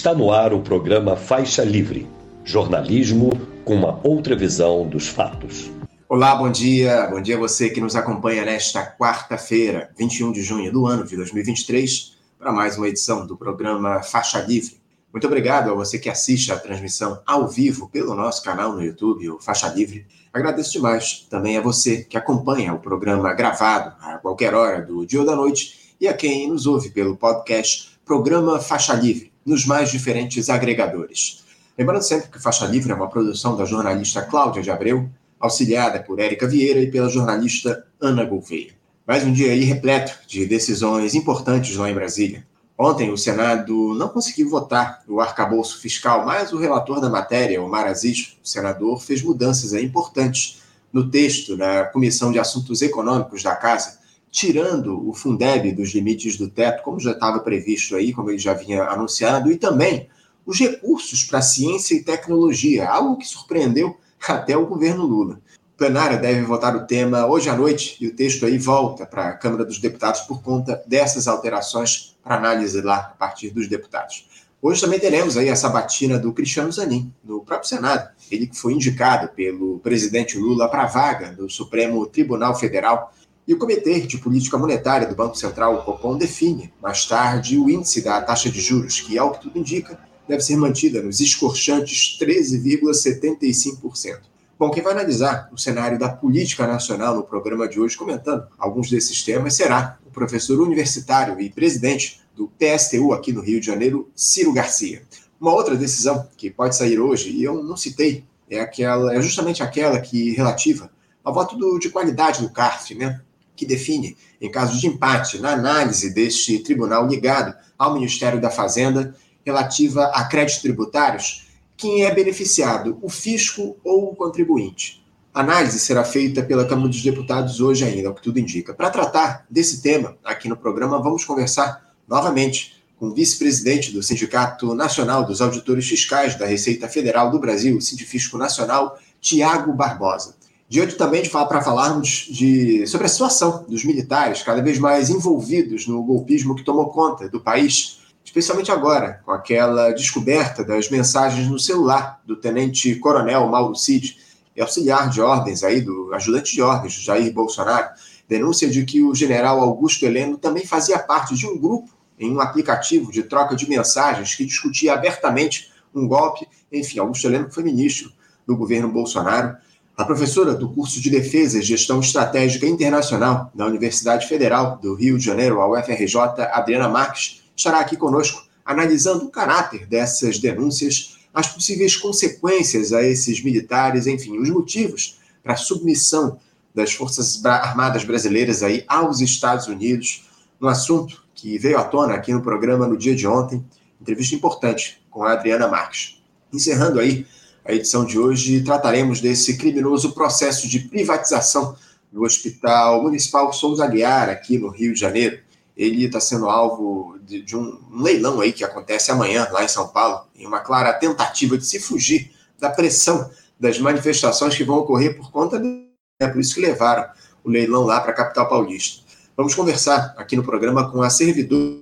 Está 0.00 0.14
no 0.14 0.32
ar 0.32 0.54
o 0.54 0.62
programa 0.62 1.14
Faixa 1.14 1.62
Livre 1.62 2.08
jornalismo 2.42 3.32
com 3.66 3.74
uma 3.74 4.00
outra 4.02 4.34
visão 4.34 4.88
dos 4.88 5.06
fatos. 5.06 5.70
Olá, 6.08 6.34
bom 6.34 6.50
dia. 6.50 7.06
Bom 7.08 7.20
dia 7.20 7.36
a 7.36 7.38
você 7.38 7.68
que 7.68 7.82
nos 7.82 7.94
acompanha 7.94 8.42
nesta 8.42 8.82
quarta-feira, 8.96 9.90
21 9.98 10.32
de 10.32 10.42
junho 10.42 10.72
do 10.72 10.86
ano 10.86 11.04
de 11.04 11.14
2023, 11.16 12.16
para 12.38 12.50
mais 12.50 12.78
uma 12.78 12.88
edição 12.88 13.26
do 13.26 13.36
programa 13.36 14.02
Faixa 14.02 14.40
Livre. 14.40 14.80
Muito 15.12 15.26
obrigado 15.26 15.70
a 15.70 15.74
você 15.74 15.98
que 15.98 16.08
assiste 16.08 16.50
a 16.50 16.58
transmissão 16.58 17.20
ao 17.26 17.46
vivo 17.46 17.86
pelo 17.90 18.14
nosso 18.14 18.42
canal 18.42 18.72
no 18.72 18.82
YouTube, 18.82 19.28
o 19.28 19.38
Faixa 19.38 19.68
Livre. 19.68 20.06
Agradeço 20.32 20.72
demais 20.72 21.26
também 21.28 21.58
a 21.58 21.60
você 21.60 22.04
que 22.04 22.16
acompanha 22.16 22.72
o 22.72 22.78
programa 22.78 23.34
gravado 23.34 23.94
a 24.00 24.16
qualquer 24.16 24.54
hora 24.54 24.80
do 24.80 25.04
dia 25.04 25.20
ou 25.20 25.26
da 25.26 25.36
noite 25.36 25.94
e 26.00 26.08
a 26.08 26.14
quem 26.14 26.48
nos 26.48 26.66
ouve 26.66 26.88
pelo 26.88 27.18
podcast 27.18 27.90
Programa 28.02 28.58
Faixa 28.60 28.94
Livre 28.94 29.29
nos 29.50 29.66
mais 29.66 29.90
diferentes 29.90 30.48
agregadores. 30.48 31.44
Lembrando 31.76 32.02
sempre 32.02 32.30
que 32.30 32.40
Faixa 32.40 32.66
Livre 32.66 32.92
é 32.92 32.94
uma 32.94 33.10
produção 33.10 33.56
da 33.56 33.64
jornalista 33.64 34.22
Cláudia 34.22 34.62
de 34.62 34.70
Abreu, 34.70 35.10
auxiliada 35.40 35.98
por 35.98 36.20
Érica 36.20 36.46
Vieira 36.46 36.80
e 36.80 36.88
pela 36.88 37.08
jornalista 37.08 37.84
Ana 38.00 38.24
Gouveia. 38.24 38.72
Mais 39.04 39.24
um 39.24 39.32
dia 39.32 39.50
aí 39.50 39.64
repleto 39.64 40.12
de 40.28 40.46
decisões 40.46 41.16
importantes 41.16 41.74
lá 41.76 41.90
em 41.90 41.94
Brasília. 41.94 42.46
Ontem, 42.78 43.10
o 43.10 43.18
Senado 43.18 43.92
não 43.94 44.08
conseguiu 44.08 44.48
votar 44.48 45.02
o 45.08 45.20
arcabouço 45.20 45.80
fiscal, 45.80 46.24
mas 46.24 46.52
o 46.52 46.58
relator 46.58 47.00
da 47.00 47.10
matéria, 47.10 47.60
Omar 47.60 47.86
Aziz, 47.86 48.38
o 48.42 48.48
senador, 48.48 49.02
fez 49.02 49.20
mudanças 49.20 49.72
importantes 49.72 50.62
no 50.92 51.10
texto 51.10 51.56
da 51.56 51.86
Comissão 51.86 52.30
de 52.30 52.38
Assuntos 52.38 52.82
Econômicos 52.82 53.42
da 53.42 53.56
Casa, 53.56 53.98
tirando 54.30 55.08
o 55.08 55.12
Fundeb 55.12 55.72
dos 55.72 55.90
limites 55.90 56.36
do 56.36 56.48
teto, 56.48 56.82
como 56.82 57.00
já 57.00 57.12
estava 57.12 57.40
previsto 57.40 57.96
aí, 57.96 58.12
como 58.12 58.30
ele 58.30 58.38
já 58.38 58.54
vinha 58.54 58.84
anunciado, 58.84 59.50
e 59.50 59.56
também 59.56 60.08
os 60.46 60.58
recursos 60.58 61.24
para 61.24 61.42
ciência 61.42 61.94
e 61.94 62.02
tecnologia, 62.02 62.88
algo 62.88 63.16
que 63.16 63.26
surpreendeu 63.26 63.96
até 64.28 64.56
o 64.56 64.66
governo 64.66 65.04
Lula. 65.04 65.40
O 65.74 65.78
plenário 65.78 66.20
deve 66.20 66.42
votar 66.42 66.76
o 66.76 66.86
tema 66.86 67.26
hoje 67.26 67.48
à 67.48 67.56
noite 67.56 67.96
e 68.00 68.06
o 68.06 68.14
texto 68.14 68.44
aí 68.44 68.58
volta 68.58 69.06
para 69.06 69.28
a 69.28 69.32
Câmara 69.32 69.64
dos 69.64 69.78
Deputados 69.78 70.20
por 70.22 70.42
conta 70.42 70.82
dessas 70.86 71.26
alterações 71.26 72.16
para 72.22 72.36
análise 72.36 72.80
lá 72.82 72.96
a 72.96 73.16
partir 73.16 73.50
dos 73.50 73.66
deputados. 73.66 74.28
Hoje 74.62 74.82
também 74.82 75.00
teremos 75.00 75.38
aí 75.38 75.48
a 75.48 75.56
sabatina 75.56 76.18
do 76.18 76.34
Cristiano 76.34 76.70
Zanin, 76.70 77.10
no 77.24 77.40
próprio 77.40 77.66
Senado. 77.66 78.10
Ele 78.30 78.46
que 78.46 78.58
foi 78.58 78.74
indicado 78.74 79.28
pelo 79.28 79.78
presidente 79.78 80.36
Lula 80.36 80.68
para 80.68 80.82
a 80.82 80.86
vaga 80.86 81.32
do 81.32 81.48
Supremo 81.48 82.04
Tribunal 82.06 82.54
Federal 82.54 83.10
e 83.50 83.52
o 83.52 83.58
Comitê 83.58 84.00
de 84.02 84.16
Política 84.16 84.56
Monetária 84.56 85.08
do 85.08 85.16
Banco 85.16 85.36
Central, 85.36 85.74
o 85.74 85.82
Copom, 85.82 86.16
define 86.16 86.72
mais 86.80 87.04
tarde 87.04 87.58
o 87.58 87.68
índice 87.68 88.00
da 88.00 88.22
taxa 88.22 88.48
de 88.48 88.60
juros, 88.60 89.00
que, 89.00 89.18
ao 89.18 89.32
que 89.32 89.40
tudo 89.40 89.58
indica, 89.58 89.98
deve 90.28 90.40
ser 90.40 90.54
mantida 90.54 91.02
nos 91.02 91.18
escorchantes 91.18 92.16
13,75%. 92.20 94.20
Bom, 94.56 94.70
quem 94.70 94.84
vai 94.84 94.92
analisar 94.92 95.50
o 95.52 95.58
cenário 95.58 95.98
da 95.98 96.08
política 96.08 96.64
nacional 96.64 97.16
no 97.16 97.24
programa 97.24 97.66
de 97.66 97.80
hoje, 97.80 97.96
comentando 97.96 98.46
alguns 98.56 98.88
desses 98.88 99.20
temas, 99.24 99.56
será 99.56 99.98
o 100.06 100.12
professor 100.12 100.60
universitário 100.60 101.40
e 101.40 101.50
presidente 101.50 102.20
do 102.36 102.48
PSTU 102.56 103.12
aqui 103.12 103.32
no 103.32 103.42
Rio 103.42 103.58
de 103.58 103.66
Janeiro, 103.66 104.08
Ciro 104.14 104.52
Garcia. 104.52 105.02
Uma 105.40 105.52
outra 105.52 105.74
decisão 105.74 106.28
que 106.36 106.52
pode 106.52 106.76
sair 106.76 107.00
hoje, 107.00 107.30
e 107.30 107.42
eu 107.42 107.64
não 107.64 107.76
citei, 107.76 108.22
é 108.48 108.60
aquela, 108.60 109.12
é 109.12 109.20
justamente 109.20 109.60
aquela 109.60 109.98
que 109.98 110.36
relativa 110.36 110.88
ao 111.24 111.34
voto 111.34 111.56
do, 111.56 111.80
de 111.80 111.90
qualidade 111.90 112.42
do 112.42 112.50
CARF, 112.50 112.94
né? 112.94 113.20
Que 113.60 113.66
define, 113.66 114.16
em 114.40 114.50
caso 114.50 114.80
de 114.80 114.86
empate, 114.86 115.38
na 115.38 115.52
análise 115.52 116.14
deste 116.14 116.60
tribunal 116.60 117.06
ligado 117.06 117.54
ao 117.78 117.92
Ministério 117.92 118.40
da 118.40 118.48
Fazenda, 118.48 119.14
relativa 119.44 120.06
a 120.14 120.24
créditos 120.24 120.62
tributários, 120.62 121.46
quem 121.76 122.06
é 122.06 122.14
beneficiado, 122.14 122.98
o 123.02 123.10
fisco 123.10 123.76
ou 123.84 124.12
o 124.12 124.16
contribuinte. 124.16 125.04
A 125.34 125.40
análise 125.40 125.78
será 125.78 126.04
feita 126.04 126.42
pela 126.42 126.66
Câmara 126.66 126.88
dos 126.88 127.02
Deputados 127.02 127.60
hoje 127.60 127.84
ainda, 127.84 128.08
o 128.08 128.14
que 128.14 128.22
tudo 128.22 128.38
indica. 128.38 128.72
Para 128.72 128.88
tratar 128.88 129.44
desse 129.50 129.82
tema, 129.82 130.16
aqui 130.24 130.48
no 130.48 130.56
programa, 130.56 130.98
vamos 131.02 131.22
conversar 131.22 131.94
novamente 132.08 132.82
com 132.96 133.08
o 133.08 133.14
vice-presidente 133.14 133.92
do 133.92 134.02
Sindicato 134.02 134.74
Nacional 134.74 135.22
dos 135.22 135.42
Auditores 135.42 135.86
Fiscais 135.86 136.34
da 136.34 136.46
Receita 136.46 136.88
Federal 136.88 137.30
do 137.30 137.38
Brasil, 137.38 137.78
Sindifisco 137.78 138.38
Nacional, 138.38 138.98
Tiago 139.20 139.74
Barbosa. 139.74 140.39
Diante 140.70 140.94
também 140.94 141.20
de 141.20 141.28
para 141.28 141.60
falarmos 141.60 142.28
de, 142.30 142.86
sobre 142.86 143.08
a 143.08 143.10
situação 143.10 143.64
dos 143.68 143.84
militares 143.84 144.44
cada 144.44 144.62
vez 144.62 144.78
mais 144.78 145.10
envolvidos 145.10 145.88
no 145.88 146.00
golpismo 146.00 146.54
que 146.54 146.62
tomou 146.62 146.90
conta 146.90 147.28
do 147.28 147.40
país, 147.40 148.02
especialmente 148.24 148.70
agora, 148.70 149.20
com 149.24 149.32
aquela 149.32 149.90
descoberta 149.90 150.62
das 150.62 150.88
mensagens 150.88 151.48
no 151.48 151.58
celular 151.58 152.20
do 152.24 152.36
tenente-coronel 152.36 153.48
Mauro 153.48 153.74
Cid, 153.74 154.16
auxiliar 154.60 155.10
de 155.10 155.20
ordens 155.20 155.64
aí, 155.64 155.80
do 155.80 156.14
ajudante 156.14 156.52
de 156.52 156.62
ordens 156.62 156.92
Jair 156.92 157.32
Bolsonaro, 157.34 157.88
denúncia 158.28 158.70
de 158.70 158.84
que 158.84 159.02
o 159.02 159.12
general 159.12 159.58
Augusto 159.60 160.06
Heleno 160.06 160.38
também 160.38 160.64
fazia 160.64 161.00
parte 161.00 161.34
de 161.34 161.48
um 161.48 161.58
grupo 161.58 161.90
em 162.16 162.30
um 162.30 162.40
aplicativo 162.40 163.10
de 163.10 163.24
troca 163.24 163.56
de 163.56 163.68
mensagens 163.68 164.36
que 164.36 164.44
discutia 164.44 164.92
abertamente 164.92 165.72
um 165.92 166.06
golpe. 166.06 166.46
Enfim, 166.70 167.00
Augusto 167.00 167.26
Heleno 167.26 167.50
foi 167.50 167.64
ministro 167.64 168.12
do 168.46 168.56
governo 168.56 168.88
Bolsonaro 168.88 169.56
a 170.00 170.04
professora 170.06 170.54
do 170.54 170.70
curso 170.70 170.98
de 170.98 171.10
Defesa 171.10 171.58
e 171.58 171.62
Gestão 171.62 172.00
Estratégica 172.00 172.66
Internacional 172.66 173.50
da 173.54 173.66
Universidade 173.66 174.26
Federal 174.26 174.78
do 174.78 174.94
Rio 174.94 175.18
de 175.18 175.26
Janeiro, 175.26 175.60
a 175.60 175.70
UFRJ, 175.70 176.16
Adriana 176.52 176.88
Marques, 176.88 177.42
estará 177.54 177.80
aqui 177.80 177.98
conosco 177.98 178.42
analisando 178.64 179.26
o 179.26 179.30
caráter 179.30 179.86
dessas 179.86 180.38
denúncias, 180.38 181.18
as 181.34 181.48
possíveis 181.48 181.96
consequências 181.96 182.94
a 182.94 183.02
esses 183.02 183.44
militares, 183.44 184.06
enfim, 184.06 184.38
os 184.38 184.48
motivos 184.48 185.18
para 185.42 185.52
a 185.52 185.58
submissão 185.58 186.38
das 186.74 186.94
Forças 186.94 187.44
Armadas 187.44 188.02
Brasileiras 188.02 188.62
aí 188.62 188.82
aos 188.88 189.20
Estados 189.20 189.66
Unidos, 189.66 190.30
um 190.58 190.66
assunto 190.66 191.22
que 191.34 191.58
veio 191.58 191.76
à 191.76 191.84
tona 191.84 192.14
aqui 192.14 192.32
no 192.32 192.40
programa 192.40 192.88
no 192.88 192.96
dia 192.96 193.14
de 193.14 193.26
ontem, 193.26 193.62
entrevista 194.00 194.34
importante 194.34 194.98
com 195.10 195.24
a 195.24 195.32
Adriana 195.32 195.68
Marques. 195.68 196.22
Encerrando 196.50 196.98
aí 196.98 197.26
a 197.64 197.72
edição 197.72 198.04
de 198.04 198.18
hoje 198.18 198.62
trataremos 198.62 199.20
desse 199.20 199.56
criminoso 199.56 200.12
processo 200.12 200.68
de 200.68 200.80
privatização 200.80 201.76
no 202.12 202.24
Hospital 202.24 203.02
Municipal 203.02 203.52
Souza 203.52 203.84
Aguiar, 203.84 204.28
aqui 204.28 204.58
no 204.58 204.68
Rio 204.68 204.94
de 204.94 205.00
Janeiro. 205.00 205.38
Ele 205.76 206.04
está 206.04 206.20
sendo 206.20 206.48
alvo 206.48 207.18
de, 207.22 207.42
de, 207.42 207.56
um 207.56 207.78
leilão 208.02 208.40
aí 208.40 208.52
que 208.52 208.64
acontece 208.64 209.10
amanhã, 209.10 209.46
lá 209.50 209.64
em 209.64 209.68
São 209.68 209.88
Paulo, 209.88 210.26
em 210.34 210.46
uma 210.46 210.60
clara 210.60 210.92
tentativa 210.92 211.56
de 211.56 211.64
se 211.64 211.78
fugir 211.78 212.30
da 212.58 212.70
pressão 212.70 213.30
das 213.58 213.78
manifestações 213.78 214.56
que 214.56 214.64
vão 214.64 214.78
ocorrer 214.78 215.16
por 215.16 215.30
conta 215.30 215.58
de. 215.58 215.88
É 216.20 216.28
por 216.28 216.40
isso 216.40 216.54
que 216.54 216.60
levaram 216.60 217.08
o 217.42 217.48
leilão 217.48 217.84
lá 217.84 218.00
para 218.00 218.10
a 218.10 218.14
capital 218.14 218.48
paulista. 218.48 219.02
Vamos 219.36 219.54
conversar 219.54 220.14
aqui 220.18 220.36
no 220.36 220.42
programa 220.42 220.90
com 220.90 221.02
a 221.02 221.08
servidora 221.08 221.80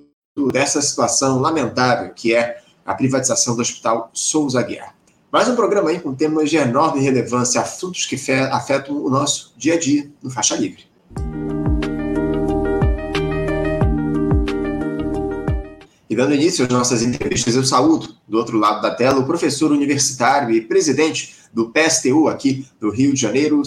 dessa 0.53 0.81
situação 0.81 1.39
lamentável 1.39 2.13
que 2.13 2.33
é 2.33 2.61
a 2.85 2.93
privatização 2.93 3.55
do 3.55 3.61
Hospital 3.61 4.09
Souza 4.13 4.59
Aguiar. 4.59 4.98
Mais 5.31 5.47
um 5.47 5.55
programa 5.55 5.91
aí 5.91 5.99
com 5.99 6.15
temas 6.15 6.49
de 6.49 6.57
enorme 6.57 7.01
relevância, 7.01 7.61
assuntos 7.61 8.07
que 8.07 8.15
afetam 8.51 8.95
o 8.95 9.11
nosso 9.11 9.53
dia 9.55 9.75
a 9.75 9.79
dia 9.79 10.09
no 10.23 10.31
Faixa 10.31 10.55
Livre. 10.55 10.85
E 16.09 16.15
dando 16.15 16.33
início 16.33 16.65
às 16.65 16.71
nossas 16.71 17.03
entrevistas, 17.03 17.55
eu 17.55 17.63
saúdo 17.63 18.15
do 18.27 18.39
outro 18.39 18.57
lado 18.57 18.81
da 18.81 18.89
tela 18.89 19.19
o 19.19 19.27
professor 19.27 19.71
universitário 19.71 20.49
e 20.49 20.61
presidente 20.61 21.35
do 21.53 21.69
PSTU 21.69 22.27
aqui 22.27 22.65
do 22.79 22.89
Rio 22.89 23.13
de 23.13 23.21
Janeiro. 23.21 23.61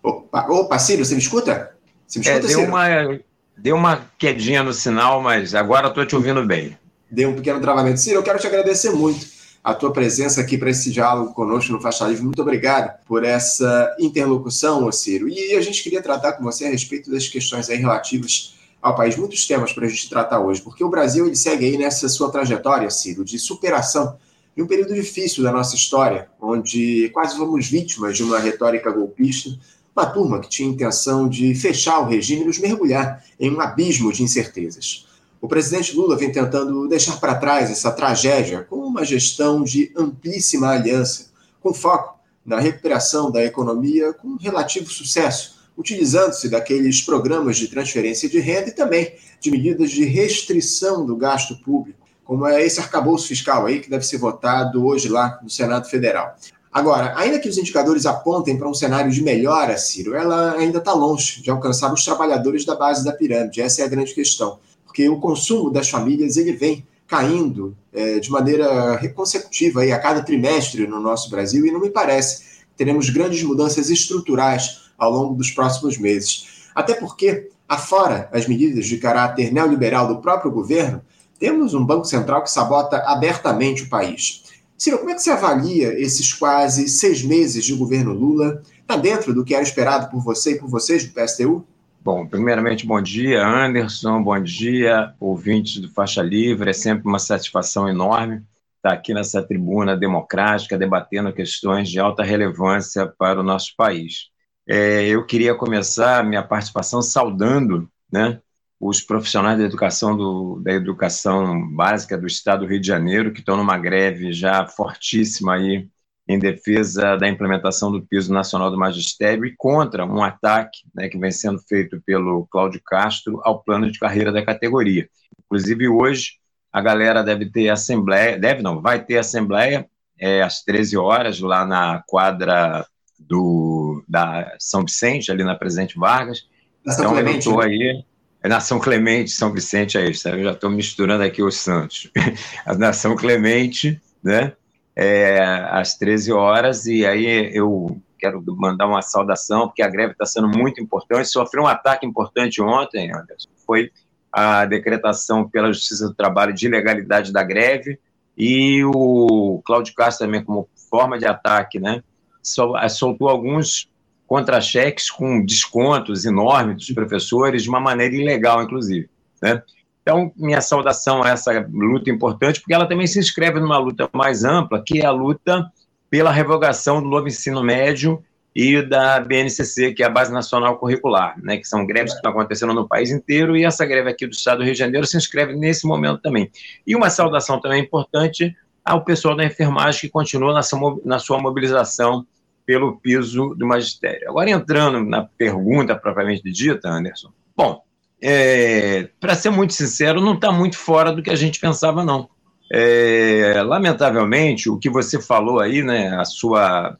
Opa, 0.00 0.46
opa 0.48 0.78
Ciro, 0.78 1.04
você 1.04 1.14
me 1.14 1.20
escuta? 1.20 1.72
Você 2.06 2.20
me 2.20 2.28
é, 2.28 2.38
escuta, 2.38 2.46
é, 2.46 2.48
deu 2.48 2.58
Ciro? 2.60 2.70
Uma, 2.70 3.20
deu 3.56 3.76
uma 3.76 4.08
quedinha 4.16 4.62
no 4.62 4.72
sinal, 4.72 5.20
mas 5.20 5.52
agora 5.52 5.88
estou 5.88 6.06
te 6.06 6.14
ouvindo 6.14 6.46
bem. 6.46 6.78
Deu 7.10 7.30
um 7.30 7.34
pequeno 7.34 7.60
travamento. 7.60 7.98
Ciro, 7.98 8.18
eu 8.18 8.22
quero 8.22 8.38
te 8.38 8.46
agradecer 8.46 8.92
muito 8.92 9.37
a 9.68 9.74
tua 9.74 9.92
presença 9.92 10.40
aqui 10.40 10.56
para 10.56 10.70
esse 10.70 10.90
diálogo 10.90 11.34
conosco 11.34 11.70
no 11.70 11.78
Faixa 11.78 12.06
Livre. 12.06 12.24
Muito 12.24 12.40
obrigado 12.40 13.04
por 13.04 13.22
essa 13.22 13.94
interlocução, 14.00 14.90
Ciro. 14.90 15.28
E 15.28 15.54
a 15.54 15.60
gente 15.60 15.82
queria 15.82 16.00
tratar 16.00 16.32
com 16.32 16.42
você 16.42 16.64
a 16.64 16.70
respeito 16.70 17.10
das 17.10 17.28
questões 17.28 17.68
aí 17.68 17.76
relativas 17.76 18.54
ao 18.80 18.94
país. 18.94 19.14
Muitos 19.18 19.46
temas 19.46 19.70
para 19.70 19.84
a 19.84 19.88
gente 19.90 20.08
tratar 20.08 20.40
hoje, 20.40 20.62
porque 20.62 20.82
o 20.82 20.88
Brasil 20.88 21.26
ele 21.26 21.36
segue 21.36 21.66
aí 21.66 21.76
nessa 21.76 22.08
sua 22.08 22.30
trajetória, 22.32 22.88
Ciro, 22.88 23.22
de 23.22 23.38
superação 23.38 24.16
em 24.56 24.62
um 24.62 24.66
período 24.66 24.94
difícil 24.94 25.44
da 25.44 25.52
nossa 25.52 25.76
história, 25.76 26.30
onde 26.40 27.10
quase 27.10 27.36
fomos 27.36 27.68
vítimas 27.68 28.16
de 28.16 28.22
uma 28.22 28.38
retórica 28.38 28.90
golpista, 28.90 29.50
uma 29.94 30.06
turma 30.06 30.40
que 30.40 30.48
tinha 30.48 30.66
intenção 30.66 31.28
de 31.28 31.54
fechar 31.54 31.98
o 31.98 32.06
regime 32.06 32.40
e 32.40 32.46
nos 32.46 32.58
mergulhar 32.58 33.22
em 33.38 33.54
um 33.54 33.60
abismo 33.60 34.10
de 34.14 34.22
incertezas. 34.22 35.06
O 35.40 35.46
presidente 35.46 35.94
Lula 35.94 36.16
vem 36.16 36.32
tentando 36.32 36.88
deixar 36.88 37.20
para 37.20 37.36
trás 37.36 37.70
essa 37.70 37.92
tragédia 37.92 38.66
com 38.68 38.76
uma 38.76 39.04
gestão 39.04 39.62
de 39.62 39.92
amplíssima 39.96 40.70
aliança, 40.70 41.30
com 41.60 41.72
foco 41.72 42.18
na 42.44 42.58
recuperação 42.58 43.30
da 43.30 43.44
economia 43.44 44.12
com 44.12 44.36
relativo 44.36 44.90
sucesso, 44.90 45.58
utilizando-se 45.76 46.48
daqueles 46.48 47.02
programas 47.02 47.56
de 47.56 47.68
transferência 47.68 48.28
de 48.28 48.40
renda 48.40 48.70
e 48.70 48.74
também 48.74 49.14
de 49.40 49.50
medidas 49.50 49.90
de 49.90 50.04
restrição 50.04 51.06
do 51.06 51.14
gasto 51.14 51.56
público, 51.62 52.00
como 52.24 52.44
é 52.44 52.64
esse 52.64 52.80
arcabouço 52.80 53.28
fiscal 53.28 53.66
aí 53.66 53.80
que 53.80 53.88
deve 53.88 54.04
ser 54.04 54.18
votado 54.18 54.84
hoje 54.84 55.08
lá 55.08 55.38
no 55.40 55.48
Senado 55.48 55.88
Federal. 55.88 56.34
Agora, 56.72 57.14
ainda 57.16 57.38
que 57.38 57.48
os 57.48 57.56
indicadores 57.58 58.06
apontem 58.06 58.58
para 58.58 58.68
um 58.68 58.74
cenário 58.74 59.10
de 59.10 59.22
melhora, 59.22 59.78
Ciro, 59.78 60.14
ela 60.14 60.54
ainda 60.54 60.78
está 60.78 60.92
longe 60.92 61.40
de 61.40 61.50
alcançar 61.50 61.92
os 61.92 62.04
trabalhadores 62.04 62.64
da 62.64 62.74
base 62.74 63.04
da 63.04 63.12
pirâmide. 63.12 63.60
Essa 63.60 63.82
é 63.82 63.84
a 63.84 63.88
grande 63.88 64.14
questão. 64.14 64.58
Porque 64.98 65.08
o 65.08 65.20
consumo 65.20 65.70
das 65.70 65.88
famílias 65.88 66.36
ele 66.36 66.50
vem 66.50 66.84
caindo 67.06 67.76
é, 67.92 68.18
de 68.18 68.28
maneira 68.32 68.98
consecutiva 69.14 69.82
aí, 69.82 69.92
a 69.92 69.98
cada 70.00 70.24
trimestre 70.24 70.88
no 70.88 70.98
nosso 70.98 71.30
Brasil 71.30 71.64
e 71.64 71.70
não 71.70 71.78
me 71.78 71.88
parece 71.88 72.40
que 72.40 72.76
teremos 72.76 73.08
grandes 73.08 73.44
mudanças 73.44 73.90
estruturais 73.90 74.90
ao 74.98 75.12
longo 75.12 75.36
dos 75.36 75.52
próximos 75.52 75.96
meses. 75.98 76.68
Até 76.74 76.94
porque, 76.94 77.48
afora 77.68 78.28
as 78.32 78.48
medidas 78.48 78.86
de 78.86 78.98
caráter 78.98 79.52
neoliberal 79.52 80.08
do 80.08 80.20
próprio 80.20 80.50
governo, 80.50 81.00
temos 81.38 81.74
um 81.74 81.86
Banco 81.86 82.04
Central 82.04 82.42
que 82.42 82.50
sabota 82.50 82.96
abertamente 83.06 83.84
o 83.84 83.88
país. 83.88 84.42
Ciro, 84.76 84.98
como 84.98 85.10
é 85.10 85.14
que 85.14 85.22
você 85.22 85.30
avalia 85.30 85.96
esses 85.96 86.32
quase 86.32 86.88
seis 86.88 87.22
meses 87.22 87.64
de 87.64 87.72
governo 87.72 88.12
Lula? 88.12 88.64
Está 88.80 88.96
dentro 88.96 89.32
do 89.32 89.44
que 89.44 89.54
era 89.54 89.62
esperado 89.62 90.10
por 90.10 90.20
você 90.24 90.54
e 90.54 90.58
por 90.58 90.68
vocês 90.68 91.04
do 91.04 91.12
PSTU? 91.12 91.64
Bom, 92.10 92.26
primeiramente, 92.26 92.86
bom 92.86 93.02
dia, 93.02 93.46
Anderson, 93.46 94.22
bom 94.22 94.42
dia, 94.42 95.12
ouvintes 95.20 95.78
do 95.78 95.90
Faixa 95.90 96.22
Livre. 96.22 96.70
É 96.70 96.72
sempre 96.72 97.06
uma 97.06 97.18
satisfação 97.18 97.86
enorme 97.86 98.42
estar 98.76 98.94
aqui 98.94 99.12
nessa 99.12 99.42
tribuna 99.42 99.94
democrática, 99.94 100.78
debatendo 100.78 101.30
questões 101.34 101.90
de 101.90 102.00
alta 102.00 102.22
relevância 102.22 103.06
para 103.06 103.40
o 103.40 103.42
nosso 103.42 103.76
país. 103.76 104.30
É, 104.66 105.06
eu 105.06 105.26
queria 105.26 105.54
começar 105.54 106.24
minha 106.24 106.42
participação 106.42 107.02
saudando 107.02 107.90
né, 108.10 108.40
os 108.80 109.02
profissionais 109.02 109.58
da 109.58 109.64
educação, 109.64 110.16
do, 110.16 110.62
da 110.64 110.72
educação 110.72 111.70
básica 111.76 112.16
do 112.16 112.26
Estado 112.26 112.60
do 112.60 112.70
Rio 112.70 112.80
de 112.80 112.86
Janeiro, 112.86 113.34
que 113.34 113.40
estão 113.40 113.54
numa 113.54 113.76
greve 113.76 114.32
já 114.32 114.66
fortíssima 114.66 115.56
aí 115.56 115.86
em 116.28 116.38
defesa 116.38 117.16
da 117.16 117.26
implementação 117.26 117.90
do 117.90 118.02
piso 118.02 118.32
nacional 118.32 118.70
do 118.70 118.76
magistério 118.76 119.46
e 119.46 119.54
contra 119.56 120.04
um 120.04 120.22
ataque 120.22 120.80
né, 120.94 121.08
que 121.08 121.18
vem 121.18 121.32
sendo 121.32 121.58
feito 121.60 122.02
pelo 122.04 122.46
Cláudio 122.50 122.82
Castro 122.84 123.40
ao 123.42 123.62
plano 123.62 123.90
de 123.90 123.98
carreira 123.98 124.30
da 124.30 124.44
categoria. 124.44 125.08
Inclusive, 125.46 125.88
hoje, 125.88 126.32
a 126.70 126.82
galera 126.82 127.24
deve 127.24 127.50
ter 127.50 127.70
assembleia, 127.70 128.38
deve 128.38 128.62
não, 128.62 128.82
vai 128.82 129.02
ter 129.02 129.16
assembleia 129.16 129.88
é, 130.18 130.42
às 130.42 130.62
13 130.62 130.98
horas, 130.98 131.40
lá 131.40 131.64
na 131.64 132.02
quadra 132.06 132.86
do, 133.18 134.04
da 134.06 134.54
São 134.58 134.84
Vicente, 134.84 135.32
ali 135.32 135.42
na 135.42 135.54
Presidente 135.54 135.98
Vargas. 135.98 136.46
então, 136.86 137.18
eu 137.18 137.26
estou 137.28 137.58
né? 137.58 137.64
aí. 137.64 138.04
É 138.40 138.48
Nação 138.48 138.78
Clemente, 138.78 139.30
São 139.30 139.52
Vicente 139.52 139.98
é 139.98 140.08
isso, 140.08 140.28
eu 140.28 140.44
já 140.44 140.52
estou 140.52 140.70
misturando 140.70 141.24
aqui 141.24 141.42
os 141.42 141.56
santos. 141.56 142.08
A 142.64 142.74
Nação 142.74 143.16
Clemente, 143.16 144.00
né? 144.22 144.52
É, 145.00 145.38
às 145.70 145.96
13 145.96 146.32
horas, 146.32 146.86
e 146.86 147.06
aí 147.06 147.54
eu 147.54 148.02
quero 148.18 148.42
mandar 148.56 148.88
uma 148.88 149.00
saudação, 149.00 149.68
porque 149.68 149.80
a 149.80 149.88
greve 149.88 150.10
está 150.10 150.26
sendo 150.26 150.48
muito 150.48 150.80
importante. 150.82 151.28
Sofreu 151.28 151.62
um 151.62 151.68
ataque 151.68 152.04
importante 152.04 152.60
ontem, 152.60 153.14
Anderson, 153.14 153.48
foi 153.64 153.92
a 154.32 154.64
decretação 154.64 155.48
pela 155.48 155.72
Justiça 155.72 156.08
do 156.08 156.14
Trabalho 156.14 156.52
de 156.52 156.66
ilegalidade 156.66 157.32
da 157.32 157.44
greve, 157.44 157.96
e 158.36 158.82
o 158.84 159.62
Cláudio 159.64 159.94
Castro 159.94 160.26
também, 160.26 160.42
como 160.42 160.68
forma 160.90 161.16
de 161.16 161.26
ataque, 161.26 161.78
né, 161.78 162.02
soltou 162.42 163.28
alguns 163.28 163.88
contra-cheques 164.26 165.10
com 165.10 165.44
descontos 165.44 166.24
enormes 166.24 166.76
dos 166.76 166.90
professores, 166.90 167.62
de 167.62 167.68
uma 167.68 167.80
maneira 167.80 168.16
ilegal, 168.16 168.62
inclusive. 168.64 169.08
Né? 169.40 169.62
Então, 170.08 170.32
minha 170.34 170.62
saudação 170.62 171.22
a 171.22 171.28
essa 171.28 171.68
luta 171.70 172.08
importante, 172.08 172.60
porque 172.60 172.72
ela 172.72 172.88
também 172.88 173.06
se 173.06 173.18
inscreve 173.18 173.60
numa 173.60 173.76
luta 173.76 174.08
mais 174.10 174.42
ampla, 174.42 174.82
que 174.82 175.02
é 175.02 175.04
a 175.04 175.10
luta 175.10 175.70
pela 176.08 176.32
revogação 176.32 177.02
do 177.02 177.06
novo 177.06 177.28
ensino 177.28 177.62
médio 177.62 178.24
e 178.56 178.80
da 178.80 179.20
BNCC, 179.20 179.92
que 179.92 180.02
é 180.02 180.06
a 180.06 180.08
Base 180.08 180.32
Nacional 180.32 180.78
Curricular, 180.78 181.34
né, 181.42 181.58
que 181.58 181.68
são 181.68 181.84
greves 181.84 182.12
que 182.12 182.20
estão 182.20 182.30
acontecendo 182.30 182.72
no 182.72 182.88
país 182.88 183.10
inteiro, 183.10 183.54
e 183.54 183.66
essa 183.66 183.84
greve 183.84 184.08
aqui 184.08 184.26
do 184.26 184.32
Estado 184.32 184.60
do 184.60 184.64
Rio 184.64 184.72
de 184.72 184.78
Janeiro 184.78 185.06
se 185.06 185.14
inscreve 185.14 185.54
nesse 185.54 185.86
momento 185.86 186.22
também. 186.22 186.50
E 186.86 186.96
uma 186.96 187.10
saudação 187.10 187.60
também 187.60 187.82
importante 187.82 188.56
ao 188.82 189.04
pessoal 189.04 189.36
da 189.36 189.44
enfermagem 189.44 190.00
que 190.00 190.08
continua 190.08 190.54
na 190.54 190.62
sua, 190.62 190.98
na 191.04 191.18
sua 191.18 191.38
mobilização 191.38 192.26
pelo 192.64 192.96
piso 192.96 193.54
do 193.54 193.66
magistério. 193.66 194.30
Agora, 194.30 194.48
entrando 194.48 195.04
na 195.04 195.28
pergunta 195.36 195.94
propriamente 195.94 196.50
dita, 196.50 196.88
Anderson, 196.88 197.30
bom, 197.54 197.82
é, 198.20 199.08
para 199.20 199.34
ser 199.34 199.50
muito 199.50 199.72
sincero, 199.72 200.20
não 200.20 200.34
está 200.34 200.50
muito 200.50 200.76
fora 200.76 201.12
do 201.12 201.22
que 201.22 201.30
a 201.30 201.36
gente 201.36 201.60
pensava, 201.60 202.04
não. 202.04 202.28
É, 202.70 203.62
lamentavelmente, 203.62 204.68
o 204.68 204.78
que 204.78 204.90
você 204.90 205.20
falou 205.20 205.60
aí, 205.60 205.82
né, 205.82 206.14
a 206.16 206.24
sua 206.24 206.98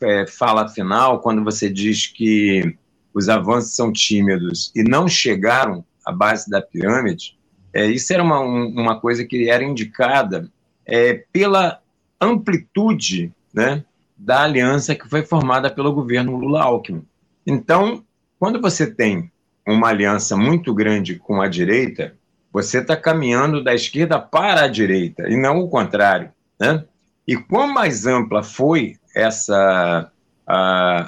é, 0.00 0.26
fala 0.26 0.68
final, 0.68 1.20
quando 1.20 1.42
você 1.42 1.68
diz 1.68 2.06
que 2.06 2.76
os 3.12 3.28
avanços 3.28 3.74
são 3.74 3.92
tímidos 3.92 4.70
e 4.74 4.82
não 4.82 5.08
chegaram 5.08 5.84
à 6.06 6.12
base 6.12 6.48
da 6.48 6.62
pirâmide, 6.62 7.36
é, 7.72 7.86
isso 7.86 8.12
era 8.12 8.22
uma, 8.22 8.40
uma 8.40 9.00
coisa 9.00 9.24
que 9.24 9.48
era 9.48 9.64
indicada 9.64 10.50
é, 10.86 11.24
pela 11.32 11.80
amplitude 12.20 13.32
né, 13.52 13.84
da 14.16 14.42
aliança 14.42 14.94
que 14.94 15.08
foi 15.08 15.24
formada 15.24 15.70
pelo 15.70 15.92
governo 15.92 16.36
Lula-Alckmin. 16.36 17.04
Então, 17.46 18.04
quando 18.38 18.60
você 18.60 18.86
tem 18.86 19.30
uma 19.70 19.88
aliança 19.88 20.36
muito 20.36 20.74
grande 20.74 21.16
com 21.16 21.40
a 21.40 21.48
direita, 21.48 22.14
você 22.52 22.78
está 22.78 22.96
caminhando 22.96 23.62
da 23.62 23.74
esquerda 23.74 24.18
para 24.18 24.64
a 24.64 24.68
direita, 24.68 25.28
e 25.28 25.36
não 25.36 25.60
o 25.60 25.68
contrário. 25.68 26.30
Né? 26.58 26.84
E 27.26 27.36
quanto 27.36 27.72
mais 27.72 28.06
ampla 28.06 28.42
foi 28.42 28.96
essa 29.14 30.10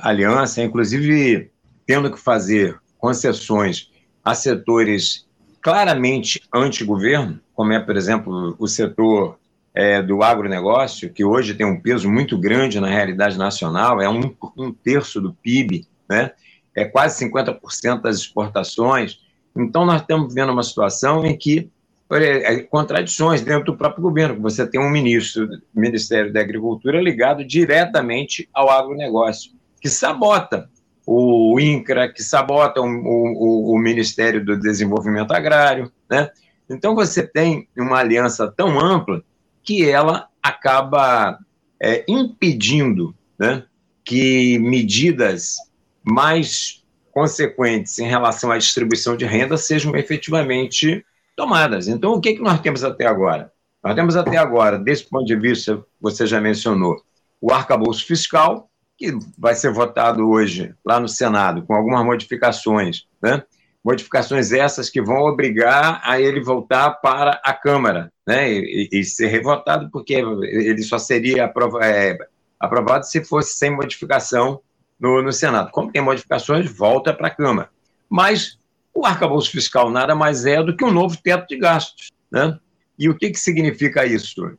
aliança, 0.02 0.62
inclusive 0.62 1.50
tendo 1.86 2.10
que 2.10 2.18
fazer 2.18 2.78
concessões 2.98 3.90
a 4.24 4.34
setores 4.34 5.26
claramente 5.60 6.40
anti-governo, 6.54 7.40
como 7.54 7.72
é, 7.72 7.80
por 7.80 7.96
exemplo, 7.96 8.54
o 8.58 8.68
setor 8.68 9.38
é, 9.74 10.02
do 10.02 10.22
agronegócio, 10.22 11.12
que 11.12 11.24
hoje 11.24 11.54
tem 11.54 11.66
um 11.66 11.80
peso 11.80 12.10
muito 12.10 12.38
grande 12.38 12.78
na 12.78 12.88
realidade 12.88 13.36
nacional, 13.36 14.00
é 14.00 14.08
um, 14.08 14.34
um 14.56 14.72
terço 14.72 15.20
do 15.20 15.32
PIB, 15.32 15.86
né? 16.08 16.32
É 16.74 16.84
quase 16.84 17.24
50% 17.24 18.00
das 18.00 18.16
exportações. 18.16 19.18
Então, 19.56 19.84
nós 19.84 20.00
estamos 20.00 20.32
vendo 20.32 20.52
uma 20.52 20.62
situação 20.62 21.24
em 21.24 21.36
que 21.36 21.70
é, 22.10 22.60
contradições 22.60 23.40
dentro 23.40 23.72
do 23.72 23.76
próprio 23.76 24.02
governo. 24.02 24.40
Você 24.42 24.66
tem 24.66 24.80
um 24.80 24.90
ministro 24.90 25.46
do 25.46 25.62
Ministério 25.74 26.32
da 26.32 26.40
Agricultura 26.40 27.00
ligado 27.00 27.44
diretamente 27.44 28.48
ao 28.52 28.70
agronegócio, 28.70 29.52
que 29.80 29.88
sabota 29.88 30.68
o 31.06 31.58
INCRA, 31.58 32.12
que 32.12 32.22
sabota 32.22 32.80
o, 32.80 32.86
o, 32.86 33.74
o 33.74 33.78
Ministério 33.78 34.44
do 34.44 34.58
Desenvolvimento 34.58 35.32
Agrário. 35.32 35.90
Né? 36.10 36.30
Então, 36.68 36.94
você 36.94 37.26
tem 37.26 37.66
uma 37.76 37.98
aliança 37.98 38.50
tão 38.50 38.78
ampla 38.78 39.22
que 39.62 39.88
ela 39.88 40.28
acaba 40.42 41.38
é, 41.80 42.04
impedindo 42.08 43.14
né, 43.38 43.64
que 44.04 44.58
medidas 44.58 45.56
mais 46.02 46.82
consequentes 47.12 47.98
em 47.98 48.08
relação 48.08 48.50
à 48.50 48.58
distribuição 48.58 49.16
de 49.16 49.24
renda 49.24 49.56
sejam 49.56 49.94
efetivamente 49.94 51.04
tomadas. 51.36 51.88
Então, 51.88 52.14
o 52.14 52.20
que, 52.20 52.30
é 52.30 52.34
que 52.34 52.42
nós 52.42 52.60
temos 52.60 52.82
até 52.82 53.06
agora? 53.06 53.52
Nós 53.82 53.94
temos 53.94 54.16
até 54.16 54.36
agora, 54.36 54.78
desse 54.78 55.08
ponto 55.08 55.24
de 55.24 55.36
vista, 55.36 55.82
você 56.00 56.26
já 56.26 56.40
mencionou, 56.40 57.02
o 57.40 57.52
arcabouço 57.52 58.06
fiscal, 58.06 58.70
que 58.96 59.12
vai 59.36 59.54
ser 59.54 59.72
votado 59.72 60.28
hoje 60.28 60.74
lá 60.84 61.00
no 61.00 61.08
Senado, 61.08 61.62
com 61.62 61.74
algumas 61.74 62.04
modificações, 62.04 63.06
né? 63.20 63.42
modificações 63.84 64.52
essas 64.52 64.88
que 64.88 65.02
vão 65.02 65.22
obrigar 65.22 66.00
a 66.04 66.20
ele 66.20 66.40
voltar 66.40 66.92
para 66.92 67.40
a 67.44 67.52
Câmara 67.52 68.12
né? 68.24 68.52
e, 68.52 68.88
e 68.92 69.04
ser 69.04 69.26
revotado, 69.26 69.90
porque 69.90 70.14
ele 70.14 70.82
só 70.82 70.98
seria 70.98 71.52
é, 71.82 72.18
aprovado 72.60 73.04
se 73.04 73.24
fosse 73.24 73.54
sem 73.54 73.70
modificação 73.70 74.60
no, 75.02 75.20
no 75.20 75.32
Senado. 75.32 75.72
Como 75.72 75.90
tem 75.90 76.00
modificações, 76.00 76.70
volta 76.70 77.12
para 77.12 77.26
a 77.26 77.34
Câmara. 77.34 77.68
Mas 78.08 78.56
o 78.94 79.04
arcabouço 79.04 79.50
fiscal 79.50 79.90
nada 79.90 80.14
mais 80.14 80.46
é 80.46 80.62
do 80.62 80.76
que 80.76 80.84
um 80.84 80.92
novo 80.92 81.18
teto 81.20 81.48
de 81.48 81.56
gastos. 81.56 82.12
Né? 82.30 82.56
E 82.96 83.08
o 83.08 83.18
que, 83.18 83.30
que 83.30 83.40
significa 83.40 84.06
isso 84.06 84.56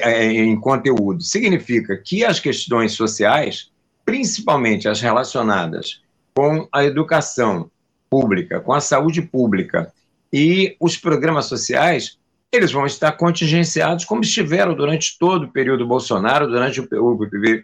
é, 0.00 0.24
em 0.24 0.58
conteúdo? 0.60 1.20
Significa 1.20 1.96
que 1.96 2.24
as 2.24 2.38
questões 2.38 2.92
sociais, 2.92 3.72
principalmente 4.04 4.88
as 4.88 5.00
relacionadas 5.00 6.00
com 6.32 6.68
a 6.72 6.84
educação 6.84 7.68
pública, 8.08 8.60
com 8.60 8.72
a 8.72 8.80
saúde 8.80 9.20
pública 9.20 9.92
e 10.32 10.76
os 10.78 10.96
programas 10.96 11.46
sociais, 11.46 12.18
eles 12.52 12.70
vão 12.70 12.86
estar 12.86 13.12
contingenciados 13.12 14.04
como 14.04 14.22
estiveram 14.22 14.74
durante 14.74 15.18
todo 15.18 15.44
o 15.44 15.52
período 15.52 15.86
Bolsonaro, 15.86 16.46
durante 16.46 16.80
o, 16.80 17.18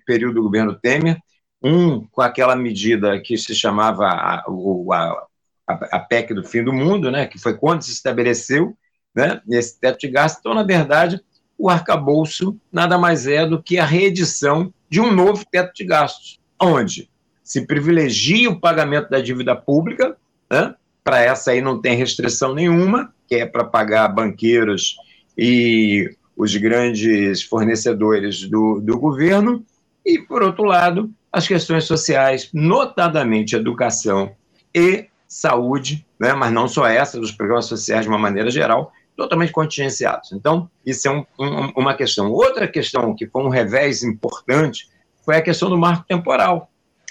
período 0.04 0.34
do 0.34 0.42
governo 0.42 0.74
Temer, 0.74 1.18
um 1.62 2.06
com 2.06 2.20
aquela 2.20 2.54
medida 2.54 3.20
que 3.20 3.36
se 3.36 3.54
chamava 3.54 4.06
a, 4.06 4.44
a, 5.66 5.72
a, 5.92 5.98
PEC 5.98 6.34
do 6.34 6.44
fim 6.44 6.62
do 6.62 6.72
mundo, 6.72 7.10
né, 7.10 7.26
que 7.26 7.38
foi 7.38 7.56
quando 7.56 7.82
se 7.82 7.92
estabeleceu, 7.92 8.76
né, 9.14 9.40
nesse 9.46 9.78
teto 9.78 10.00
de 10.00 10.08
gastos. 10.08 10.40
Então, 10.40 10.54
na 10.54 10.62
verdade, 10.62 11.20
o 11.58 11.68
arcabouço 11.68 12.56
nada 12.72 12.96
mais 12.96 13.26
é 13.26 13.44
do 13.44 13.62
que 13.62 13.78
a 13.78 13.84
reedição 13.84 14.72
de 14.88 15.00
um 15.00 15.12
novo 15.12 15.44
teto 15.50 15.72
de 15.74 15.84
gastos, 15.84 16.38
onde 16.60 17.10
se 17.42 17.66
privilegia 17.66 18.50
o 18.50 18.60
pagamento 18.60 19.10
da 19.10 19.20
dívida 19.20 19.56
pública, 19.56 20.16
né, 20.50 20.74
para 21.02 21.20
essa 21.20 21.50
aí 21.50 21.60
não 21.60 21.80
tem 21.80 21.96
restrição 21.96 22.54
nenhuma, 22.54 23.12
que 23.26 23.36
é 23.36 23.46
para 23.46 23.64
pagar 23.64 24.08
banqueiros 24.08 24.96
e 25.36 26.14
os 26.36 26.54
grandes 26.56 27.42
fornecedores 27.42 28.48
do, 28.48 28.80
do 28.80 28.98
governo, 28.98 29.64
e, 30.04 30.18
por 30.18 30.42
outro 30.42 30.64
lado, 30.64 31.10
as 31.32 31.46
questões 31.46 31.84
sociais, 31.84 32.48
notadamente 32.52 33.54
educação 33.54 34.32
e 34.74 35.08
saúde, 35.26 36.06
né, 36.18 36.32
mas 36.32 36.52
não 36.52 36.66
só 36.66 36.86
essa, 36.86 37.20
dos 37.20 37.32
programas 37.32 37.66
sociais 37.66 38.04
de 38.04 38.08
uma 38.08 38.18
maneira 38.18 38.50
geral, 38.50 38.92
totalmente 39.16 39.52
contingenciados. 39.52 40.32
Então, 40.32 40.70
isso 40.86 41.08
é 41.08 41.10
um, 41.10 41.26
um, 41.38 41.72
uma 41.76 41.94
questão. 41.94 42.30
Outra 42.30 42.66
questão 42.66 43.14
que 43.14 43.26
foi 43.26 43.42
um 43.42 43.48
revés 43.48 44.02
importante 44.02 44.88
foi 45.24 45.36
a 45.36 45.42
questão 45.42 45.68
do 45.68 45.76
marco 45.76 46.06
temporal. 46.06 46.70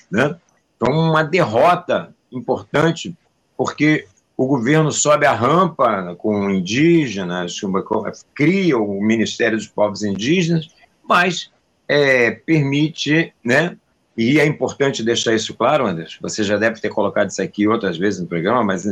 Né? 0.10 0.36
Foi 0.80 0.90
uma 0.90 1.24
derrota 1.24 2.16
importante, 2.32 3.16
porque 3.56 4.08
o 4.38 4.48
governo 4.48 4.92
sobe 4.92 5.26
a 5.26 5.34
rampa 5.34 6.16
com 6.16 6.50
indígenas, 6.50 7.60
cria 8.34 8.78
o 8.78 9.02
Ministério 9.02 9.58
dos 9.58 9.68
Povos 9.68 10.04
Indígenas, 10.04 10.70
mas 11.04 11.52
é, 11.88 12.32
permite, 12.32 13.34
né, 13.44 13.78
e 14.18 14.40
é 14.40 14.46
importante 14.48 15.04
deixar 15.04 15.36
isso 15.36 15.54
claro, 15.54 15.86
Anderson, 15.86 16.18
você 16.22 16.44
já 16.44 16.58
deve 16.58 16.82
ter 16.82 16.90
colocado 16.90 17.30
isso 17.30 17.42
aqui 17.42 17.68
outras 17.68 18.00
vezes 18.00 18.20
no 18.20 18.26
programa, 18.26 18.64
mas 18.64 18.84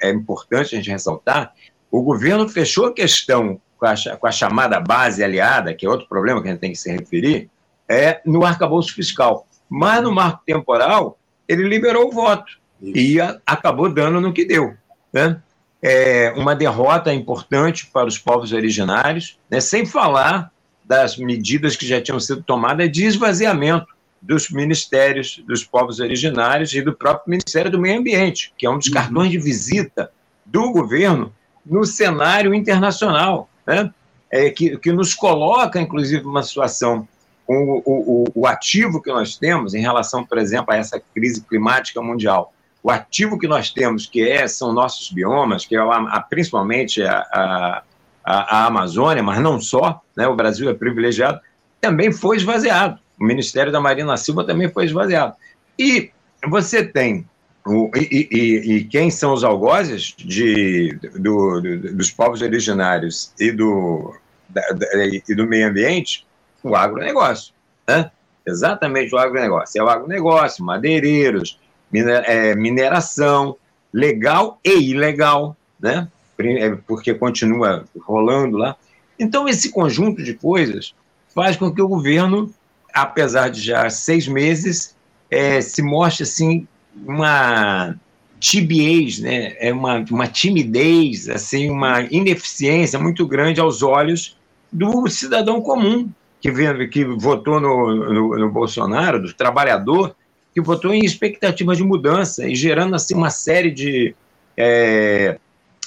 é 0.00 0.08
importante 0.08 0.74
a 0.74 0.78
gente 0.78 0.90
ressaltar, 0.90 1.52
o 1.90 2.02
governo 2.02 2.48
fechou 2.48 2.86
a 2.86 2.94
questão 2.94 3.60
com 3.76 3.84
a, 3.84 3.94
com 4.18 4.26
a 4.26 4.32
chamada 4.32 4.80
base 4.80 5.22
aliada, 5.22 5.74
que 5.74 5.84
é 5.84 5.88
outro 5.88 6.08
problema 6.08 6.40
que 6.40 6.48
a 6.48 6.52
gente 6.52 6.60
tem 6.60 6.72
que 6.72 6.78
se 6.78 6.90
referir, 6.90 7.50
é 7.86 8.22
no 8.24 8.42
arcabouço 8.42 8.94
fiscal. 8.94 9.46
Mas 9.68 10.02
no 10.02 10.12
marco 10.12 10.42
temporal, 10.46 11.18
ele 11.46 11.68
liberou 11.68 12.08
o 12.08 12.12
voto 12.12 12.58
Isso. 12.80 12.96
e 12.96 13.20
a, 13.20 13.38
acabou 13.44 13.92
dando 13.92 14.18
no 14.18 14.32
que 14.32 14.46
deu. 14.46 14.74
Né? 15.12 15.42
É 15.82 16.32
uma 16.36 16.54
derrota 16.54 17.12
importante 17.12 17.86
para 17.92 18.06
os 18.06 18.18
povos 18.18 18.52
originários, 18.52 19.38
né? 19.50 19.60
sem 19.60 19.84
falar 19.84 20.50
das 20.84 21.18
medidas 21.18 21.76
que 21.76 21.86
já 21.86 22.00
tinham 22.00 22.18
sido 22.18 22.42
tomadas 22.42 22.90
de 22.90 23.04
esvaziamento 23.04 23.99
dos 24.20 24.50
ministérios 24.50 25.42
dos 25.46 25.64
povos 25.64 26.00
originários 26.00 26.72
e 26.74 26.82
do 26.82 26.92
próprio 26.92 27.30
Ministério 27.30 27.70
do 27.70 27.78
Meio 27.78 27.98
Ambiente, 27.98 28.52
que 28.56 28.66
é 28.66 28.70
um 28.70 28.78
dos 28.78 28.88
uhum. 28.88 28.94
cartões 28.94 29.30
de 29.30 29.38
visita 29.38 30.10
do 30.44 30.70
governo 30.72 31.32
no 31.64 31.84
cenário 31.84 32.54
internacional, 32.54 33.48
né? 33.66 33.92
é, 34.30 34.50
que, 34.50 34.76
que 34.78 34.92
nos 34.92 35.12
coloca, 35.12 35.80
inclusive, 35.80 36.22
numa 36.22 36.42
situação 36.42 37.06
com 37.46 37.82
o, 37.84 38.24
o, 38.24 38.24
o, 38.34 38.46
ativo 38.46 39.02
que 39.02 39.10
nós 39.10 39.36
temos 39.36 39.74
em 39.74 39.80
relação, 39.80 40.24
por 40.24 40.38
exemplo, 40.38 40.72
a 40.72 40.76
essa 40.76 41.02
crise 41.12 41.42
climática 41.42 42.00
mundial. 42.00 42.54
O 42.82 42.90
ativo 42.90 43.38
que 43.38 43.48
nós 43.48 43.70
temos, 43.70 44.06
que 44.06 44.22
é, 44.22 44.46
são 44.46 44.72
nossos 44.72 45.10
biomas, 45.10 45.66
que 45.66 45.74
é 45.74 45.80
a, 45.80 45.84
a, 45.84 46.20
principalmente 46.20 47.02
a, 47.02 47.18
a, 47.32 47.82
a, 48.24 48.66
Amazônia, 48.66 49.22
mas 49.22 49.40
não 49.40 49.60
só, 49.60 50.00
né, 50.16 50.28
o 50.28 50.36
Brasil 50.36 50.70
é 50.70 50.74
privilegiado, 50.74 51.40
também 51.80 52.12
foi 52.12 52.36
esvaziado. 52.36 53.00
O 53.20 53.24
Ministério 53.24 53.70
da 53.70 53.80
Marina 53.80 54.16
Silva 54.16 54.44
também 54.44 54.70
foi 54.70 54.86
esvaziado. 54.86 55.34
E 55.78 56.10
você 56.48 56.84
tem 56.84 57.26
o, 57.66 57.90
e, 57.94 58.28
e, 58.30 58.76
e, 58.76 58.84
quem 58.84 59.10
são 59.10 59.34
os 59.34 59.44
algozes 59.44 60.14
de, 60.16 60.94
do, 61.18 61.60
do, 61.60 61.94
dos 61.94 62.10
povos 62.10 62.40
originários 62.40 63.32
e 63.38 63.52
do, 63.52 64.14
da, 64.48 64.62
da, 64.70 64.86
e 65.06 65.34
do 65.34 65.46
meio 65.46 65.68
ambiente? 65.68 66.26
O 66.62 66.74
agronegócio. 66.74 67.52
Né? 67.86 68.10
Exatamente 68.46 69.14
o 69.14 69.18
agronegócio. 69.18 69.78
É 69.78 69.84
o 69.84 69.88
agronegócio, 69.88 70.64
madeireiros, 70.64 71.58
é, 71.92 72.54
mineração, 72.54 73.56
legal 73.92 74.58
e 74.64 74.90
ilegal, 74.90 75.56
né? 75.78 76.08
É, 76.38 76.70
porque 76.86 77.12
continua 77.12 77.84
rolando 78.00 78.56
lá. 78.56 78.76
Então, 79.18 79.46
esse 79.46 79.70
conjunto 79.70 80.22
de 80.22 80.32
coisas 80.32 80.94
faz 81.34 81.56
com 81.56 81.70
que 81.70 81.82
o 81.82 81.88
governo, 81.88 82.52
apesar 82.92 83.48
de 83.48 83.60
já 83.60 83.88
seis 83.90 84.26
meses, 84.26 84.96
é, 85.30 85.60
se 85.60 85.82
mostre 85.82 86.24
assim 86.24 86.66
uma 87.06 87.94
tibiez, 88.38 89.20
né? 89.20 89.54
é 89.58 89.72
uma, 89.72 90.04
uma 90.10 90.26
timidez, 90.26 91.28
assim, 91.28 91.70
uma 91.70 92.02
ineficiência 92.10 92.98
muito 92.98 93.26
grande 93.26 93.60
aos 93.60 93.82
olhos 93.82 94.36
do 94.72 95.06
cidadão 95.08 95.60
comum 95.60 96.10
que, 96.40 96.50
vê, 96.50 96.88
que 96.88 97.04
votou 97.04 97.60
no, 97.60 97.94
no, 97.94 98.38
no, 98.38 98.50
Bolsonaro, 98.50 99.20
do 99.20 99.32
trabalhador, 99.34 100.16
que 100.54 100.60
votou 100.60 100.92
em 100.92 101.04
expectativa 101.04 101.76
de 101.76 101.84
mudança 101.84 102.48
e 102.48 102.54
gerando 102.54 102.94
assim 102.96 103.14
uma 103.14 103.30
série 103.30 103.70
de 103.70 104.14
é, 104.56 105.38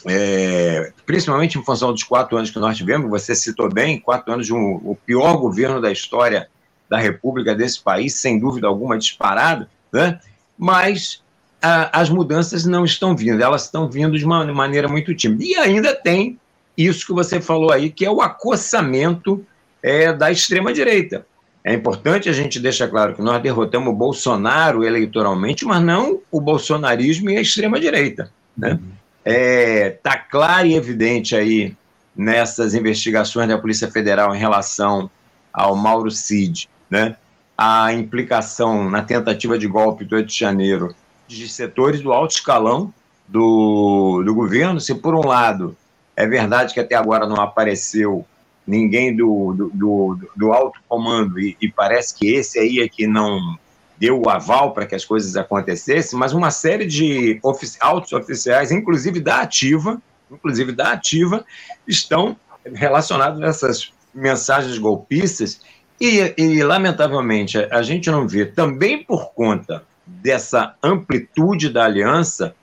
é, 0.06 0.92
principalmente 1.06 1.58
em 1.58 1.64
função 1.64 1.92
dos 1.92 2.04
quatro 2.04 2.38
anos 2.38 2.52
que 2.52 2.60
nós 2.60 2.78
tivemos, 2.78 3.10
você 3.10 3.34
citou 3.36 3.72
bem, 3.72 4.00
quatro 4.00 4.32
anos 4.32 4.46
de 4.46 4.54
um, 4.54 4.76
o 4.84 4.96
pior 5.06 5.38
governo 5.38 5.82
da 5.82 5.92
história 5.92 6.50
da 6.94 7.00
República 7.00 7.56
desse 7.56 7.82
país, 7.82 8.14
sem 8.14 8.38
dúvida 8.38 8.68
alguma 8.68 9.00
disparado, 9.00 9.66
né? 9.92 10.20
mas 10.56 11.24
a, 11.60 12.02
as 12.02 12.08
mudanças 12.08 12.66
não 12.66 12.86
estão 12.86 13.16
vindo, 13.16 13.42
elas 13.42 13.64
estão 13.64 13.90
vindo 13.90 14.16
de 14.16 14.24
uma 14.24 14.46
maneira 14.54 14.88
muito 14.88 15.16
tímida. 15.16 15.44
E 15.44 15.56
ainda 15.56 15.96
tem 15.96 16.38
isso 16.78 17.08
que 17.08 17.12
você 17.12 17.42
falou 17.42 17.72
aí, 17.72 17.90
que 17.90 18.06
é 18.06 18.12
o 18.12 18.22
acossamento 18.22 19.44
é, 19.82 20.14
da 20.14 20.32
extrema-direita. 20.32 21.26
É 21.64 21.74
importante 21.74 22.30
a 22.30 22.34
gente 22.34 22.60
deixar 22.60 22.88
claro 22.90 23.16
que 23.16 23.24
nós 23.24 23.42
derrotamos 23.42 23.92
o 23.92 23.96
Bolsonaro 23.96 24.84
eleitoralmente, 24.84 25.66
mas 25.66 25.82
não 25.82 26.22
o 26.30 26.40
bolsonarismo 26.40 27.32
e 27.32 27.38
a 27.38 27.42
extrema-direita. 27.42 28.32
Né? 28.56 28.80
É, 29.26 29.98
tá 30.04 30.16
claro 30.16 30.68
e 30.68 30.76
evidente 30.76 31.36
aí 31.36 31.76
nessas 32.16 32.76
investigações 32.76 33.48
da 33.48 33.58
Polícia 33.58 33.90
Federal 33.90 34.36
em 34.36 34.38
relação 34.38 35.10
ao 35.54 35.76
Mauro 35.76 36.10
Cid, 36.10 36.68
né? 36.90 37.16
a 37.58 37.94
implicação 37.94 38.90
na 38.90 39.02
tentativa 39.02 39.58
de 39.58 39.68
golpe 39.68 40.04
do 40.04 40.16
8 40.16 40.28
de 40.28 40.38
janeiro 40.38 40.96
de 41.28 41.48
setores 41.48 42.02
do 42.02 42.12
alto 42.12 42.36
escalão 42.36 42.94
do, 43.28 44.24
do 44.24 44.34
governo. 44.34 44.80
Se, 44.80 44.94
por 44.96 45.16
um 45.16 45.25
lado, 45.25 45.78
é 46.16 46.28
verdade 46.28 46.74
que 46.74 46.80
até 46.80 46.96
agora 46.96 47.28
não 47.28 47.38
apareceu 47.38 48.25
ninguém 48.66 49.16
do, 49.16 49.54
do, 49.54 49.72
do, 49.74 50.30
do 50.36 50.54
alto 50.54 50.80
comando, 50.88 51.40
e, 51.40 51.58
e, 51.60 51.70
parece 51.70 52.16
que 52.16 52.34
esse 52.34 52.58
aí 52.58 52.80
é 52.80 52.88
que 52.88 53.06
não 53.06 53.58
deu 53.98 54.22
o 54.22 54.30
aval 54.30 54.74
para 54.74 54.86
que 54.86 54.96
as 54.96 55.04
coisas 55.04 55.36
acontecessem, 55.36 56.18
mas 56.18 56.34
uma 56.34 56.50
série 56.50 56.86
de 56.86 57.40
ofici 57.44 57.78
altos 57.82 58.13
oficiais, 58.13 58.72
inclusive 58.72 59.20
da 59.20 59.42
ativa, 59.42 60.02
inclusive 60.32 60.72
da 60.72 60.94
ativa, 60.94 61.46
estão 61.86 62.38
relacionados 62.74 63.42
a 63.42 63.48
essas 63.48 63.92
mensagens 64.13 64.78
golpistas 64.78 65.60
e, 66.00 66.34
e, 66.38 66.64
lamentavelmente, 66.64 67.58
a 67.58 67.82
gente 67.82 68.10
não 68.10 68.28
vê, 68.28 68.46
também 68.46 69.04
por 69.04 69.32
conta 69.34 69.84
dessa 70.06 70.76
amplitude 70.84 71.70
da 71.70 71.86
aliança, 71.86 72.56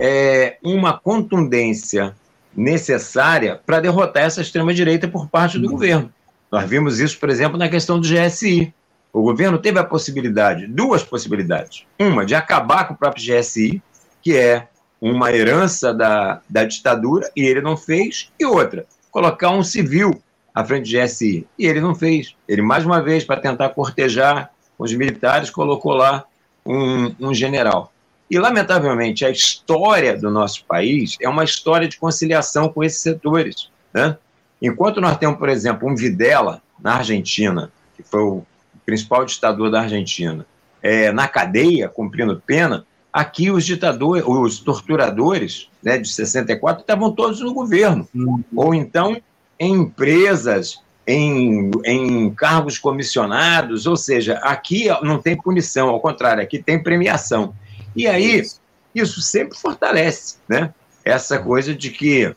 é, 0.00 0.56
uma 0.62 0.98
contundência 0.98 2.14
necessária 2.56 3.60
para 3.64 3.80
derrotar 3.80 4.24
essa 4.24 4.40
extrema-direita 4.40 5.06
por 5.06 5.28
parte 5.28 5.58
do 5.58 5.68
governo. 5.68 6.10
Nós 6.50 6.68
vimos 6.68 6.98
isso, 7.00 7.18
por 7.18 7.28
exemplo, 7.28 7.58
na 7.58 7.68
questão 7.68 8.00
do 8.00 8.08
GSI. 8.08 8.72
O 9.12 9.22
governo 9.22 9.58
teve 9.58 9.78
a 9.78 9.84
possibilidade, 9.84 10.66
duas 10.66 11.02
possibilidades. 11.02 11.84
Uma, 11.98 12.24
de 12.24 12.34
acabar 12.34 12.86
com 12.86 12.94
o 12.94 12.96
próprio 12.96 13.22
GSI, 13.22 13.82
que 14.22 14.36
é 14.36 14.68
uma 15.00 15.32
herança 15.32 15.92
da, 15.92 16.40
da 16.48 16.64
ditadura, 16.64 17.30
e 17.36 17.42
ele 17.42 17.60
não 17.60 17.76
fez, 17.76 18.30
e 18.38 18.44
outra, 18.44 18.86
colocar 19.10 19.50
um 19.50 19.62
civil 19.62 20.20
à 20.56 20.64
frente 20.64 20.90
do 20.90 20.98
GSI. 20.98 21.46
E 21.58 21.66
ele 21.66 21.82
não 21.82 21.94
fez. 21.94 22.34
Ele, 22.48 22.62
mais 22.62 22.86
uma 22.86 23.02
vez, 23.02 23.22
para 23.24 23.38
tentar 23.38 23.68
cortejar 23.68 24.50
os 24.78 24.90
militares, 24.94 25.50
colocou 25.50 25.92
lá 25.92 26.24
um, 26.64 27.14
um 27.20 27.34
general. 27.34 27.92
E, 28.30 28.38
lamentavelmente, 28.38 29.22
a 29.26 29.30
história 29.30 30.16
do 30.16 30.30
nosso 30.30 30.64
país 30.64 31.18
é 31.20 31.28
uma 31.28 31.44
história 31.44 31.86
de 31.86 31.98
conciliação 31.98 32.70
com 32.70 32.82
esses 32.82 33.02
setores. 33.02 33.68
Né? 33.92 34.16
Enquanto 34.60 34.98
nós 34.98 35.18
temos, 35.18 35.38
por 35.38 35.50
exemplo, 35.50 35.86
um 35.86 35.94
Videla, 35.94 36.62
na 36.80 36.94
Argentina, 36.94 37.70
que 37.94 38.02
foi 38.02 38.22
o 38.22 38.42
principal 38.86 39.26
ditador 39.26 39.70
da 39.70 39.82
Argentina, 39.82 40.46
é, 40.82 41.12
na 41.12 41.28
cadeia, 41.28 41.86
cumprindo 41.86 42.42
pena, 42.46 42.86
aqui 43.12 43.50
os 43.50 43.64
ditadores, 43.66 44.24
os 44.26 44.58
torturadores 44.60 45.68
né, 45.82 45.98
de 45.98 46.08
64 46.08 46.80
estavam 46.80 47.12
todos 47.12 47.40
no 47.40 47.52
governo. 47.52 48.08
Uhum. 48.14 48.42
Ou 48.54 48.74
então 48.74 49.20
em 49.58 49.74
empresas, 49.74 50.80
em, 51.06 51.70
em 51.84 52.30
cargos 52.34 52.78
comissionados, 52.78 53.86
ou 53.86 53.96
seja, 53.96 54.34
aqui 54.42 54.88
não 55.02 55.18
tem 55.18 55.36
punição, 55.36 55.88
ao 55.88 56.00
contrário, 56.00 56.42
aqui 56.42 56.58
tem 56.58 56.82
premiação. 56.82 57.54
E 57.94 58.06
aí, 58.06 58.42
isso 58.94 59.20
sempre 59.20 59.56
fortalece, 59.56 60.36
né? 60.48 60.74
Essa 61.04 61.38
coisa 61.38 61.74
de 61.74 61.90
que 61.90 62.34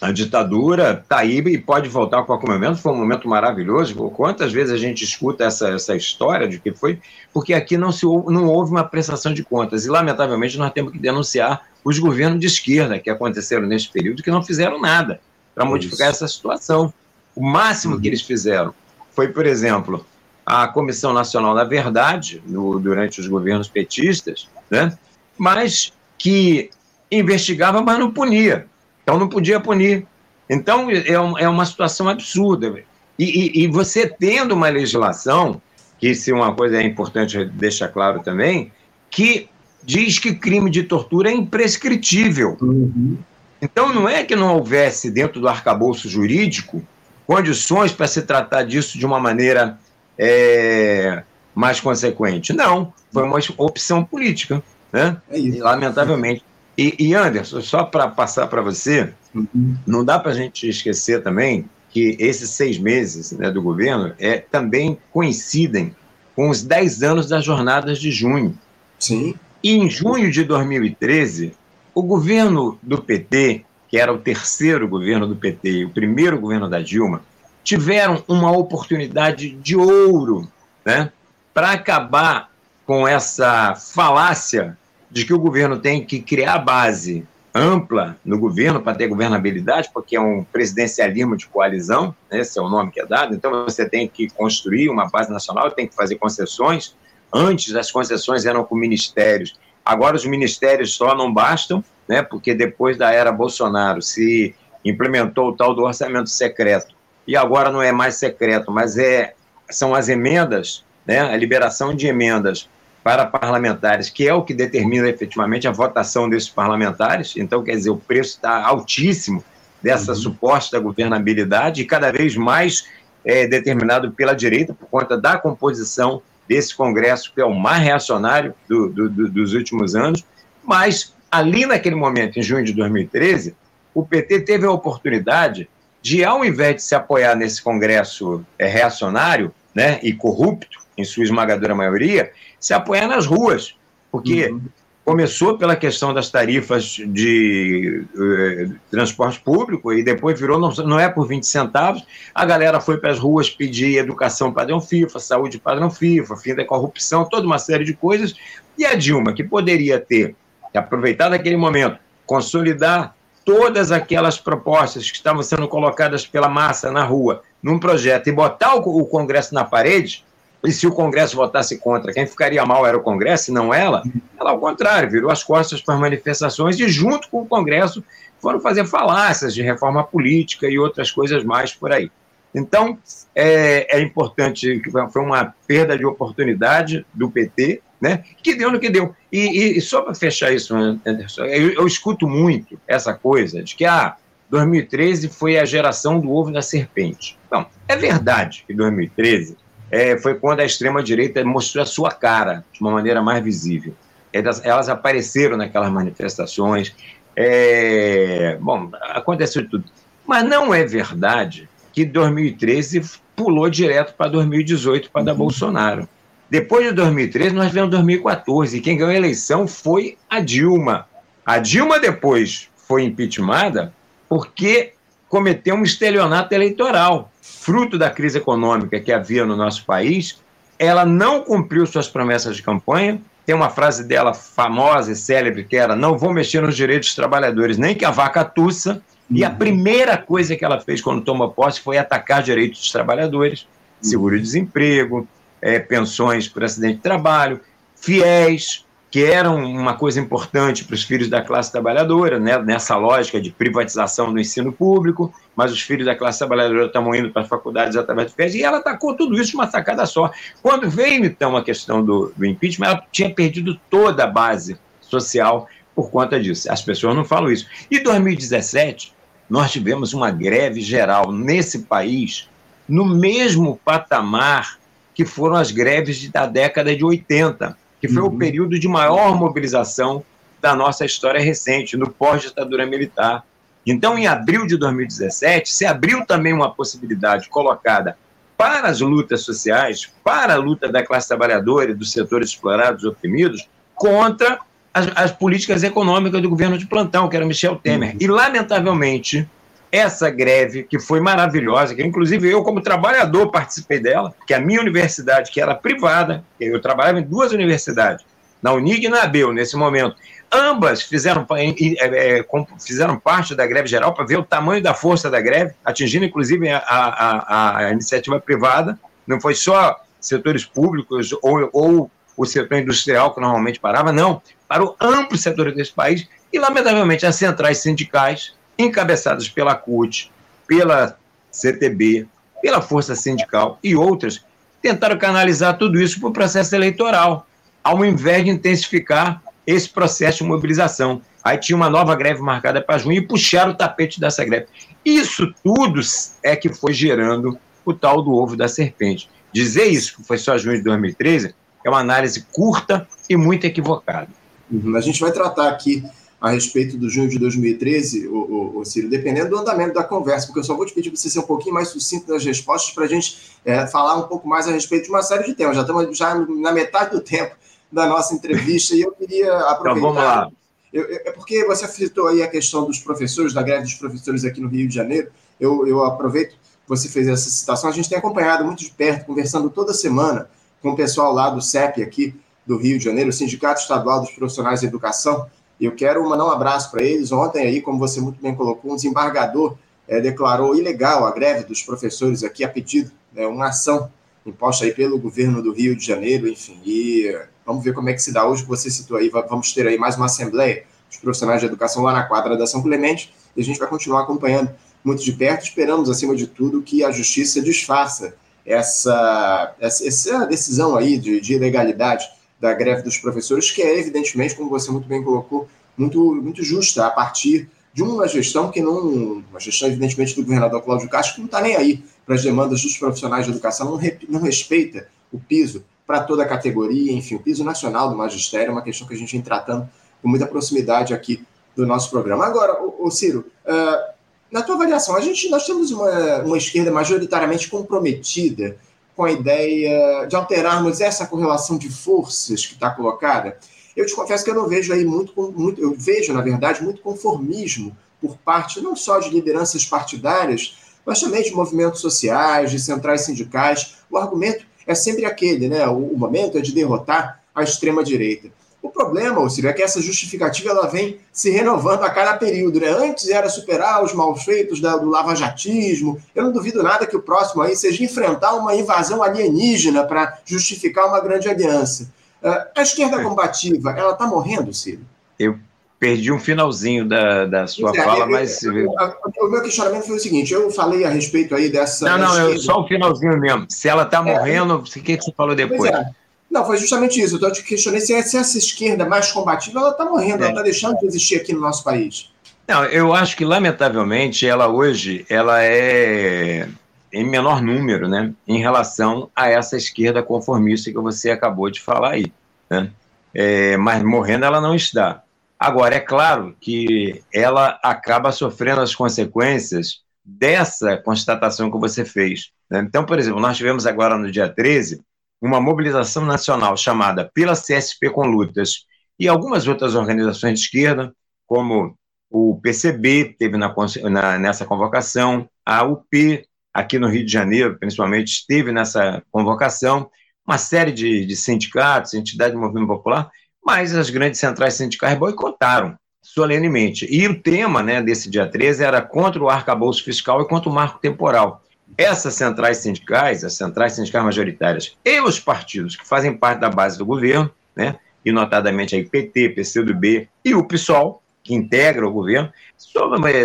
a 0.00 0.12
ditadura 0.12 0.92
está 1.02 1.18
aí 1.18 1.38
e 1.38 1.58
pode 1.58 1.88
voltar 1.88 2.20
a 2.20 2.22
qualquer 2.22 2.50
momento. 2.50 2.78
Foi 2.78 2.92
um 2.92 2.96
momento 2.96 3.28
maravilhoso. 3.28 3.94
Quantas 4.10 4.50
vezes 4.52 4.72
a 4.72 4.78
gente 4.78 5.04
escuta 5.04 5.44
essa, 5.44 5.68
essa 5.70 5.94
história 5.94 6.48
de 6.48 6.58
que 6.58 6.72
foi? 6.72 6.98
Porque 7.34 7.52
aqui 7.52 7.76
não, 7.76 7.92
se, 7.92 8.06
não 8.06 8.46
houve 8.46 8.70
uma 8.70 8.84
prestação 8.84 9.34
de 9.34 9.44
contas. 9.44 9.84
E, 9.84 9.90
lamentavelmente, 9.90 10.56
nós 10.56 10.72
temos 10.72 10.92
que 10.92 10.98
denunciar 10.98 11.66
os 11.84 11.98
governos 11.98 12.40
de 12.40 12.46
esquerda 12.46 12.98
que 12.98 13.10
aconteceram 13.10 13.66
nesse 13.66 13.90
período 13.90 14.22
que 14.22 14.30
não 14.30 14.42
fizeram 14.42 14.80
nada 14.80 15.20
para 15.54 15.64
modificar 15.64 16.08
essa 16.08 16.26
situação. 16.26 16.92
O 17.34 17.44
máximo 17.44 17.94
uhum. 17.94 18.00
que 18.00 18.08
eles 18.08 18.22
fizeram 18.22 18.74
foi, 19.10 19.28
por 19.28 19.46
exemplo, 19.46 20.04
a 20.44 20.66
Comissão 20.68 21.12
Nacional 21.12 21.54
da 21.54 21.64
Verdade, 21.64 22.42
no, 22.46 22.78
durante 22.78 23.20
os 23.20 23.28
governos 23.28 23.68
petistas, 23.68 24.48
né? 24.70 24.96
mas 25.38 25.92
que 26.18 26.70
investigava, 27.10 27.80
mas 27.82 27.98
não 27.98 28.10
punia. 28.10 28.66
Então 29.02 29.18
não 29.18 29.28
podia 29.28 29.58
punir. 29.60 30.06
Então 30.48 30.90
é, 30.90 31.12
é 31.12 31.48
uma 31.48 31.64
situação 31.64 32.08
absurda. 32.08 32.82
E, 33.18 33.24
e, 33.24 33.64
e, 33.64 33.66
você 33.68 34.06
tendo 34.06 34.54
uma 34.54 34.68
legislação, 34.68 35.60
que 35.98 36.14
se 36.14 36.32
uma 36.32 36.54
coisa 36.54 36.78
é 36.78 36.82
importante 36.82 37.44
deixar 37.44 37.88
claro 37.88 38.20
também, 38.20 38.72
que 39.10 39.48
diz 39.82 40.18
que 40.18 40.34
crime 40.34 40.70
de 40.70 40.84
tortura 40.84 41.30
é 41.30 41.34
imprescritível. 41.34 42.56
Uhum. 42.60 43.18
Então 43.60 43.92
não 43.92 44.08
é 44.08 44.24
que 44.24 44.34
não 44.34 44.56
houvesse 44.56 45.10
dentro 45.10 45.40
do 45.40 45.48
arcabouço 45.48 46.08
jurídico 46.08 46.82
condições 47.26 47.92
para 47.92 48.08
se 48.08 48.22
tratar 48.22 48.64
disso 48.64 48.98
de 48.98 49.06
uma 49.06 49.20
maneira 49.20 49.78
é, 50.18 51.22
mais 51.54 51.78
consequente. 51.80 52.52
Não, 52.52 52.92
foi 53.12 53.22
uma 53.22 53.38
opção 53.56 54.04
política. 54.04 54.62
Né? 54.92 55.16
É 55.30 55.38
e, 55.38 55.60
lamentavelmente, 55.60 56.44
e, 56.76 56.94
e 56.98 57.14
Anderson, 57.14 57.60
só 57.60 57.84
para 57.84 58.08
passar 58.08 58.46
para 58.48 58.62
você, 58.62 59.12
uhum. 59.34 59.76
não 59.86 60.04
dá 60.04 60.18
para 60.18 60.32
a 60.32 60.34
gente 60.34 60.68
esquecer 60.68 61.22
também 61.22 61.68
que 61.90 62.16
esses 62.18 62.50
seis 62.50 62.78
meses 62.78 63.32
né, 63.32 63.50
do 63.50 63.60
governo 63.60 64.14
é, 64.18 64.38
também 64.38 64.98
coincidem 65.12 65.94
com 66.34 66.48
os 66.48 66.62
dez 66.62 67.02
anos 67.02 67.28
das 67.28 67.44
jornadas 67.44 67.98
de 67.98 68.10
junho. 68.10 68.56
Sim. 68.98 69.34
E 69.62 69.76
em 69.76 69.90
junho 69.90 70.30
de 70.30 70.42
2013, 70.44 71.52
o 72.00 72.02
governo 72.02 72.78
do 72.82 73.00
PT, 73.00 73.64
que 73.86 73.98
era 73.98 74.12
o 74.12 74.18
terceiro 74.18 74.88
governo 74.88 75.26
do 75.26 75.36
PT 75.36 75.70
e 75.70 75.84
o 75.84 75.90
primeiro 75.90 76.40
governo 76.40 76.68
da 76.68 76.80
Dilma, 76.80 77.22
tiveram 77.62 78.24
uma 78.26 78.50
oportunidade 78.50 79.50
de 79.50 79.76
ouro 79.76 80.50
né, 80.84 81.12
para 81.52 81.72
acabar 81.72 82.50
com 82.86 83.06
essa 83.06 83.74
falácia 83.74 84.78
de 85.10 85.26
que 85.26 85.34
o 85.34 85.38
governo 85.38 85.78
tem 85.78 86.04
que 86.04 86.20
criar 86.20 86.58
base 86.58 87.26
ampla 87.54 88.16
no 88.24 88.38
governo 88.38 88.80
para 88.80 88.96
ter 88.96 89.08
governabilidade, 89.08 89.90
porque 89.92 90.16
é 90.16 90.20
um 90.20 90.42
presidencialismo 90.42 91.36
de 91.36 91.46
coalizão, 91.48 92.14
né, 92.30 92.40
esse 92.40 92.58
é 92.58 92.62
o 92.62 92.68
nome 92.68 92.90
que 92.92 93.00
é 93.00 93.06
dado, 93.06 93.34
então 93.34 93.50
você 93.64 93.86
tem 93.86 94.08
que 94.08 94.30
construir 94.30 94.88
uma 94.88 95.10
base 95.10 95.30
nacional, 95.30 95.70
tem 95.70 95.86
que 95.86 95.94
fazer 95.94 96.16
concessões. 96.16 96.94
Antes 97.32 97.74
as 97.74 97.90
concessões 97.90 98.46
eram 98.46 98.64
com 98.64 98.74
ministérios, 98.74 99.58
agora 99.90 100.14
os 100.14 100.24
ministérios 100.24 100.94
só 100.94 101.16
não 101.16 101.32
bastam, 101.32 101.82
né, 102.08 102.22
porque 102.22 102.54
depois 102.54 102.96
da 102.96 103.12
era 103.12 103.32
Bolsonaro 103.32 104.00
se 104.00 104.54
implementou 104.84 105.48
o 105.48 105.56
tal 105.56 105.74
do 105.74 105.82
orçamento 105.82 106.30
secreto, 106.30 106.94
e 107.26 107.36
agora 107.36 107.72
não 107.72 107.82
é 107.82 107.90
mais 107.90 108.14
secreto, 108.14 108.70
mas 108.70 108.96
é, 108.96 109.34
são 109.68 109.92
as 109.92 110.08
emendas, 110.08 110.84
né, 111.04 111.20
a 111.20 111.36
liberação 111.36 111.92
de 111.92 112.06
emendas 112.06 112.68
para 113.02 113.26
parlamentares, 113.26 114.08
que 114.08 114.28
é 114.28 114.32
o 114.32 114.44
que 114.44 114.54
determina 114.54 115.08
efetivamente 115.08 115.66
a 115.66 115.72
votação 115.72 116.28
desses 116.28 116.48
parlamentares. 116.48 117.34
Então, 117.36 117.64
quer 117.64 117.74
dizer, 117.74 117.90
o 117.90 117.96
preço 117.96 118.36
está 118.36 118.64
altíssimo 118.64 119.42
dessa 119.82 120.12
uhum. 120.12 120.18
suposta 120.18 120.78
governabilidade 120.78 121.82
e 121.82 121.84
cada 121.84 122.12
vez 122.12 122.36
mais 122.36 122.86
é, 123.24 123.46
determinado 123.48 124.12
pela 124.12 124.34
direita 124.34 124.72
por 124.72 124.86
conta 124.86 125.16
da 125.16 125.36
composição 125.38 126.22
desse 126.50 126.74
Congresso, 126.74 127.32
que 127.32 127.40
é 127.40 127.44
o 127.44 127.54
mais 127.54 127.80
reacionário 127.80 128.52
do, 128.68 128.88
do, 128.88 129.08
do, 129.08 129.28
dos 129.28 129.54
últimos 129.54 129.94
anos. 129.94 130.24
Mas, 130.64 131.14
ali 131.30 131.64
naquele 131.64 131.94
momento, 131.94 132.40
em 132.40 132.42
junho 132.42 132.64
de 132.64 132.72
2013, 132.72 133.54
o 133.94 134.04
PT 134.04 134.40
teve 134.40 134.66
a 134.66 134.70
oportunidade 134.72 135.70
de, 136.02 136.24
ao 136.24 136.44
invés 136.44 136.74
de 136.74 136.82
se 136.82 136.92
apoiar 136.92 137.36
nesse 137.36 137.62
Congresso 137.62 138.44
é, 138.58 138.66
reacionário 138.66 139.54
né, 139.72 140.00
e 140.02 140.12
corrupto, 140.12 140.80
em 140.98 141.04
sua 141.04 141.22
esmagadora 141.22 141.72
maioria, 141.72 142.32
se 142.58 142.74
apoiar 142.74 143.06
nas 143.06 143.26
ruas, 143.26 143.76
porque 144.10 144.48
uhum. 144.48 144.60
Começou 145.04 145.58
pela 145.58 145.74
questão 145.74 146.14
das 146.14 146.30
tarifas 146.30 146.84
de 146.84 148.04
uh, 148.14 148.74
transporte 148.90 149.40
público 149.40 149.92
e 149.92 150.04
depois 150.04 150.38
virou, 150.38 150.58
não, 150.58 150.70
não 150.84 151.00
é 151.00 151.08
por 151.08 151.26
20 151.26 151.44
centavos, 151.44 152.04
a 152.34 152.44
galera 152.44 152.80
foi 152.80 152.98
para 152.98 153.10
as 153.10 153.18
ruas 153.18 153.50
pedir 153.50 153.98
educação 153.98 154.52
padrão 154.52 154.80
FIFA, 154.80 155.18
saúde 155.18 155.58
padrão 155.58 155.90
FIFA, 155.90 156.36
fim 156.36 156.54
da 156.54 156.64
corrupção, 156.64 157.24
toda 157.24 157.46
uma 157.46 157.58
série 157.58 157.84
de 157.84 157.94
coisas, 157.94 158.34
e 158.78 158.84
a 158.84 158.94
Dilma, 158.94 159.32
que 159.32 159.42
poderia 159.42 159.98
ter 159.98 160.34
aproveitado 160.74 161.32
aquele 161.32 161.56
momento, 161.56 161.98
consolidar 162.24 163.14
todas 163.44 163.90
aquelas 163.90 164.38
propostas 164.38 165.10
que 165.10 165.16
estavam 165.16 165.42
sendo 165.42 165.66
colocadas 165.66 166.26
pela 166.26 166.48
massa 166.48 166.90
na 166.90 167.02
rua 167.02 167.42
num 167.62 167.78
projeto 167.78 168.28
e 168.28 168.32
botar 168.32 168.76
o, 168.76 168.78
o 168.78 169.06
Congresso 169.06 169.54
na 169.54 169.64
parede, 169.64 170.24
e 170.62 170.72
se 170.72 170.86
o 170.86 170.92
Congresso 170.92 171.36
votasse 171.36 171.78
contra, 171.78 172.12
quem 172.12 172.26
ficaria 172.26 172.64
mal 172.66 172.86
era 172.86 172.96
o 172.96 173.02
Congresso 173.02 173.50
e 173.50 173.54
não 173.54 173.72
ela, 173.72 174.02
ela, 174.38 174.50
ao 174.50 174.58
contrário, 174.58 175.10
virou 175.10 175.30
as 175.30 175.42
costas 175.42 175.80
para 175.80 175.94
as 175.94 176.00
manifestações 176.00 176.78
e, 176.78 176.88
junto 176.88 177.28
com 177.30 177.42
o 177.42 177.46
Congresso, 177.46 178.04
foram 178.38 178.60
fazer 178.60 178.86
falácias 178.86 179.54
de 179.54 179.62
reforma 179.62 180.04
política 180.04 180.68
e 180.68 180.78
outras 180.78 181.10
coisas 181.10 181.44
mais 181.44 181.72
por 181.72 181.92
aí. 181.92 182.10
Então, 182.54 182.98
é, 183.34 183.98
é 183.98 184.00
importante, 184.00 184.82
foi 185.12 185.22
uma 185.22 185.54
perda 185.66 185.96
de 185.96 186.04
oportunidade 186.04 187.06
do 187.14 187.30
PT, 187.30 187.80
né, 188.00 188.24
que 188.42 188.54
deu 188.54 188.70
no 188.70 188.80
que 188.80 188.90
deu. 188.90 189.14
E, 189.30 189.76
e 189.78 189.80
só 189.80 190.02
para 190.02 190.14
fechar 190.14 190.52
isso, 190.52 190.74
Anderson, 190.74 191.44
eu, 191.44 191.72
eu, 191.72 191.86
escuto 191.86 192.26
muito 192.26 192.80
essa 192.88 193.12
coisa 193.12 193.62
de 193.62 193.76
que 193.76 193.84
ah, 193.84 194.16
2013 194.48 195.28
foi 195.28 195.58
a 195.58 195.64
geração 195.64 196.18
do 196.18 196.30
ovo 196.30 196.50
da 196.50 196.62
serpente. 196.62 197.38
Não, 197.50 197.66
é 197.86 197.96
verdade 197.96 198.64
que 198.66 198.74
2013 198.74 199.56
é, 199.90 200.16
foi 200.18 200.34
quando 200.34 200.60
a 200.60 200.64
extrema-direita 200.64 201.44
mostrou 201.44 201.82
a 201.82 201.86
sua 201.86 202.10
cara 202.10 202.64
de 202.72 202.80
uma 202.80 202.92
maneira 202.92 203.20
mais 203.20 203.42
visível. 203.42 203.94
Elas, 204.32 204.64
elas 204.64 204.88
apareceram 204.88 205.56
naquelas 205.56 205.90
manifestações. 205.90 206.94
É, 207.34 208.56
bom, 208.60 208.90
aconteceu 209.02 209.68
tudo. 209.68 209.84
Mas 210.26 210.44
não 210.44 210.72
é 210.72 210.84
verdade 210.84 211.68
que 211.92 212.04
2013 212.04 213.02
pulou 213.34 213.68
direto 213.68 214.14
para 214.14 214.30
2018 214.30 215.10
para 215.10 215.20
uhum. 215.20 215.24
dar 215.24 215.34
Bolsonaro. 215.34 216.08
Depois 216.48 216.86
de 216.86 216.92
2013, 216.92 217.54
nós 217.54 217.68
tivemos 217.68 217.90
2014, 217.90 218.76
e 218.76 218.80
quem 218.80 218.96
ganhou 218.96 219.12
a 219.12 219.16
eleição 219.16 219.68
foi 219.68 220.16
a 220.28 220.40
Dilma. 220.40 221.06
A 221.46 221.58
Dilma 221.58 221.98
depois 221.98 222.68
foi 222.76 223.04
impeachmentada 223.04 223.92
porque 224.28 224.92
cometeu 225.28 225.76
um 225.76 225.82
estelionato 225.82 226.52
eleitoral 226.52 227.29
fruto 227.40 227.98
da 227.98 228.10
crise 228.10 228.38
econômica 228.38 229.00
que 229.00 229.12
havia 229.12 229.44
no 229.44 229.56
nosso 229.56 229.84
país, 229.84 230.40
ela 230.78 231.04
não 231.04 231.42
cumpriu 231.42 231.86
suas 231.86 232.08
promessas 232.08 232.56
de 232.56 232.62
campanha. 232.62 233.20
Tem 233.44 233.54
uma 233.54 233.70
frase 233.70 234.04
dela 234.04 234.32
famosa 234.32 235.12
e 235.12 235.16
célebre 235.16 235.64
que 235.64 235.76
era: 235.76 235.96
Não 235.96 236.16
vou 236.16 236.32
mexer 236.32 236.60
nos 236.62 236.76
direitos 236.76 237.08
dos 237.08 237.16
trabalhadores, 237.16 237.76
nem 237.76 237.94
que 237.94 238.04
a 238.04 238.10
vaca 238.10 238.44
tussa. 238.44 239.02
Uhum. 239.30 239.36
E 239.36 239.44
a 239.44 239.50
uhum. 239.50 239.56
primeira 239.56 240.16
coisa 240.16 240.56
que 240.56 240.64
ela 240.64 240.80
fez 240.80 241.00
quando 241.00 241.22
tomou 241.22 241.50
posse 241.50 241.80
foi 241.80 241.98
atacar 241.98 242.42
direitos 242.42 242.80
dos 242.80 242.92
trabalhadores, 242.92 243.66
seguro-desemprego, 244.00 245.26
é, 245.60 245.78
pensões 245.78 246.48
por 246.48 246.64
acidente 246.64 246.96
de 246.96 247.02
trabalho, 247.02 247.60
fiéis, 247.94 248.84
que 249.10 249.24
eram 249.24 249.56
uma 249.56 249.94
coisa 249.94 250.20
importante 250.20 250.84
para 250.84 250.94
os 250.94 251.02
filhos 251.02 251.28
da 251.28 251.42
classe 251.42 251.72
trabalhadora, 251.72 252.38
né, 252.38 252.56
nessa 252.62 252.96
lógica 252.96 253.40
de 253.40 253.50
privatização 253.50 254.32
do 254.32 254.38
ensino 254.38 254.72
público, 254.72 255.34
mas 255.56 255.72
os 255.72 255.82
filhos 255.82 256.06
da 256.06 256.14
classe 256.14 256.38
trabalhadora 256.38 256.86
estavam 256.86 257.12
indo 257.14 257.30
para 257.30 257.42
as 257.42 257.48
faculdades 257.48 257.96
através 257.96 258.28
de 258.28 258.34
férias, 258.34 258.54
e 258.54 258.62
ela 258.62 258.78
atacou 258.78 259.16
tudo 259.16 259.34
isso 259.34 259.50
de 259.50 259.56
uma 259.56 259.68
sacada 259.68 260.06
só. 260.06 260.30
Quando 260.62 260.88
veio, 260.88 261.24
então, 261.24 261.56
a 261.56 261.64
questão 261.64 262.04
do, 262.04 262.32
do 262.36 262.46
impeachment, 262.46 262.86
ela 262.86 263.04
tinha 263.10 263.34
perdido 263.34 263.78
toda 263.90 264.24
a 264.24 264.28
base 264.28 264.78
social 265.00 265.66
por 265.92 266.10
conta 266.10 266.40
disso. 266.40 266.70
As 266.70 266.80
pessoas 266.80 267.16
não 267.16 267.24
falam 267.24 267.50
isso. 267.50 267.66
E 267.90 267.98
2017, 267.98 269.12
nós 269.48 269.72
tivemos 269.72 270.14
uma 270.14 270.30
greve 270.30 270.80
geral 270.80 271.32
nesse 271.32 271.80
país, 271.80 272.48
no 272.88 273.04
mesmo 273.04 273.80
patamar 273.84 274.78
que 275.12 275.24
foram 275.24 275.56
as 275.56 275.72
greves 275.72 276.30
da 276.30 276.46
década 276.46 276.94
de 276.96 277.04
80 277.04 277.76
que 278.00 278.08
foi 278.08 278.22
uhum. 278.22 278.28
o 278.28 278.38
período 278.38 278.78
de 278.78 278.88
maior 278.88 279.36
mobilização 279.36 280.24
da 280.60 280.74
nossa 280.74 281.04
história 281.04 281.40
recente, 281.40 281.96
no 281.96 282.10
pós-ditadura 282.10 282.86
militar. 282.86 283.44
Então, 283.86 284.18
em 284.18 284.26
abril 284.26 284.66
de 284.66 284.76
2017, 284.76 285.72
se 285.72 285.86
abriu 285.86 286.24
também 286.26 286.52
uma 286.52 286.70
possibilidade 286.70 287.48
colocada 287.48 288.16
para 288.56 288.88
as 288.88 289.00
lutas 289.00 289.42
sociais, 289.42 290.10
para 290.22 290.54
a 290.54 290.56
luta 290.56 290.88
da 290.88 291.04
classe 291.04 291.28
trabalhadora 291.28 291.92
e 291.92 291.94
dos 291.94 292.12
setores 292.12 292.50
explorados 292.50 293.04
e 293.04 293.06
oprimidos, 293.06 293.66
contra 293.94 294.58
as, 294.92 295.08
as 295.14 295.32
políticas 295.32 295.82
econômicas 295.82 296.42
do 296.42 296.50
governo 296.50 296.76
de 296.76 296.86
plantão, 296.86 297.28
que 297.28 297.36
era 297.36 297.46
Michel 297.46 297.76
Temer. 297.76 298.10
Uhum. 298.10 298.18
E, 298.20 298.26
lamentavelmente, 298.26 299.48
essa 299.92 300.30
greve, 300.30 300.84
que 300.84 300.98
foi 300.98 301.20
maravilhosa, 301.20 301.94
que 301.94 302.02
inclusive 302.02 302.48
eu, 302.48 302.62
como 302.62 302.80
trabalhador, 302.80 303.50
participei 303.50 303.98
dela, 303.98 304.34
que 304.46 304.54
a 304.54 304.60
minha 304.60 304.80
universidade, 304.80 305.50
que 305.50 305.60
era 305.60 305.74
privada, 305.74 306.44
eu 306.60 306.80
trabalhava 306.80 307.18
em 307.18 307.24
duas 307.24 307.52
universidades, 307.52 308.24
na 308.62 308.72
Unig 308.72 309.04
e 309.04 309.08
na 309.08 309.22
ABEL, 309.22 309.52
nesse 309.52 309.76
momento, 309.76 310.14
ambas 310.52 311.02
fizeram, 311.02 311.46
é, 311.52 312.38
é, 312.38 312.46
fizeram 312.78 313.18
parte 313.18 313.54
da 313.54 313.66
greve 313.66 313.88
geral 313.88 314.12
para 314.14 314.24
ver 314.24 314.38
o 314.38 314.44
tamanho 314.44 314.82
da 314.82 314.94
força 314.94 315.30
da 315.30 315.40
greve, 315.40 315.74
atingindo 315.84 316.24
inclusive 316.24 316.68
a, 316.68 316.78
a, 316.78 317.76
a 317.78 317.90
iniciativa 317.92 318.38
privada, 318.38 318.98
não 319.26 319.40
foi 319.40 319.54
só 319.54 320.00
setores 320.20 320.64
públicos 320.64 321.32
ou, 321.42 321.70
ou 321.72 322.10
o 322.36 322.44
setor 322.44 322.78
industrial 322.78 323.34
que 323.34 323.40
normalmente 323.40 323.80
parava, 323.80 324.12
não, 324.12 324.42
para 324.68 324.84
o 324.84 324.94
amplo 325.00 325.36
setor 325.36 325.72
desse 325.72 325.92
país, 325.92 326.28
e 326.52 326.58
lamentavelmente 326.58 327.24
as 327.24 327.36
centrais 327.36 327.78
sindicais 327.78 328.54
encabeçadas 328.80 329.48
pela 329.48 329.74
CUT, 329.74 330.30
pela 330.66 331.16
CTB, 331.50 332.26
pela 332.62 332.80
Força 332.80 333.14
Sindical 333.14 333.78
e 333.82 333.96
outras, 333.96 334.44
tentaram 334.82 335.18
canalizar 335.18 335.76
tudo 335.76 336.00
isso 336.00 336.20
para 336.20 336.28
o 336.28 336.32
processo 336.32 336.74
eleitoral, 336.74 337.46
ao 337.82 338.04
invés 338.04 338.44
de 338.44 338.50
intensificar 338.50 339.42
esse 339.66 339.88
processo 339.88 340.38
de 340.38 340.44
mobilização. 340.44 341.22
Aí 341.42 341.56
tinha 341.58 341.76
uma 341.76 341.88
nova 341.88 342.14
greve 342.14 342.40
marcada 342.40 342.80
para 342.80 342.98
junho 342.98 343.18
e 343.18 343.26
puxaram 343.26 343.72
o 343.72 343.74
tapete 343.74 344.20
dessa 344.20 344.44
greve. 344.44 344.66
Isso 345.04 345.52
tudo 345.64 346.00
é 346.42 346.54
que 346.54 346.68
foi 346.68 346.92
gerando 346.92 347.58
o 347.84 347.94
tal 347.94 348.22
do 348.22 348.32
ovo 348.32 348.56
da 348.56 348.68
serpente. 348.68 349.28
Dizer 349.52 349.86
isso, 349.86 350.16
que 350.16 350.24
foi 350.24 350.38
só 350.38 350.56
junho 350.58 350.76
de 350.76 350.84
2013, 350.84 351.54
é 351.84 351.88
uma 351.88 352.00
análise 352.00 352.46
curta 352.52 353.08
e 353.28 353.36
muito 353.36 353.64
equivocada. 353.64 354.28
Uhum. 354.70 354.96
A 354.96 355.00
gente 355.00 355.20
vai 355.20 355.32
tratar 355.32 355.68
aqui 355.68 356.04
a 356.40 356.50
respeito 356.50 356.96
do 356.96 357.10
junho 357.10 357.28
de 357.28 357.38
2013, 357.38 358.26
o, 358.28 358.34
o, 358.34 358.78
o 358.78 358.84
Ciro, 358.84 359.10
dependendo 359.10 359.50
do 359.50 359.58
andamento 359.58 359.92
da 359.92 360.02
conversa, 360.02 360.46
porque 360.46 360.60
eu 360.60 360.64
só 360.64 360.74
vou 360.74 360.86
te 360.86 360.94
pedir 360.94 361.10
para 361.10 361.20
você 361.20 361.28
ser 361.28 361.40
um 361.40 361.46
pouquinho 361.46 361.74
mais 361.74 361.88
sucinto 361.88 362.32
nas 362.32 362.42
respostas 362.42 362.94
para 362.94 363.04
a 363.04 363.08
gente 363.08 363.58
é, 363.64 363.86
falar 363.86 364.16
um 364.16 364.22
pouco 364.22 364.48
mais 364.48 364.66
a 364.66 364.72
respeito 364.72 365.04
de 365.04 365.10
uma 365.10 365.22
série 365.22 365.44
de 365.44 365.54
temas. 365.54 365.76
Já 365.76 365.82
estamos 365.82 366.16
já 366.16 366.34
na 366.34 366.72
metade 366.72 367.10
do 367.10 367.20
tempo 367.20 367.54
da 367.92 368.06
nossa 368.06 368.34
entrevista 368.34 368.94
e 368.94 369.02
eu 369.02 369.12
queria 369.12 369.54
aproveitar. 369.54 369.98
Então, 369.98 370.14
vamos 370.14 370.16
lá. 370.16 370.50
Eu, 370.92 371.04
eu, 371.04 371.20
é 371.26 371.30
porque 371.30 371.64
você 371.66 371.86
citou 371.86 372.26
aí 372.28 372.42
a 372.42 372.48
questão 372.48 372.86
dos 372.86 372.98
professores, 372.98 373.52
da 373.52 373.62
greve 373.62 373.82
dos 373.82 373.94
professores 373.94 374.44
aqui 374.44 374.60
no 374.60 374.68
Rio 374.68 374.88
de 374.88 374.94
Janeiro. 374.94 375.30
Eu, 375.60 375.86
eu 375.86 376.04
aproveito 376.04 376.52
que 376.52 376.58
você 376.88 377.08
fez 377.08 377.28
essa 377.28 377.50
citação. 377.50 377.90
A 377.90 377.92
gente 377.92 378.08
tem 378.08 378.16
acompanhado 378.16 378.64
muito 378.64 378.80
de 378.80 378.90
perto, 378.90 379.26
conversando 379.26 379.68
toda 379.68 379.92
semana 379.92 380.48
com 380.80 380.90
o 380.90 380.96
pessoal 380.96 381.32
lá 381.32 381.50
do 381.50 381.60
CEP 381.60 382.02
aqui 382.02 382.34
do 382.66 382.76
Rio 382.76 382.98
de 382.98 383.04
Janeiro, 383.04 383.30
o 383.30 383.32
Sindicato 383.32 383.80
Estadual 383.80 384.20
dos 384.20 384.30
Profissionais 384.30 384.80
de 384.80 384.86
Educação. 384.86 385.46
Eu 385.80 385.92
quero 385.92 386.22
mandar 386.28 386.44
um 386.44 386.50
abraço 386.50 386.90
para 386.90 387.02
eles. 387.02 387.32
Ontem 387.32 387.66
aí, 387.66 387.80
como 387.80 387.98
você 387.98 388.20
muito 388.20 388.40
bem 388.40 388.54
colocou, 388.54 388.92
um 388.92 388.96
desembargador 388.96 389.76
é, 390.06 390.20
declarou 390.20 390.76
ilegal 390.76 391.24
a 391.24 391.30
greve 391.30 391.64
dos 391.64 391.82
professores 391.82 392.44
aqui 392.44 392.62
a 392.64 392.68
pedido, 392.68 393.10
né, 393.32 393.46
uma 393.46 393.68
ação 393.68 394.10
imposta 394.44 394.84
aí 394.84 394.92
pelo 394.92 395.18
governo 395.18 395.62
do 395.62 395.72
Rio 395.72 395.96
de 395.96 396.04
Janeiro, 396.04 396.48
enfim. 396.48 396.78
E 396.84 397.34
vamos 397.64 397.82
ver 397.84 397.94
como 397.94 398.08
é 398.10 398.12
que 398.12 398.22
se 398.22 398.32
dá 398.32 398.46
hoje. 398.46 398.64
Você 398.64 398.90
citou 398.90 399.16
aí, 399.16 399.30
vamos 399.30 399.72
ter 399.72 399.86
aí 399.86 399.96
mais 399.96 400.16
uma 400.16 400.26
assembleia 400.26 400.84
dos 401.08 401.18
profissionais 401.18 401.60
de 401.60 401.66
educação 401.66 402.02
lá 402.02 402.12
na 402.12 402.24
quadra 402.24 402.56
da 402.56 402.66
São 402.66 402.82
Clemente 402.82 403.32
e 403.56 403.60
a 403.60 403.64
gente 403.64 403.78
vai 403.78 403.88
continuar 403.88 404.22
acompanhando 404.22 404.70
muito 405.04 405.22
de 405.22 405.32
perto. 405.32 405.64
Esperamos, 405.64 406.10
acima 406.10 406.34
de 406.36 406.46
tudo, 406.46 406.82
que 406.82 407.04
a 407.04 407.10
justiça 407.10 407.60
desfaça 407.62 408.34
essa, 408.64 409.74
essa, 409.80 410.06
essa 410.06 410.46
decisão 410.46 410.96
aí 410.96 411.16
de, 411.18 411.40
de 411.40 411.54
ilegalidade 411.54 412.28
da 412.60 412.74
greve 412.74 413.02
dos 413.02 413.16
professores, 413.16 413.70
que 413.70 413.82
é 413.82 413.98
evidentemente, 413.98 414.54
como 414.54 414.68
você 414.68 414.90
muito 414.90 415.08
bem 415.08 415.22
colocou, 415.22 415.66
muito, 415.96 416.34
muito 416.34 416.62
justa 416.62 417.06
a 417.06 417.10
partir 417.10 417.68
de 417.92 418.02
uma 418.02 418.28
gestão 418.28 418.70
que 418.70 418.80
não, 418.80 419.42
uma 419.50 419.58
gestão 419.58 419.88
evidentemente 419.88 420.34
do 420.36 420.42
governador 420.42 420.82
Cláudio 420.82 421.08
Castro, 421.08 421.34
que 421.34 421.40
não 421.40 421.46
está 421.46 421.60
nem 421.60 421.74
aí 421.74 422.04
para 422.24 422.34
as 422.34 422.42
demandas 422.42 422.82
dos 422.82 422.96
profissionais 422.96 423.46
de 423.46 423.50
educação, 423.50 423.90
não, 423.90 424.00
não 424.28 424.40
respeita 424.40 425.08
o 425.32 425.38
piso 425.40 425.84
para 426.06 426.22
toda 426.22 426.42
a 426.42 426.46
categoria, 426.46 427.12
enfim, 427.12 427.36
o 427.36 427.40
piso 427.40 427.64
nacional 427.64 428.10
do 428.10 428.16
magistério 428.16 428.68
é 428.68 428.72
uma 428.72 428.82
questão 428.82 429.06
que 429.06 429.14
a 429.14 429.16
gente 429.16 429.32
vem 429.32 429.42
tratando 429.42 429.88
com 430.20 430.28
muita 430.28 430.46
proximidade 430.46 431.14
aqui 431.14 431.44
do 431.74 431.86
nosso 431.86 432.10
programa. 432.10 432.44
Agora, 432.44 432.82
o, 432.82 433.10
Ciro, 433.10 433.46
uh, 433.64 434.12
na 434.50 434.62
tua 434.62 434.74
avaliação, 434.74 435.16
a 435.16 435.20
gente, 435.20 435.48
nós 435.48 435.64
temos 435.64 435.90
uma, 435.92 436.38
uma 436.38 436.58
esquerda 436.58 436.90
majoritariamente 436.90 437.68
comprometida 437.68 438.76
com 439.20 439.24
a 439.26 439.32
ideia 439.32 440.24
de 440.24 440.34
alterarmos 440.34 440.98
essa 440.98 441.26
correlação 441.26 441.76
de 441.76 441.90
forças 441.90 442.64
que 442.64 442.72
está 442.72 442.88
colocada, 442.88 443.58
eu 443.94 444.06
te 444.06 444.14
confesso 444.14 444.42
que 444.42 444.50
eu 444.50 444.54
não 444.54 444.66
vejo 444.66 444.94
aí 444.94 445.04
muito, 445.04 445.34
muito, 445.54 445.78
eu 445.78 445.94
vejo, 445.94 446.32
na 446.32 446.40
verdade, 446.40 446.82
muito 446.82 447.02
conformismo 447.02 447.94
por 448.18 448.38
parte 448.38 448.80
não 448.80 448.96
só 448.96 449.18
de 449.18 449.28
lideranças 449.28 449.84
partidárias, 449.84 450.78
mas 451.04 451.20
também 451.20 451.42
de 451.42 451.50
movimentos 451.50 452.00
sociais, 452.00 452.70
de 452.70 452.80
centrais 452.80 453.20
sindicais. 453.20 453.96
O 454.10 454.16
argumento 454.16 454.64
é 454.86 454.94
sempre 454.94 455.26
aquele, 455.26 455.68
né? 455.68 455.86
O, 455.86 456.14
o 456.14 456.18
momento 456.18 456.56
é 456.56 456.62
de 456.62 456.72
derrotar 456.72 457.42
a 457.54 457.62
extrema-direita. 457.62 458.48
O 458.82 458.88
problema, 458.88 459.48
Ciro, 459.50 459.68
é 459.68 459.72
que 459.72 459.82
essa 459.82 460.00
justificativa 460.00 460.70
ela 460.70 460.86
vem 460.86 461.18
se 461.32 461.50
renovando 461.50 462.02
a 462.02 462.10
cada 462.10 462.34
período. 462.38 462.80
Né? 462.80 462.88
Antes 462.88 463.28
era 463.28 463.48
superar 463.48 464.02
os 464.02 464.14
malfeitos 464.14 464.80
do 464.80 465.10
lavajatismo. 465.10 466.18
Eu 466.34 466.44
não 466.44 466.52
duvido 466.52 466.82
nada 466.82 467.06
que 467.06 467.16
o 467.16 467.22
próximo 467.22 467.62
aí 467.62 467.76
seja 467.76 468.02
enfrentar 468.02 468.54
uma 468.54 468.74
invasão 468.74 469.22
alienígena 469.22 470.04
para 470.04 470.38
justificar 470.46 471.06
uma 471.08 471.20
grande 471.20 471.48
aliança. 471.48 472.10
Uh, 472.42 472.68
a 472.74 472.82
esquerda 472.82 473.20
é. 473.20 473.22
combativa, 473.22 473.90
ela 473.90 474.12
está 474.12 474.26
morrendo, 474.26 474.72
Ciro? 474.72 475.02
Eu 475.38 475.58
perdi 475.98 476.32
um 476.32 476.38
finalzinho 476.38 477.06
da, 477.06 477.44
da 477.44 477.66
sua 477.66 477.90
é, 477.90 478.02
fala, 478.02 478.20
eu, 478.20 478.30
mas. 478.30 478.62
Eu, 478.62 478.74
eu, 478.74 478.94
o 479.42 479.50
meu 479.50 479.62
questionamento 479.62 480.06
foi 480.06 480.16
o 480.16 480.20
seguinte: 480.20 480.54
eu 480.54 480.70
falei 480.70 481.04
a 481.04 481.10
respeito 481.10 481.54
aí 481.54 481.68
dessa. 481.68 482.08
Não, 482.08 482.18
não, 482.18 482.58
só 482.58 482.80
o 482.80 482.88
finalzinho 482.88 483.38
mesmo. 483.38 483.66
Se 483.68 483.88
ela 483.88 484.04
está 484.04 484.18
é, 484.18 484.22
morrendo, 484.22 484.76
o 484.76 484.82
que, 484.82 485.18
que 485.18 485.22
você 485.22 485.32
falou 485.32 485.54
depois? 485.54 485.92
É. 485.92 486.10
Não, 486.50 486.66
foi 486.66 486.76
justamente 486.76 487.20
isso. 487.20 487.34
Eu 487.34 487.36
estou 487.36 487.52
te 487.52 487.62
questionando 487.62 488.00
se 488.00 488.14
essa 488.14 488.58
esquerda 488.58 489.06
mais 489.06 489.30
combativa 489.30 489.78
ela 489.78 489.90
está 489.90 490.04
morrendo, 490.04 490.42
é. 490.42 490.46
ela 490.46 490.50
está 490.50 490.62
deixando 490.62 490.98
de 490.98 491.06
existir 491.06 491.36
aqui 491.36 491.52
no 491.52 491.60
nosso 491.60 491.84
país. 491.84 492.30
Não, 492.66 492.84
eu 492.84 493.12
acho 493.12 493.36
que, 493.36 493.44
lamentavelmente, 493.44 494.46
ela 494.46 494.68
hoje 494.68 495.24
ela 495.28 495.62
é 495.62 496.68
em 497.12 497.24
menor 497.24 497.60
número, 497.60 498.08
né, 498.08 498.32
em 498.46 498.60
relação 498.60 499.28
a 499.34 499.48
essa 499.48 499.76
esquerda 499.76 500.22
conformista 500.22 500.90
que 500.90 500.98
você 500.98 501.30
acabou 501.30 501.68
de 501.68 501.80
falar 501.80 502.12
aí, 502.12 502.32
né? 502.68 502.90
É, 503.34 503.76
mas 503.76 504.02
morrendo 504.02 504.44
ela 504.44 504.60
não 504.60 504.74
está. 504.74 505.22
Agora, 505.58 505.96
é 505.96 506.00
claro 506.00 506.56
que 506.60 507.22
ela 507.32 507.78
acaba 507.82 508.32
sofrendo 508.32 508.80
as 508.80 508.94
consequências 508.94 510.00
dessa 510.24 510.96
constatação 510.96 511.70
que 511.70 511.78
você 511.78 512.04
fez. 512.04 512.50
Né? 512.70 512.80
Então, 512.80 513.04
por 513.04 513.18
exemplo, 513.18 513.40
nós 513.40 513.56
tivemos 513.56 513.86
agora 513.86 514.16
no 514.16 514.30
dia 514.30 514.48
13 514.48 515.00
uma 515.40 515.60
mobilização 515.60 516.24
nacional 516.24 516.76
chamada 516.76 517.30
pela 517.32 517.54
CSP 517.54 518.10
com 518.10 518.26
Lutas 518.26 518.84
e 519.18 519.28
algumas 519.28 519.66
outras 519.66 519.94
organizações 519.94 520.58
de 520.58 520.64
esquerda, 520.66 521.14
como 521.46 521.96
o 522.30 522.60
PCB 522.60 523.36
teve 523.38 523.56
na, 523.56 523.74
na, 524.10 524.38
nessa 524.38 524.64
convocação, 524.64 525.48
a 525.64 525.82
UP, 525.82 526.44
aqui 526.72 526.98
no 526.98 527.08
Rio 527.08 527.24
de 527.24 527.32
Janeiro, 527.32 527.78
principalmente, 527.78 528.28
esteve 528.28 528.70
nessa 528.72 529.22
convocação, 529.30 530.10
uma 530.46 530.58
série 530.58 530.92
de, 530.92 531.26
de 531.26 531.36
sindicatos, 531.36 532.14
entidades 532.14 532.54
do 532.54 532.60
movimento 532.60 532.86
popular, 532.86 533.30
mas 533.64 533.94
as 533.94 534.10
grandes 534.10 534.40
centrais 534.40 534.74
sindicais 534.74 535.18
boicotaram 535.18 535.96
solenemente. 536.22 537.06
E 537.10 537.26
o 537.26 537.42
tema 537.42 537.82
né, 537.82 538.02
desse 538.02 538.30
dia 538.30 538.46
13 538.46 538.84
era 538.84 539.02
contra 539.02 539.42
o 539.42 539.48
arcabouço 539.48 540.04
fiscal 540.04 540.40
e 540.40 540.48
contra 540.48 540.68
o 540.68 540.72
marco 540.72 540.98
temporal 540.98 541.62
essas 542.00 542.34
centrais 542.34 542.78
sindicais, 542.78 543.44
as 543.44 543.52
centrais 543.52 543.92
sindicais 543.92 544.24
majoritárias 544.24 544.96
e 545.04 545.20
os 545.20 545.38
partidos 545.38 545.96
que 545.96 546.08
fazem 546.08 546.34
parte 546.34 546.60
da 546.60 546.70
base 546.70 546.96
do 546.96 547.04
governo, 547.04 547.50
né, 547.76 547.96
e 548.24 548.32
notadamente 548.32 548.96
aí 548.96 549.04
PT, 549.04 549.50
PCdoB 549.50 550.26
e 550.42 550.54
o 550.54 550.64
PSOL, 550.64 551.22
que 551.42 551.54
integra 551.54 552.06
o 552.06 552.12
governo, 552.12 552.50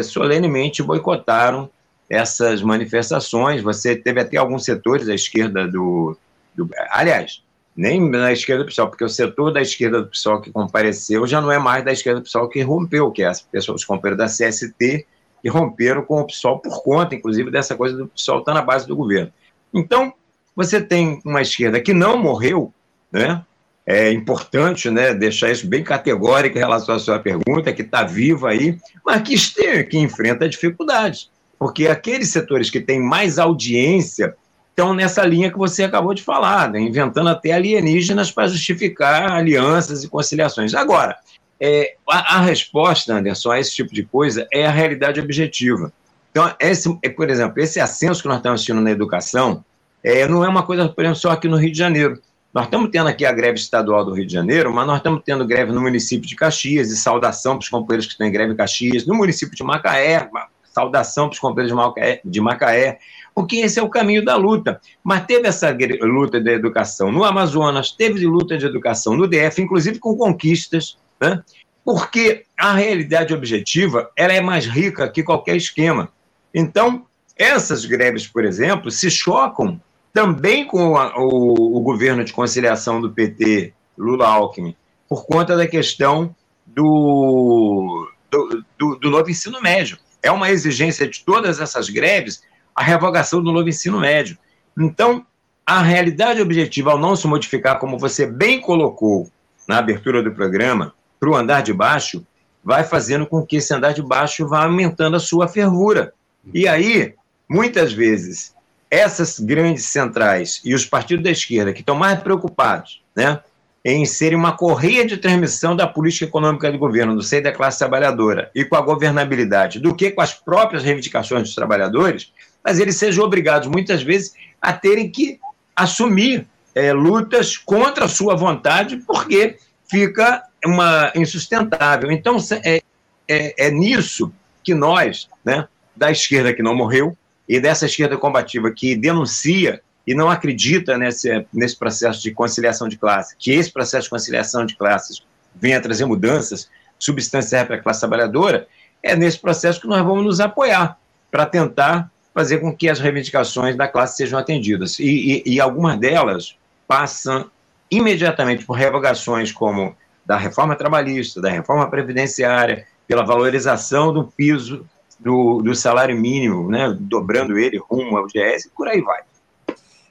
solenemente 0.04 0.82
boicotaram 0.82 1.70
essas 2.10 2.62
manifestações. 2.62 3.62
Você 3.62 3.96
teve 3.96 4.22
até 4.22 4.38
alguns 4.38 4.64
setores 4.64 5.08
da 5.08 5.16
esquerda 5.16 5.68
do, 5.68 6.18
do 6.54 6.70
aliás, 6.92 7.42
nem 7.76 8.10
na 8.10 8.32
esquerda 8.32 8.64
do 8.64 8.68
PSOL, 8.68 8.88
porque 8.88 9.04
o 9.04 9.10
setor 9.10 9.52
da 9.52 9.62
esquerda 9.62 10.02
do 10.02 10.10
PSOL 10.10 10.40
que 10.40 10.52
compareceu 10.52 11.28
já 11.28 11.42
não 11.42 11.52
é 11.52 11.60
mais 11.60 11.84
da 11.84 11.92
esquerda 11.92 12.22
do 12.22 12.24
PSOL 12.24 12.48
que 12.48 12.62
rompeu, 12.62 13.12
que 13.12 13.24
é 13.24 13.28
as 13.28 13.42
pessoas, 13.42 13.82
os 13.82 13.86
companheiros 13.86 14.18
da 14.18 14.28
CST 14.28 15.06
e 15.46 15.50
romperam 15.50 16.02
com 16.02 16.20
o 16.20 16.26
PSOL 16.26 16.58
por 16.58 16.82
conta, 16.82 17.14
inclusive, 17.14 17.52
dessa 17.52 17.76
coisa 17.76 17.96
do 17.96 18.08
PSOL 18.08 18.40
estar 18.40 18.52
tá 18.52 18.60
na 18.60 18.66
base 18.66 18.88
do 18.88 18.96
governo. 18.96 19.32
Então, 19.72 20.12
você 20.56 20.82
tem 20.82 21.22
uma 21.24 21.40
esquerda 21.40 21.80
que 21.80 21.94
não 21.94 22.18
morreu, 22.18 22.74
né? 23.12 23.44
É 23.86 24.12
importante 24.12 24.90
né, 24.90 25.14
deixar 25.14 25.52
isso 25.52 25.68
bem 25.68 25.84
categórico 25.84 26.58
em 26.58 26.62
relação 26.62 26.96
à 26.96 27.00
sua 27.00 27.20
pergunta, 27.20 27.72
que 27.72 27.84
está 27.84 28.04
viva 28.04 28.50
aí, 28.50 28.80
mas 29.06 29.22
que, 29.22 29.84
que 29.84 30.00
enfrenta 30.00 30.50
dificuldades. 30.50 31.30
Porque 31.60 31.88
aqueles 31.88 32.32
setores 32.32 32.72
que 32.72 32.82
têm 32.82 33.00
mais 33.00 33.38
audiência 33.38 34.36
estão 34.72 34.96
nessa 34.96 35.24
linha 35.24 35.52
que 35.52 35.58
você 35.60 35.84
acabou 35.84 36.16
de 36.16 36.24
falar, 36.24 36.72
né, 36.72 36.80
inventando 36.80 37.30
até 37.30 37.52
alienígenas 37.52 38.32
para 38.32 38.48
justificar 38.48 39.32
alianças 39.32 40.04
e 40.04 40.10
conciliações. 40.10 40.74
Agora, 40.74 41.16
é, 41.60 41.96
a, 42.10 42.38
a, 42.38 42.42
resposta, 42.42 43.14
Anderson, 43.14 43.52
a 43.52 43.60
esse 43.60 43.74
tipo 43.74 43.94
de 43.94 44.04
coisa 44.04 44.48
é 44.52 44.66
a 44.66 44.72
realidade 44.72 45.20
objetiva. 45.20 45.92
Então, 46.32 46.54
esse, 46.60 46.94
por 47.16 47.30
exemplo, 47.30 47.62
esse 47.62 47.80
ascenso 47.80 48.22
que 48.22 48.28
nós 48.28 48.38
estamos 48.38 48.56
assistindo 48.56 48.82
na 48.82 48.92
educação 48.92 49.64
é, 50.04 50.28
não 50.28 50.44
é 50.44 50.50
uma 50.50 50.64
coisa, 50.64 50.88
por 50.88 51.04
exemplo, 51.04 51.20
só 51.20 51.32
aqui 51.32 51.48
no 51.48 51.58
Rio 51.58 51.72
de 51.72 51.78
Janeiro. 51.78 52.22
Nós 52.54 52.66
estamos 52.66 52.90
tendo 52.92 53.08
aqui 53.08 53.26
a 53.26 53.32
greve 53.32 53.58
estadual 53.58 54.06
do 54.06 54.14
Rio 54.14 54.26
de 54.26 54.34
Janeiro, 54.34 54.74
mas 54.74 54.86
nós 54.86 54.98
estamos 54.98 55.22
tendo 55.26 55.46
greve 55.46 55.72
no 55.72 55.82
município 55.82 56.28
de 56.28 56.36
Caxias, 56.36 56.90
e 56.92 56.96
saudação 56.96 57.58
para 57.58 57.64
os 57.64 57.70
companheiros 57.70 58.06
que 58.06 58.14
estão 58.14 58.28
em 58.28 58.32
greve 58.32 58.54
em 58.54 58.56
Caxias, 58.56 59.06
no 59.06 59.16
município 59.16 59.56
de 59.56 59.64
Macaé, 59.64 60.30
saudação 60.64 61.28
para 61.28 61.34
os 61.34 61.40
companheiros 61.40 61.76
de 62.24 62.42
Macaé, 62.42 63.00
porque 63.34 63.58
esse 63.58 63.80
é 63.80 63.84
o 63.84 63.90
caminho 63.90 64.24
da 64.24 64.36
luta. 64.36 64.80
Mas 65.04 65.26
teve 65.26 65.48
essa 65.48 65.76
luta 66.02 66.40
de 66.40 66.52
educação 66.52 67.12
no 67.12 67.24
Amazonas, 67.24 67.92
teve 67.92 68.26
luta 68.26 68.58
de 68.58 68.66
educação 68.66 69.18
no 69.18 69.28
DF, 69.28 69.62
inclusive 69.62 70.00
com 70.00 70.16
conquistas, 70.16 70.98
né? 71.20 71.44
porque 71.86 72.46
a 72.58 72.74
realidade 72.74 73.32
objetiva 73.32 74.10
ela 74.18 74.34
é 74.34 74.42
mais 74.42 74.66
rica 74.66 75.08
que 75.08 75.22
qualquer 75.22 75.56
esquema. 75.56 76.10
Então, 76.52 77.06
essas 77.38 77.86
greves, 77.86 78.28
por 78.28 78.44
exemplo, 78.44 78.90
se 78.90 79.12
chocam 79.12 79.80
também 80.12 80.66
com 80.66 80.98
a, 80.98 81.16
o, 81.16 81.78
o, 81.78 81.82
governo 81.82 82.24
de 82.24 82.34
conciliação 82.34 83.00
do 83.00 83.12
PT, 83.12 83.72
Lula 83.96 84.28
Alckmin, 84.28 84.76
por 85.08 85.28
conta 85.28 85.56
da 85.56 85.68
questão 85.68 86.34
do, 86.66 88.10
do, 88.32 88.64
do, 88.80 88.96
do 88.96 89.12
novo 89.12 89.30
ensino 89.30 89.62
médio. 89.62 90.00
É 90.24 90.32
uma 90.32 90.50
exigência 90.50 91.08
de 91.08 91.24
todas 91.24 91.60
essas 91.60 91.90
greves 91.90 92.42
a 92.74 92.82
revogação 92.82 93.44
do 93.44 93.52
novo 93.52 93.70
ensino 93.70 94.00
médio. 94.00 94.38
Então, 94.78 95.26
a 95.66 95.82
realidade 95.82 96.42
objetiva, 96.42 96.92
ao 96.92 96.98
não 96.98 97.16
se 97.16 97.28
modificar, 97.28 97.78
como 97.78 98.00
você 98.00 98.26
bem 98.26 98.60
colocou 98.60 99.30
na 99.68 99.78
abertura 99.78 100.24
do 100.24 100.32
programa, 100.32 100.95
para 101.20 101.30
o 101.30 101.36
andar 101.36 101.62
de 101.62 101.74
baixo, 101.74 102.26
vai 102.64 102.84
fazendo 102.84 103.26
com 103.26 103.46
que 103.46 103.58
esse 103.58 103.74
andar 103.74 103.94
de 103.94 104.02
baixo 104.02 104.48
vá 104.48 104.64
aumentando 104.64 105.16
a 105.16 105.20
sua 105.20 105.48
fervura. 105.48 106.14
E 106.54 106.68
aí, 106.68 107.14
muitas 107.48 107.94
vezes, 107.94 108.56
essas 108.90 109.40
grandes 109.40 109.86
centrais 109.86 110.62
e 110.64 110.74
os 110.74 110.86
partidos 110.86 111.24
da 111.24 111.32
esquerda 111.32 111.74
que 111.74 111.82
estão 111.82 111.96
mais 111.96 112.20
preocupados 112.22 113.04
né, 113.16 113.40
em 113.84 114.04
serem 114.06 114.38
uma 114.38 114.58
correia 114.58 115.06
de 115.06 115.18
transmissão 115.18 115.76
da 115.76 115.86
política 115.86 116.26
econômica 116.26 116.72
do 116.72 116.78
governo, 116.78 117.16
do 117.16 117.22
seio 117.22 117.44
da 117.44 117.52
classe 117.52 117.78
trabalhadora 117.78 118.50
e 118.56 118.66
com 118.66 118.76
a 118.76 118.82
governabilidade, 118.82 119.80
do 119.80 119.94
que 119.94 120.10
com 120.10 120.22
as 120.22 120.34
próprias 120.34 120.84
reivindicações 120.84 121.44
dos 121.44 121.56
trabalhadores, 121.56 122.32
mas 122.64 122.80
eles 122.80 122.96
sejam 122.96 123.24
obrigados, 123.24 123.68
muitas 123.68 124.02
vezes, 124.02 124.34
a 124.60 124.74
terem 124.74 125.12
que 125.12 125.40
assumir 125.76 126.48
é, 126.74 126.92
lutas 126.92 127.58
contra 127.58 128.06
a 128.06 128.10
sua 128.10 128.36
vontade, 128.36 128.98
porque 129.06 129.58
fica 129.88 130.44
uma 130.66 131.12
insustentável. 131.16 132.12
Então, 132.12 132.38
é, 132.64 132.82
é, 133.28 133.68
é 133.68 133.72
nisso 133.72 134.32
que 134.64 134.74
nós, 134.74 135.30
né, 135.44 135.68
da 135.96 136.12
esquerda 136.12 136.54
que 136.54 136.64
não 136.64 136.76
morreu, 136.76 137.16
e 137.48 137.60
dessa 137.60 137.86
esquerda 137.86 138.18
combativa 138.18 138.72
que 138.72 138.96
denuncia 138.96 139.82
e 140.06 140.14
não 140.14 140.30
acredita 140.30 140.98
nesse, 140.98 141.46
nesse 141.54 141.76
processo 141.78 142.22
de 142.22 142.32
conciliação 142.32 142.88
de 142.88 142.98
classe, 142.98 143.36
que 143.38 143.52
esse 143.52 143.72
processo 143.72 144.06
de 144.06 144.10
conciliação 144.10 144.66
de 144.66 144.76
classes 144.76 145.24
venha 145.54 145.82
trazer 145.82 146.06
mudanças 146.06 146.70
substanciais 147.00 147.66
para 147.66 147.78
a 147.78 147.82
classe 147.82 148.00
trabalhadora, 148.02 148.68
é 149.02 149.16
nesse 149.16 149.40
processo 149.40 149.80
que 149.80 149.88
nós 149.88 150.04
vamos 150.04 150.24
nos 150.24 150.40
apoiar 150.40 150.98
para 151.32 151.46
tentar 151.46 152.12
fazer 152.34 152.58
com 152.58 152.76
que 152.76 152.90
as 152.90 153.00
reivindicações 153.00 153.76
da 153.76 153.88
classe 153.88 154.18
sejam 154.18 154.38
atendidas. 154.38 155.00
E, 155.00 155.44
e, 155.46 155.54
e 155.54 155.62
algumas 155.62 155.98
delas 155.98 156.56
passam 156.88 157.50
imediatamente 157.90 158.66
por 158.66 158.74
revogações 158.74 159.52
como 159.52 159.96
da 160.26 160.38
reforma 160.38 160.76
trabalhista, 160.76 161.42
da 161.42 161.50
reforma 161.50 161.90
previdenciária, 161.90 162.88
pela 163.08 163.24
valorização 163.24 164.12
do 164.12 164.26
piso 164.26 164.86
do, 165.20 165.62
do 165.62 165.76
salário 165.76 166.18
mínimo, 166.20 166.70
né, 166.70 166.96
dobrando 167.00 167.58
ele 167.58 167.78
rumo 167.78 168.18
ao 168.18 168.26
GS, 168.26 168.66
e 168.66 168.70
por 168.70 168.88
aí 168.88 169.02
vai. 169.02 169.22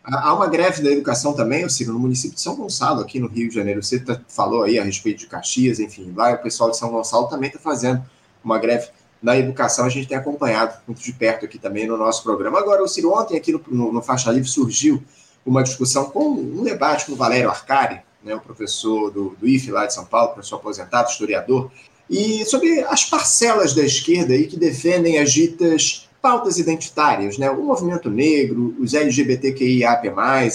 Há 0.04 0.34
uma 0.34 0.46
greve 0.46 0.82
da 0.82 0.90
educação 0.90 1.32
também, 1.32 1.66
Ciro, 1.68 1.92
no 1.92 1.98
município 1.98 2.34
de 2.34 2.40
São 2.40 2.54
Gonçalo, 2.54 3.00
aqui 3.00 3.18
no 3.18 3.26
Rio 3.26 3.48
de 3.48 3.54
Janeiro. 3.54 3.82
Você 3.82 3.98
tá, 3.98 4.20
falou 4.28 4.62
aí 4.62 4.78
a 4.78 4.84
respeito 4.84 5.20
de 5.20 5.26
Caxias, 5.26 5.80
enfim, 5.80 6.12
lá 6.14 6.32
o 6.32 6.38
pessoal 6.38 6.70
de 6.70 6.76
São 6.76 6.90
Gonçalo 6.90 7.26
também 7.26 7.48
está 7.48 7.58
fazendo 7.58 8.04
uma 8.44 8.58
greve 8.58 8.88
na 9.22 9.34
educação. 9.38 9.86
A 9.86 9.88
gente 9.88 10.06
tem 10.06 10.18
acompanhado 10.18 10.76
muito 10.86 11.02
de 11.02 11.10
perto 11.10 11.46
aqui 11.46 11.58
também 11.58 11.86
no 11.86 11.96
nosso 11.96 12.22
programa. 12.22 12.58
Agora, 12.58 12.86
Ciro, 12.86 13.14
ontem 13.14 13.38
aqui 13.38 13.50
no, 13.50 13.62
no, 13.66 13.92
no 13.94 14.02
Faixa 14.02 14.30
Livre 14.30 14.46
surgiu 14.46 15.02
uma 15.44 15.62
discussão 15.62 16.10
com 16.10 16.28
um 16.28 16.62
debate 16.62 17.06
com 17.06 17.12
o 17.12 17.16
Valério 17.16 17.48
Arcari, 17.48 18.02
né, 18.24 18.34
o 18.34 18.40
professor 18.40 19.10
do, 19.10 19.36
do 19.38 19.46
IFE 19.46 19.70
lá 19.70 19.86
de 19.86 19.94
São 19.94 20.04
Paulo, 20.04 20.32
professor 20.32 20.56
aposentado, 20.56 21.10
historiador, 21.10 21.70
e 22.08 22.44
sobre 22.44 22.80
as 22.80 23.04
parcelas 23.04 23.74
da 23.74 23.82
esquerda 23.82 24.34
aí 24.34 24.46
que 24.46 24.58
defendem 24.58 25.18
as 25.18 25.32
ditas 25.32 26.08
pautas 26.20 26.58
identitárias, 26.58 27.36
né? 27.36 27.50
o 27.50 27.62
movimento 27.62 28.10
negro, 28.10 28.74
os 28.78 28.94
LGBTQIAP+, 28.94 30.06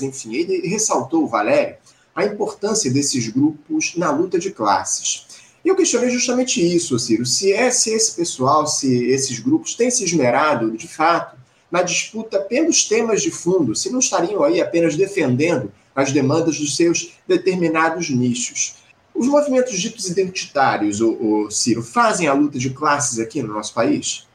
enfim, 0.01 0.35
ele 0.35 0.67
ressaltou, 0.67 1.27
Valério, 1.27 1.77
a 2.15 2.25
importância 2.25 2.91
desses 2.91 3.27
grupos 3.27 3.95
na 3.95 4.11
luta 4.11 4.39
de 4.39 4.51
classes. 4.51 5.27
E 5.63 5.67
eu 5.67 5.75
questionei 5.75 6.09
justamente 6.09 6.59
isso, 6.59 6.97
Ciro, 6.97 7.25
se, 7.25 7.53
é, 7.53 7.69
se 7.69 7.91
esse 7.91 8.15
pessoal, 8.15 8.65
se 8.65 9.05
esses 9.05 9.39
grupos 9.39 9.75
têm 9.75 9.91
se 9.91 10.03
esmerado, 10.03 10.71
de 10.71 10.87
fato, 10.87 11.37
na 11.69 11.83
disputa 11.83 12.39
pelos 12.39 12.87
temas 12.87 13.21
de 13.21 13.29
fundo, 13.29 13.75
se 13.75 13.91
não 13.91 13.99
estariam 13.99 14.43
aí 14.43 14.59
apenas 14.59 14.95
defendendo 14.95 15.71
as 15.99 16.11
demandas 16.11 16.57
dos 16.57 16.75
seus 16.75 17.13
determinados 17.27 18.09
nichos. 18.09 18.75
Os 19.13 19.27
movimentos 19.27 19.77
ditos 19.79 20.09
identitários, 20.09 21.01
o, 21.01 21.11
o 21.11 21.51
Ciro, 21.51 21.83
fazem 21.83 22.27
a 22.27 22.33
luta 22.33 22.57
de 22.57 22.69
classes 22.69 23.19
aqui 23.19 23.41
no 23.41 23.53
nosso 23.53 23.73
país? 23.73 24.27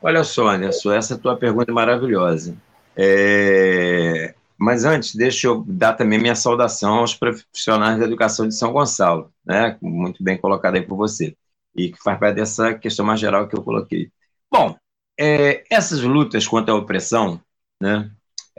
Olha 0.00 0.24
só, 0.24 0.48
Anderson, 0.48 0.92
essa 0.92 1.18
tua 1.18 1.36
pergunta 1.36 1.70
é 1.70 1.74
maravilhosa. 1.74 2.56
É... 2.96 4.34
Mas 4.56 4.84
antes, 4.84 5.14
deixa 5.14 5.46
eu 5.46 5.64
dar 5.66 5.92
também 5.92 6.18
minha 6.18 6.34
saudação 6.34 6.94
aos 6.94 7.14
profissionais 7.14 7.98
da 7.98 8.04
educação 8.04 8.48
de 8.48 8.54
São 8.54 8.72
Gonçalo, 8.72 9.32
né? 9.46 9.76
muito 9.80 10.22
bem 10.22 10.36
colocado 10.36 10.74
aí 10.74 10.82
por 10.82 10.96
você, 10.96 11.36
e 11.76 11.92
que 11.92 12.02
faz 12.02 12.18
parte 12.18 12.36
dessa 12.36 12.74
questão 12.74 13.06
mais 13.06 13.20
geral 13.20 13.46
que 13.46 13.56
eu 13.56 13.62
coloquei. 13.62 14.10
Bom, 14.50 14.76
é, 15.18 15.62
essas 15.70 16.00
lutas 16.00 16.46
contra 16.46 16.72
a 16.72 16.76
opressão, 16.76 17.40
né, 17.80 18.10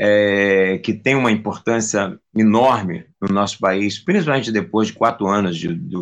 é, 0.01 0.77
que 0.77 0.93
tem 0.93 1.13
uma 1.13 1.29
importância 1.29 2.17
enorme 2.33 3.05
no 3.21 3.27
nosso 3.33 3.59
país, 3.59 3.99
principalmente 3.99 4.49
depois 4.49 4.87
de 4.87 4.93
quatro 4.93 5.27
anos 5.27 5.57
de, 5.57 5.73
de, 5.73 5.97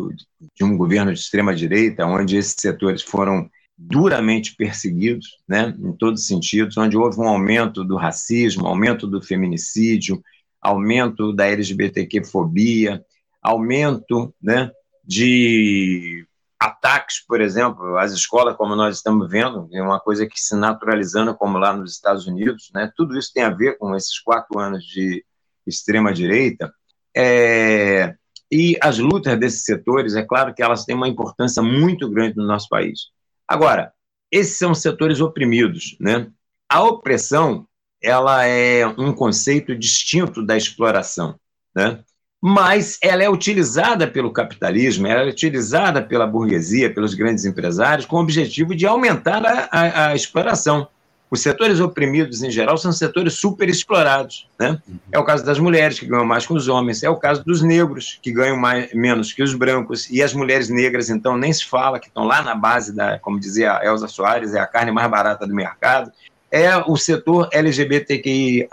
de 0.54 0.64
um 0.64 0.76
governo 0.76 1.12
de 1.12 1.18
extrema-direita, 1.18 2.06
onde 2.06 2.36
esses 2.36 2.54
setores 2.56 3.02
foram 3.02 3.50
duramente 3.76 4.54
perseguidos, 4.54 5.38
né, 5.48 5.74
em 5.76 5.92
todos 5.92 6.20
os 6.20 6.26
sentidos, 6.28 6.76
onde 6.76 6.96
houve 6.96 7.18
um 7.18 7.26
aumento 7.28 7.82
do 7.82 7.96
racismo, 7.96 8.68
aumento 8.68 9.04
do 9.04 9.20
feminicídio, 9.20 10.22
aumento 10.62 11.32
da 11.32 11.48
LGBTQ-fobia, 11.48 13.04
aumento 13.42 14.32
né, 14.40 14.70
de 15.04 16.24
ataques, 16.58 17.24
por 17.26 17.40
exemplo, 17.40 17.96
às 17.96 18.12
escolas, 18.12 18.56
como 18.56 18.74
nós 18.74 18.96
estamos 18.96 19.28
vendo, 19.30 19.68
é 19.72 19.80
uma 19.80 20.00
coisa 20.00 20.26
que 20.26 20.40
se 20.40 20.56
naturalizando, 20.56 21.34
como 21.36 21.56
lá 21.56 21.72
nos 21.72 21.92
Estados 21.92 22.26
Unidos, 22.26 22.70
né? 22.74 22.90
Tudo 22.96 23.16
isso 23.16 23.32
tem 23.32 23.44
a 23.44 23.50
ver 23.50 23.78
com 23.78 23.94
esses 23.94 24.18
quatro 24.18 24.58
anos 24.58 24.84
de 24.84 25.24
extrema-direita. 25.66 26.72
É... 27.16 28.14
E 28.50 28.76
as 28.80 28.98
lutas 28.98 29.38
desses 29.38 29.64
setores, 29.64 30.16
é 30.16 30.22
claro 30.22 30.54
que 30.54 30.62
elas 30.62 30.84
têm 30.84 30.96
uma 30.96 31.06
importância 31.06 31.62
muito 31.62 32.10
grande 32.10 32.36
no 32.36 32.46
nosso 32.46 32.68
país. 32.68 33.08
Agora, 33.46 33.92
esses 34.32 34.58
são 34.58 34.74
setores 34.74 35.20
oprimidos, 35.20 35.96
né? 36.00 36.30
A 36.68 36.82
opressão, 36.82 37.66
ela 38.02 38.44
é 38.44 38.86
um 38.86 39.12
conceito 39.12 39.76
distinto 39.76 40.44
da 40.44 40.56
exploração, 40.56 41.38
né? 41.74 42.02
Mas 42.40 42.98
ela 43.02 43.22
é 43.22 43.28
utilizada 43.28 44.06
pelo 44.06 44.32
capitalismo, 44.32 45.06
ela 45.06 45.22
é 45.22 45.28
utilizada 45.28 46.00
pela 46.00 46.26
burguesia, 46.26 46.92
pelos 46.92 47.14
grandes 47.14 47.44
empresários, 47.44 48.06
com 48.06 48.16
o 48.16 48.20
objetivo 48.20 48.74
de 48.74 48.86
aumentar 48.86 49.44
a, 49.44 49.68
a, 49.70 50.06
a 50.08 50.14
exploração. 50.14 50.86
Os 51.30 51.42
setores 51.42 51.78
oprimidos, 51.78 52.42
em 52.42 52.50
geral, 52.50 52.78
são 52.78 52.90
setores 52.90 53.34
superexplorados. 53.34 54.48
Né? 54.58 54.80
Uhum. 54.88 54.98
É 55.12 55.18
o 55.18 55.24
caso 55.24 55.44
das 55.44 55.58
mulheres, 55.58 55.98
que 55.98 56.06
ganham 56.06 56.24
mais 56.24 56.46
que 56.46 56.52
os 56.54 56.68
homens, 56.68 57.02
é 57.02 57.10
o 57.10 57.16
caso 57.16 57.44
dos 57.44 57.60
negros, 57.60 58.18
que 58.22 58.32
ganham 58.32 58.56
mais, 58.56 58.92
menos 58.94 59.32
que 59.32 59.42
os 59.42 59.52
brancos, 59.52 60.08
e 60.08 60.22
as 60.22 60.32
mulheres 60.32 60.70
negras, 60.70 61.10
então, 61.10 61.36
nem 61.36 61.52
se 61.52 61.66
fala, 61.66 61.98
que 61.98 62.08
estão 62.08 62.24
lá 62.24 62.40
na 62.40 62.54
base, 62.54 62.94
da, 62.94 63.18
como 63.18 63.38
dizia 63.38 63.76
a 63.76 63.84
Elza 63.84 64.08
Soares, 64.08 64.54
é 64.54 64.60
a 64.60 64.66
carne 64.66 64.90
mais 64.90 65.10
barata 65.10 65.46
do 65.46 65.54
mercado. 65.54 66.10
É 66.50 66.74
o 66.78 66.96
setor 66.96 67.48
LGBTQIA, 67.52 68.68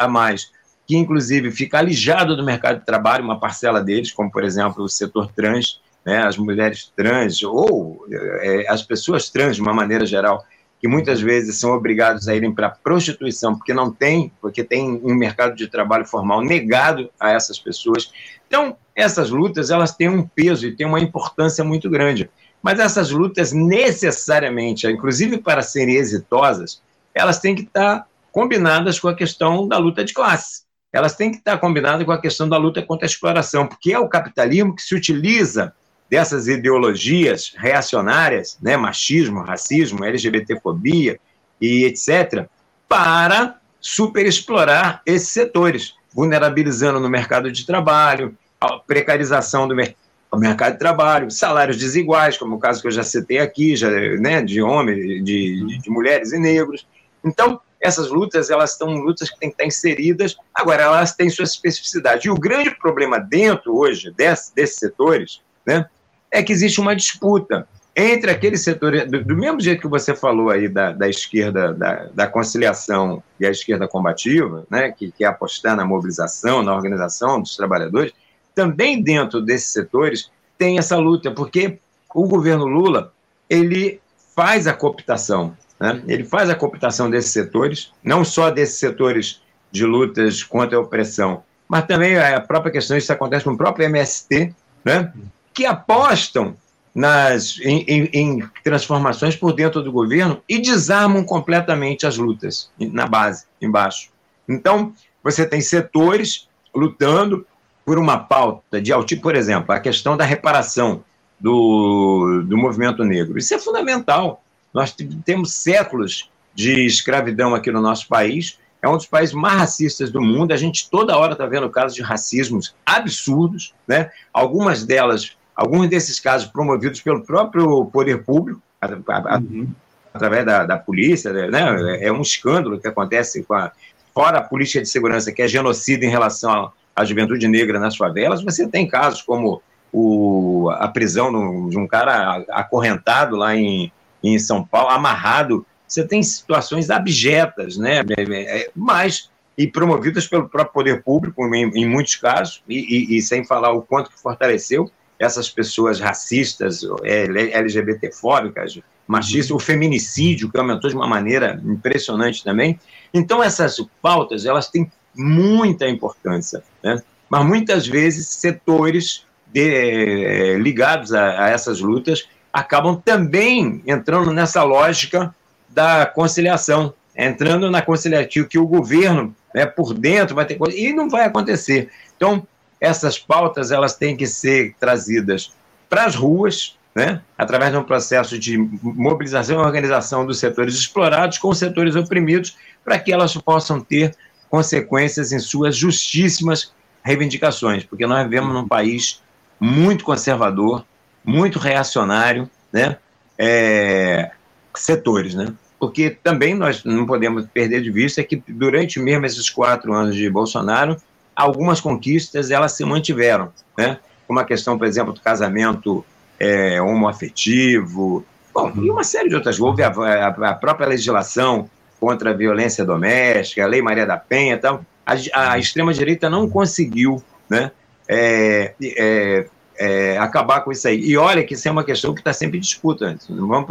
que 0.86 0.96
inclusive 0.96 1.52
fica 1.52 1.80
alijado 1.80 2.36
do 2.36 2.44
mercado 2.44 2.80
de 2.80 2.86
trabalho, 2.86 3.24
uma 3.24 3.40
parcela 3.40 3.82
deles, 3.82 4.12
como 4.12 4.32
por 4.32 4.44
exemplo 4.44 4.84
o 4.84 4.90
setor 4.90 5.32
trans, 5.32 5.82
né, 6.06 6.24
as 6.24 6.38
mulheres 6.38 6.92
trans, 6.96 7.42
ou 7.42 8.06
é, 8.12 8.66
as 8.70 8.84
pessoas 8.84 9.30
trans 9.30 9.56
de 9.56 9.62
uma 9.62 9.74
maneira 9.74 10.06
geral, 10.06 10.46
que 10.80 10.88
muitas 10.88 11.20
vezes 11.20 11.60
são 11.60 11.72
obrigados 11.72 12.28
a 12.28 12.36
irem 12.36 12.54
para 12.54 12.68
a 12.68 12.70
prostituição, 12.72 13.56
porque 13.56 13.74
não 13.74 13.92
tem, 13.92 14.32
porque 14.40 14.64
tem 14.64 15.02
um 15.04 15.16
mercado 15.16 15.56
de 15.56 15.68
trabalho 15.68 16.06
formal 16.06 16.42
negado 16.42 17.10
a 17.20 17.32
essas 17.32 17.58
pessoas. 17.58 18.12
Então, 18.48 18.78
essas 18.96 19.32
lutas, 19.32 19.72
elas 19.72 19.96
têm 19.96 20.10
um 20.10 20.28
peso 20.28 20.68
e 20.68 20.76
têm 20.76 20.86
uma 20.86 21.00
importância 21.00 21.64
muito 21.64 21.90
grande. 21.90 22.30
Mas 22.62 22.80
essas 22.80 23.10
lutas 23.10 23.52
necessariamente, 23.52 24.86
inclusive 24.88 25.40
para 25.40 25.62
serem 25.62 25.96
exitosas, 25.96 26.82
elas 27.14 27.40
têm 27.40 27.56
que 27.56 27.64
estar 27.64 28.08
combinadas 28.32 29.00
com 29.00 29.08
a 29.08 29.16
questão 29.16 29.68
da 29.68 29.78
luta 29.78 30.04
de 30.04 30.14
classe. 30.14 30.65
Elas 30.96 31.14
têm 31.14 31.30
que 31.30 31.40
estar 31.40 31.58
combinadas 31.58 32.06
com 32.06 32.14
a 32.14 32.22
questão 32.22 32.48
da 32.48 32.56
luta 32.56 32.82
contra 32.82 33.06
a 33.06 33.10
exploração, 33.10 33.68
porque 33.68 33.92
é 33.92 34.00
o 34.00 34.08
capitalismo 34.08 34.74
que 34.74 34.82
se 34.82 34.96
utiliza 34.96 35.74
dessas 36.10 36.48
ideologias 36.48 37.54
reacionárias, 37.58 38.58
né, 38.62 38.78
machismo, 38.78 39.42
racismo, 39.42 40.06
LGBTfobia 40.06 41.20
e 41.60 41.84
etc., 41.84 42.48
para 42.88 43.58
superexplorar 43.82 45.02
esses 45.06 45.28
setores, 45.28 45.96
vulnerabilizando 46.14 46.98
no 46.98 47.10
mercado 47.10 47.52
de 47.52 47.66
trabalho, 47.66 48.34
a 48.62 48.80
precarização 48.80 49.68
do 49.68 49.76
mer 49.76 49.98
mercado 50.38 50.74
de 50.74 50.80
trabalho, 50.80 51.32
salários 51.32 51.78
desiguais, 51.78 52.38
como 52.38 52.56
o 52.56 52.60
caso 52.60 52.82
que 52.82 52.88
eu 52.88 52.92
já 52.92 53.04
citei 53.04 53.40
aqui, 53.40 53.76
já, 53.76 53.90
né, 53.90 54.42
de 54.42 54.62
homens, 54.62 55.24
de, 55.24 55.78
de 55.78 55.90
mulheres 55.90 56.32
e 56.34 56.40
negros. 56.40 56.86
Então, 57.24 57.60
essas 57.86 58.10
lutas, 58.10 58.50
elas 58.50 58.72
estão 58.72 58.90
lutas 58.90 59.30
que 59.30 59.40
têm 59.40 59.50
que 59.50 59.56
estar 59.56 59.66
inseridas, 59.66 60.36
agora 60.54 60.84
elas 60.84 61.14
têm 61.14 61.30
suas 61.30 61.52
especificidades. 61.52 62.26
E 62.26 62.30
o 62.30 62.36
grande 62.36 62.72
problema 62.72 63.20
dentro, 63.20 63.76
hoje, 63.76 64.12
desse, 64.12 64.54
desses 64.56 64.78
setores, 64.78 65.42
né, 65.66 65.86
é 66.32 66.44
que 66.44 66.52
existe 66.52 66.82
uma 66.82 66.96
disputa 66.96 67.68
entre 67.96 68.30
aqueles 68.30 68.62
setores, 68.62 69.10
do, 69.10 69.24
do 69.24 69.36
mesmo 69.38 69.62
jeito 69.62 69.82
que 69.82 69.88
você 69.88 70.14
falou 70.14 70.50
aí 70.50 70.68
da, 70.68 70.92
da 70.92 71.08
esquerda, 71.08 71.74
da, 71.74 72.10
da, 72.14 72.28
conciliação 72.28 73.24
e 73.40 73.46
a 73.46 73.52
esquerda 73.52 73.88
combativa, 73.88 74.66
né, 74.70 74.92
que, 74.92 75.12
que 75.12 75.24
é 75.24 75.28
apostar 75.28 75.78
na 75.78 75.86
mobilização, 75.86 76.62
na 76.62 76.76
organização 76.76 77.40
dos 77.40 77.56
trabalhadores, 77.56 78.12
também 78.54 79.02
dentro 79.02 79.42
desses 79.42 79.72
setores 79.72 80.30
tem 80.58 80.78
essa 80.78 80.98
luta, 80.98 81.32
porque 81.32 81.80
o 82.14 82.28
governo 82.28 82.66
Lula, 82.66 83.14
ele 83.50 84.02
faz 84.36 84.68
a 84.68 84.74
cooptação, 84.74 85.56
né? 85.80 86.02
ele 86.08 86.24
faz 86.24 86.50
a 86.50 86.56
cooptação 86.56 87.10
desses 87.10 87.32
setores, 87.32 87.92
não 88.04 88.24
só 88.24 88.50
desses 88.50 88.80
setores 88.80 89.42
de 89.72 89.86
lutas 89.86 90.44
contra 90.44 90.78
a 90.78 90.82
opressão, 90.82 91.44
mas 91.68 91.86
também 91.86 92.18
a 92.18 92.40
própria 92.40 92.72
questão, 92.72 92.96
isso 92.96 93.12
acontece 93.12 93.46
no 93.46 93.58
próprio 93.58 93.86
MST, 93.86 94.54
né? 94.84 95.12
que 95.54 95.66
apostam 95.66 96.56
nas, 96.94 97.60
em, 97.60 97.84
em, 97.88 98.10
em, 98.14 98.50
transformações 98.64 99.36
por 99.36 99.52
dentro 99.52 99.82
do 99.82 99.92
governo 99.92 100.42
e 100.48 100.60
desarmam 100.60 101.26
completamente 101.26 102.08
as 102.08 102.18
lutas 102.18 102.70
na 102.80 103.06
base, 103.06 103.46
embaixo. 103.62 104.10
Então, 104.48 104.94
você 105.22 105.46
tem 105.46 105.60
setores 105.60 106.48
lutando 106.74 107.46
por 107.84 107.98
uma 107.98 108.18
pauta 108.18 108.82
de 108.82 108.92
tipo, 109.06 109.24
por 109.24 109.36
exemplo, 109.36 109.74
a 109.74 109.80
questão 109.80 110.16
da 110.16 110.24
reparação 110.24 111.04
do, 111.40 112.44
do 112.48 112.58
movimento 112.58 113.04
negro. 113.04 113.38
Isso 113.38 113.54
é 113.54 113.60
fundamental. 113.60 114.44
Nós 114.76 114.96
temos 115.26 115.54
séculos 115.54 116.30
de 116.54 116.86
escravidão 116.86 117.56
aqui 117.56 117.72
no 117.72 117.82
nosso 117.82 118.08
país, 118.08 118.60
é 118.82 118.88
um 118.88 118.98
dos 118.98 119.08
países 119.08 119.34
mais 119.34 119.58
racistas 119.58 120.12
do 120.12 120.22
mundo. 120.22 120.52
A 120.52 120.58
gente 120.58 120.90
toda 120.92 121.18
hora 121.18 121.32
está 121.32 121.48
vendo 121.48 121.68
casos 121.72 121.96
de 121.96 122.04
racismos 122.04 122.76
absurdos, 122.86 123.74
né? 123.88 124.12
Algumas 124.32 124.84
delas 124.84 125.36
alguns 125.56 125.88
desses 125.88 126.20
casos 126.20 126.48
promovidos 126.48 127.02
pelo 127.02 127.22
próprio 127.22 127.86
poder 127.86 128.24
público, 128.24 128.62
uhum. 128.84 129.68
através 130.14 130.46
da, 130.46 130.66
da 130.66 130.78
polícia, 130.78 131.32
né? 131.32 132.06
é 132.06 132.12
um 132.12 132.22
escândalo 132.22 132.80
que 132.80 132.88
acontece 132.88 133.44
com 133.44 133.54
a, 133.54 133.72
fora 134.14 134.40
a 134.40 134.42
política 134.42 134.82
de 134.82 134.90
segurança, 134.90 135.32
que 135.32 135.42
é 135.42 135.48
genocida 135.48 136.06
em 136.06 136.10
relação 136.10 136.72
à 136.96 137.06
juventude 137.06 137.48
negra 137.48 137.80
nas 137.80 137.96
favelas, 137.96 138.44
você 138.44 138.68
tem 138.68 138.88
casos 138.88 139.22
como 139.22 139.62
o, 139.94 140.70
a 140.72 140.90
prisão 140.90 141.70
de 141.70 141.78
um 141.78 141.88
cara 141.88 142.44
acorrentado 142.50 143.38
lá 143.38 143.56
em, 143.56 143.92
em 144.30 144.40
São 144.40 144.64
Paulo, 144.64 144.90
amarrado, 144.90 145.66
você 145.88 146.06
tem 146.08 146.22
situações 146.24 146.90
abjetas, 146.90 147.78
né? 147.78 148.02
É, 148.18 148.62
é, 148.62 148.70
mas 148.76 149.30
e 149.58 149.68
promovidas 149.68 150.28
pelo 150.28 150.50
próprio 150.50 150.74
poder 150.74 151.04
público, 151.04 151.44
em, 151.56 151.70
em 151.76 151.88
muitos 151.88 152.16
casos, 152.16 152.62
e, 152.68 152.76
e, 152.76 153.18
e, 153.18 153.22
sem 153.22 153.46
falar 153.46 153.72
o 153.72 153.82
quanto 153.82 154.10
que 154.10 154.22
fortaleceu, 154.22 154.92
essas 155.18 155.50
pessoas 155.50 156.00
racistas, 156.00 156.82
LGBTfóbicas, 157.04 158.78
machistas, 159.08 159.52
o 159.52 159.60
feminicídio, 159.60 160.52
que 160.52 160.58
aumentou 160.58 160.90
de 160.90 160.96
uma 160.96 161.08
maneira 161.08 161.62
impressionante 161.64 162.44
também. 162.44 162.78
Então, 163.14 163.42
essas 163.42 163.78
pautas, 164.02 164.46
elas 164.46 164.70
têm 164.70 164.92
muita 165.16 165.88
importância, 165.88 166.62
né? 166.84 167.02
mas 167.30 167.46
muitas 167.46 167.88
vezes 167.88 168.28
setores 168.28 169.26
de, 169.48 169.62
eh, 169.62 170.58
ligados 170.58 171.14
a, 171.14 171.46
a 171.46 171.50
essas 171.50 171.80
lutas 171.80 172.28
acabam 172.56 172.96
também 173.04 173.84
entrando 173.86 174.32
nessa 174.32 174.64
lógica 174.64 175.36
da 175.68 176.06
conciliação, 176.06 176.94
entrando 177.14 177.70
na 177.70 177.82
conciliativa 177.82 178.48
que 178.48 178.58
o 178.58 178.66
governo, 178.66 179.36
né, 179.54 179.66
por 179.66 179.94
dentro, 179.94 180.34
vai 180.34 180.46
ter 180.46 180.56
coisa, 180.56 180.78
e 180.78 180.94
não 180.94 181.10
vai 181.10 181.26
acontecer. 181.26 181.90
Então, 182.16 182.48
essas 182.80 183.20
pautas 183.20 183.72
elas 183.72 183.98
têm 183.98 184.16
que 184.16 184.26
ser 184.26 184.74
trazidas 184.80 185.52
para 185.90 186.06
as 186.06 186.16
ruas, 186.16 186.78
né, 186.96 187.22
através 187.38 187.74
de 187.74 187.78
um 187.78 187.84
processo 187.84 188.40
de 188.40 188.58
mobilização 188.58 189.58
e 189.58 189.66
organização 189.66 190.26
dos 190.26 190.40
setores 190.40 190.76
explorados 190.76 191.38
com 191.38 191.50
os 191.50 191.58
setores 191.58 191.94
oprimidos, 191.98 192.56
para 192.86 192.98
que 192.98 193.12
elas 193.12 193.36
possam 193.36 193.82
ter 193.82 194.16
consequências 194.50 195.34
em 195.34 195.40
suas 195.40 195.76
justíssimas 195.76 196.72
reivindicações, 197.04 197.84
porque 197.84 198.08
nós 198.08 198.24
vivemos 198.24 198.54
num 198.54 198.66
país 198.66 199.22
muito 199.60 200.06
conservador, 200.06 200.86
muito 201.26 201.60
reacionário, 201.60 202.50
né, 202.72 202.98
é, 203.38 204.32
setores, 204.76 205.34
né, 205.34 205.54
porque 205.80 206.10
também 206.10 206.56
nós 206.56 206.84
não 206.84 207.06
podemos 207.06 207.46
perder 207.54 207.82
de 207.82 207.92
vista 207.92 208.24
que 208.24 208.42
durante 208.48 209.00
mesmo 209.00 209.26
esses 209.26 209.50
quatro 209.50 209.94
anos 209.94 210.16
de 210.16 210.30
Bolsonaro, 210.30 210.98
algumas 211.36 211.82
conquistas 211.82 212.50
elas 212.50 212.72
se 212.72 212.86
mantiveram, 212.86 213.52
né? 213.78 214.00
Como 214.28 214.40
a 214.40 214.46
questão, 214.46 214.78
por 214.78 214.88
exemplo, 214.88 215.14
do 215.14 215.22
casamento 215.22 216.04
é, 216.40 216.82
homoafetivo, 216.82 218.26
bom, 218.54 218.72
e 218.78 218.90
uma 218.90 219.04
série 219.04 219.30
de 219.30 219.36
outras. 219.36 219.60
Houve 219.60 219.84
a, 219.84 219.90
a, 219.90 220.28
a, 220.28 220.54
própria 220.54 220.88
legislação 220.88 221.70
contra 222.00 222.32
a 222.32 222.34
violência 222.34 222.86
doméstica, 222.86 223.64
a 223.64 223.68
Lei 223.68 223.82
Maria 223.82 224.06
da 224.06 224.18
Penha, 224.18 224.56
então 224.56 224.86
a, 225.06 225.52
a 225.52 225.60
extrema-direita 225.60 226.30
não 226.30 226.50
conseguiu, 226.50 227.22
né? 227.50 227.72
É, 228.08 228.74
é, 228.82 229.48
é, 229.78 230.18
acabar 230.18 230.62
com 230.62 230.72
isso 230.72 230.88
aí. 230.88 231.00
E 231.00 231.18
olha 231.18 231.44
que 231.44 231.54
isso 231.54 231.68
é 231.68 231.72
uma 231.72 231.84
questão 231.84 232.14
que 232.14 232.22
está 232.22 232.34
sempre 232.34 232.58
em 232.58 232.62
disputa. 232.62 233.18
Não 233.30 233.48
vamos 233.48 233.68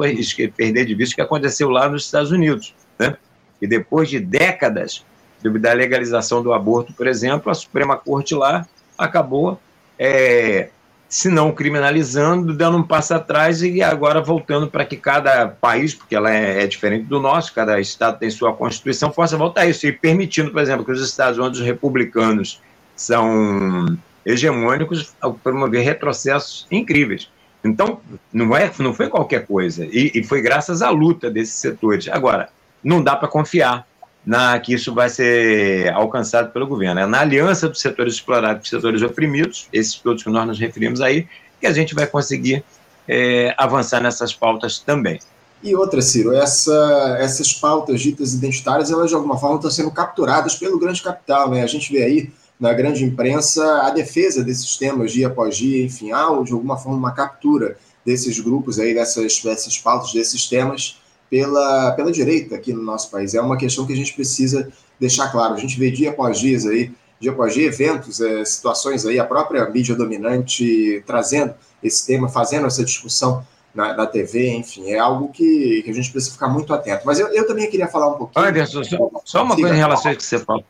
perder 0.57 0.85
de 0.85 0.95
vista 0.95 1.15
o 1.15 1.17
que 1.17 1.23
aconteceu 1.23 1.71
lá 1.71 1.89
nos 1.89 2.05
Estados 2.05 2.31
Unidos. 2.31 2.75
Né? 2.99 3.17
E 3.61 3.67
depois 3.67 4.09
de 4.09 4.21
décadas 4.21 5.05
da 5.43 5.73
legalização 5.73 6.43
do 6.43 6.53
aborto, 6.53 6.93
por 6.95 7.07
exemplo, 7.07 7.51
a 7.51 7.55
Suprema 7.55 7.97
Corte 7.97 8.35
lá 8.35 8.67
acabou, 8.97 9.61
é, 9.99 10.71
se 11.09 11.29
não 11.29 11.53
criminalizando, 11.53 12.55
dando 12.55 12.79
um 12.79 12.83
passo 12.83 13.15
atrás 13.15 13.63
e 13.63 13.83
agora 13.83 14.21
voltando 14.21 14.69
para 14.69 14.85
que 14.85 14.97
cada 14.97 15.47
país, 15.49 15.95
porque 15.95 16.17
ela 16.17 16.33
é, 16.33 16.63
é, 16.63 16.67
diferente 16.67 17.05
do 17.05 17.21
nosso, 17.21 17.53
cada 17.53 17.79
estado 17.79 18.19
tem 18.19 18.31
sua 18.31 18.55
constituição, 18.55 19.11
possa 19.11 19.37
voltar 19.37 19.63
a 19.63 19.67
isso, 19.67 19.87
e 19.87 19.93
permitindo, 19.93 20.51
por 20.51 20.61
exemplo, 20.61 20.85
que 20.85 20.93
os 20.93 21.03
estados 21.03 21.39
onde 21.39 21.61
os 21.61 21.65
republicanos 21.65 22.61
são 22.97 23.97
hegemônicos 24.25 25.15
promover 25.43 25.85
retrocessos 25.85 26.67
incríveis. 26.71 27.31
Então, 27.65 28.01
não, 28.33 28.55
é, 28.55 28.71
não 28.79 28.93
foi 28.93 29.09
qualquer 29.09 29.47
coisa, 29.47 29.87
e, 29.87 30.13
e 30.15 30.23
foi 30.23 30.43
graças 30.43 30.83
à 30.83 30.91
luta 30.91 31.31
desses 31.31 31.55
setores. 31.55 32.09
Agora, 32.09 32.51
não 32.83 33.03
dá 33.03 33.17
para 33.17 33.29
confiar 33.29 33.87
na 34.25 34.59
que 34.59 34.73
isso 34.75 34.95
vai 34.95 35.09
ser 35.09 35.93
alcançado 35.93 36.51
pelo 36.51 36.67
governo. 36.67 37.01
É 37.01 37.07
na 37.07 37.21
aliança 37.21 37.69
dos 37.69 37.81
setores 37.81 38.15
explorados 38.15 38.61
dos 38.61 38.71
setores 38.71 39.03
oprimidos, 39.03 39.69
esses 39.73 39.95
todos 39.95 40.23
que 40.23 40.31
nós 40.31 40.47
nos 40.47 40.59
referimos 40.59 41.01
aí, 41.01 41.27
que 41.61 41.67
a 41.67 41.73
gente 41.73 41.95
vai 41.95 42.07
conseguir 42.07 42.65
é, 43.09 43.55
avançar 43.57 44.01
nessas 44.01 44.33
pautas 44.33 44.79
também. 44.79 45.19
E 45.63 45.75
outra, 45.75 46.03
Ciro, 46.03 46.35
essa, 46.35 47.17
essas 47.19 47.55
pautas 47.55 48.03
ditas 48.03 48.35
identitárias, 48.35 48.91
elas 48.91 49.09
de 49.09 49.15
alguma 49.15 49.39
forma 49.39 49.57
estão 49.57 49.71
sendo 49.71 49.91
capturadas 49.91 50.57
pelo 50.57 50.79
grande 50.79 51.03
capital. 51.03 51.51
Né? 51.51 51.63
A 51.63 51.67
gente 51.67 51.91
vê 51.91 52.03
aí 52.03 52.31
na 52.59 52.73
grande 52.73 53.05
imprensa 53.05 53.83
a 53.83 53.91
defesa 53.91 54.43
desses 54.43 54.77
temas 54.77 55.13
dia 55.13 55.27
após 55.27 55.57
dia, 55.57 55.85
enfim, 55.85 56.13
há 56.13 56.27
de 56.43 56.53
alguma 56.53 56.77
forma 56.77 56.99
uma 56.99 57.13
captura 57.13 57.77
desses 58.05 58.39
grupos 58.39 58.79
aí, 58.79 58.95
dessas, 58.95 59.41
dessas 59.43 59.79
pautas, 59.79 60.13
desses 60.13 60.47
temas, 60.47 61.01
pela, 61.29 61.93
pela 61.93 62.13
direita 62.13 62.55
aqui 62.55 62.73
no 62.73 62.83
nosso 62.83 63.11
país. 63.11 63.35
É 63.35 63.41
uma 63.41 63.57
questão 63.57 63.87
que 63.87 63.93
a 63.93 63.97
gente 63.97 64.13
precisa 64.13 64.71
deixar 65.01 65.29
claro. 65.33 65.55
A 65.55 65.59
gente 65.59 65.79
vê 65.79 65.91
dia 65.91 66.11
após 66.11 66.39
dia 66.39 66.59
aí, 66.71 66.93
dia 67.19 67.33
após 67.33 67.55
dia, 67.55 67.67
eventos, 67.67 68.21
é, 68.21 68.45
situações 68.45 69.05
aí, 69.07 69.19
a 69.19 69.25
própria 69.25 69.69
mídia 69.69 69.95
dominante 69.95 71.03
trazendo 71.07 71.55
esse 71.83 72.07
tema, 72.07 72.29
fazendo 72.29 72.67
essa 72.67 72.85
discussão 72.85 73.45
na, 73.75 73.95
na 73.97 74.07
TV, 74.07 74.51
enfim, 74.51 74.91
é 74.91 74.99
algo 74.99 75.29
que, 75.31 75.83
que, 75.83 75.91
a 75.91 75.93
gente 75.93 76.13
precisa 76.13 76.33
ficar 76.33 76.49
muito 76.49 76.73
atento. 76.73 77.03
Mas 77.05 77.19
eu, 77.19 77.29
eu 77.29 77.47
também 77.47 77.69
queria 77.69 77.89
falar 77.89 78.09
um 78.09 78.15
pouquinho. 78.15 78.47
Anderson, 78.47 78.85
só, 78.85 79.11
só 79.25 79.43
uma 79.43 79.57
coisa 79.57 79.75
em 79.75 79.79
relação 79.79 80.13
ao 80.13 80.17
que 80.17 80.23
você 80.23 80.39
falou. 80.39 80.65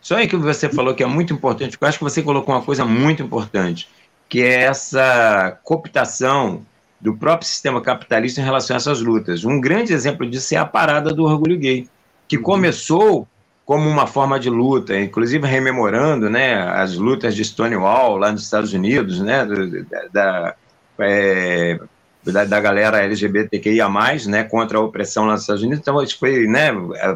Só 0.00 0.16
aí 0.16 0.26
que 0.26 0.36
você 0.36 0.68
falou 0.68 0.94
que 0.94 1.02
é 1.02 1.06
muito 1.06 1.32
importante, 1.32 1.72
porque 1.72 1.84
eu 1.84 1.88
acho 1.88 1.98
que 1.98 2.04
você 2.04 2.22
colocou 2.22 2.54
uma 2.54 2.62
coisa 2.62 2.84
muito 2.84 3.22
importante, 3.22 3.88
que 4.28 4.42
é 4.42 4.62
essa 4.62 5.58
cooptação 5.62 6.62
do 7.00 7.16
próprio 7.16 7.48
sistema 7.48 7.80
capitalista 7.80 8.40
em 8.40 8.44
relação 8.44 8.76
a 8.76 8.78
essas 8.78 9.00
lutas. 9.00 9.44
Um 9.44 9.60
grande 9.60 9.92
exemplo 9.92 10.28
disso 10.28 10.54
é 10.54 10.58
a 10.58 10.64
parada 10.64 11.12
do 11.12 11.24
orgulho 11.24 11.58
gay, 11.58 11.88
que 12.28 12.36
uhum. 12.36 12.42
começou 12.42 13.28
como 13.64 13.88
uma 13.88 14.06
forma 14.06 14.38
de 14.40 14.50
luta, 14.50 14.98
inclusive 14.98 15.46
rememorando 15.46 16.28
né, 16.28 16.54
as 16.54 16.96
lutas 16.96 17.36
de 17.36 17.44
Stonewall 17.44 18.16
lá 18.16 18.32
nos 18.32 18.42
Estados 18.42 18.72
Unidos, 18.72 19.20
né, 19.20 19.46
da, 19.88 20.08
da, 20.12 20.54
é, 20.98 21.78
da, 22.24 22.44
da, 22.44 22.60
galera 22.60 23.02
LGBTQIA+, 23.02 23.88
né, 24.26 24.44
contra 24.44 24.78
a 24.78 24.80
opressão 24.80 25.24
lá 25.24 25.32
nos 25.32 25.42
Estados 25.42 25.62
Unidos. 25.62 25.80
Então, 25.80 26.02
isso 26.02 26.18
foi, 26.18 26.46
né, 26.46 26.70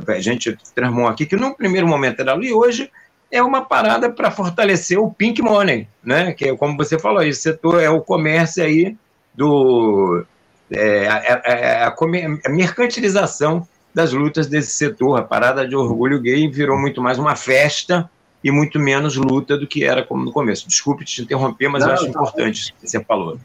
a 0.08 0.20
gente 0.20 0.56
transformou 0.74 1.08
aqui, 1.08 1.26
que 1.26 1.36
no 1.36 1.54
primeiro 1.54 1.86
momento 1.86 2.20
era 2.20 2.32
ali, 2.32 2.52
hoje 2.52 2.90
é 3.30 3.42
uma 3.42 3.62
parada 3.62 4.10
para 4.10 4.30
fortalecer 4.30 4.98
o 4.98 5.10
pink 5.10 5.42
money, 5.42 5.88
né, 6.02 6.32
que 6.32 6.48
é, 6.48 6.56
como 6.56 6.76
você 6.76 6.98
falou, 6.98 7.22
esse 7.22 7.40
setor 7.40 7.82
é 7.82 7.90
o 7.90 8.00
comércio 8.00 8.62
aí 8.62 8.96
do... 9.34 10.24
É, 10.70 11.06
a, 11.06 11.86
a, 11.86 11.88
a, 11.88 12.48
mercantilização 12.48 13.68
das 13.94 14.12
lutas 14.12 14.46
desse 14.46 14.72
setor. 14.72 15.18
A 15.18 15.22
parada 15.22 15.68
de 15.68 15.76
orgulho 15.76 16.20
gay 16.20 16.48
virou 16.50 16.76
muito 16.76 17.00
mais 17.00 17.18
uma 17.18 17.36
festa 17.36 18.10
e 18.42 18.50
muito 18.50 18.78
menos 18.78 19.14
luta 19.16 19.56
do 19.56 19.66
que 19.66 19.84
era 19.84 20.02
como 20.02 20.24
no 20.24 20.32
começo. 20.32 20.66
Desculpe 20.66 21.04
te 21.04 21.22
interromper, 21.22 21.68
mas 21.68 21.82
Não, 21.82 21.90
eu 21.90 21.94
acho 21.94 22.04
tá 22.04 22.10
importante 22.10 22.60
isso 22.60 22.74
que 22.74 22.88
você 22.88 23.02
falou. 23.04 23.38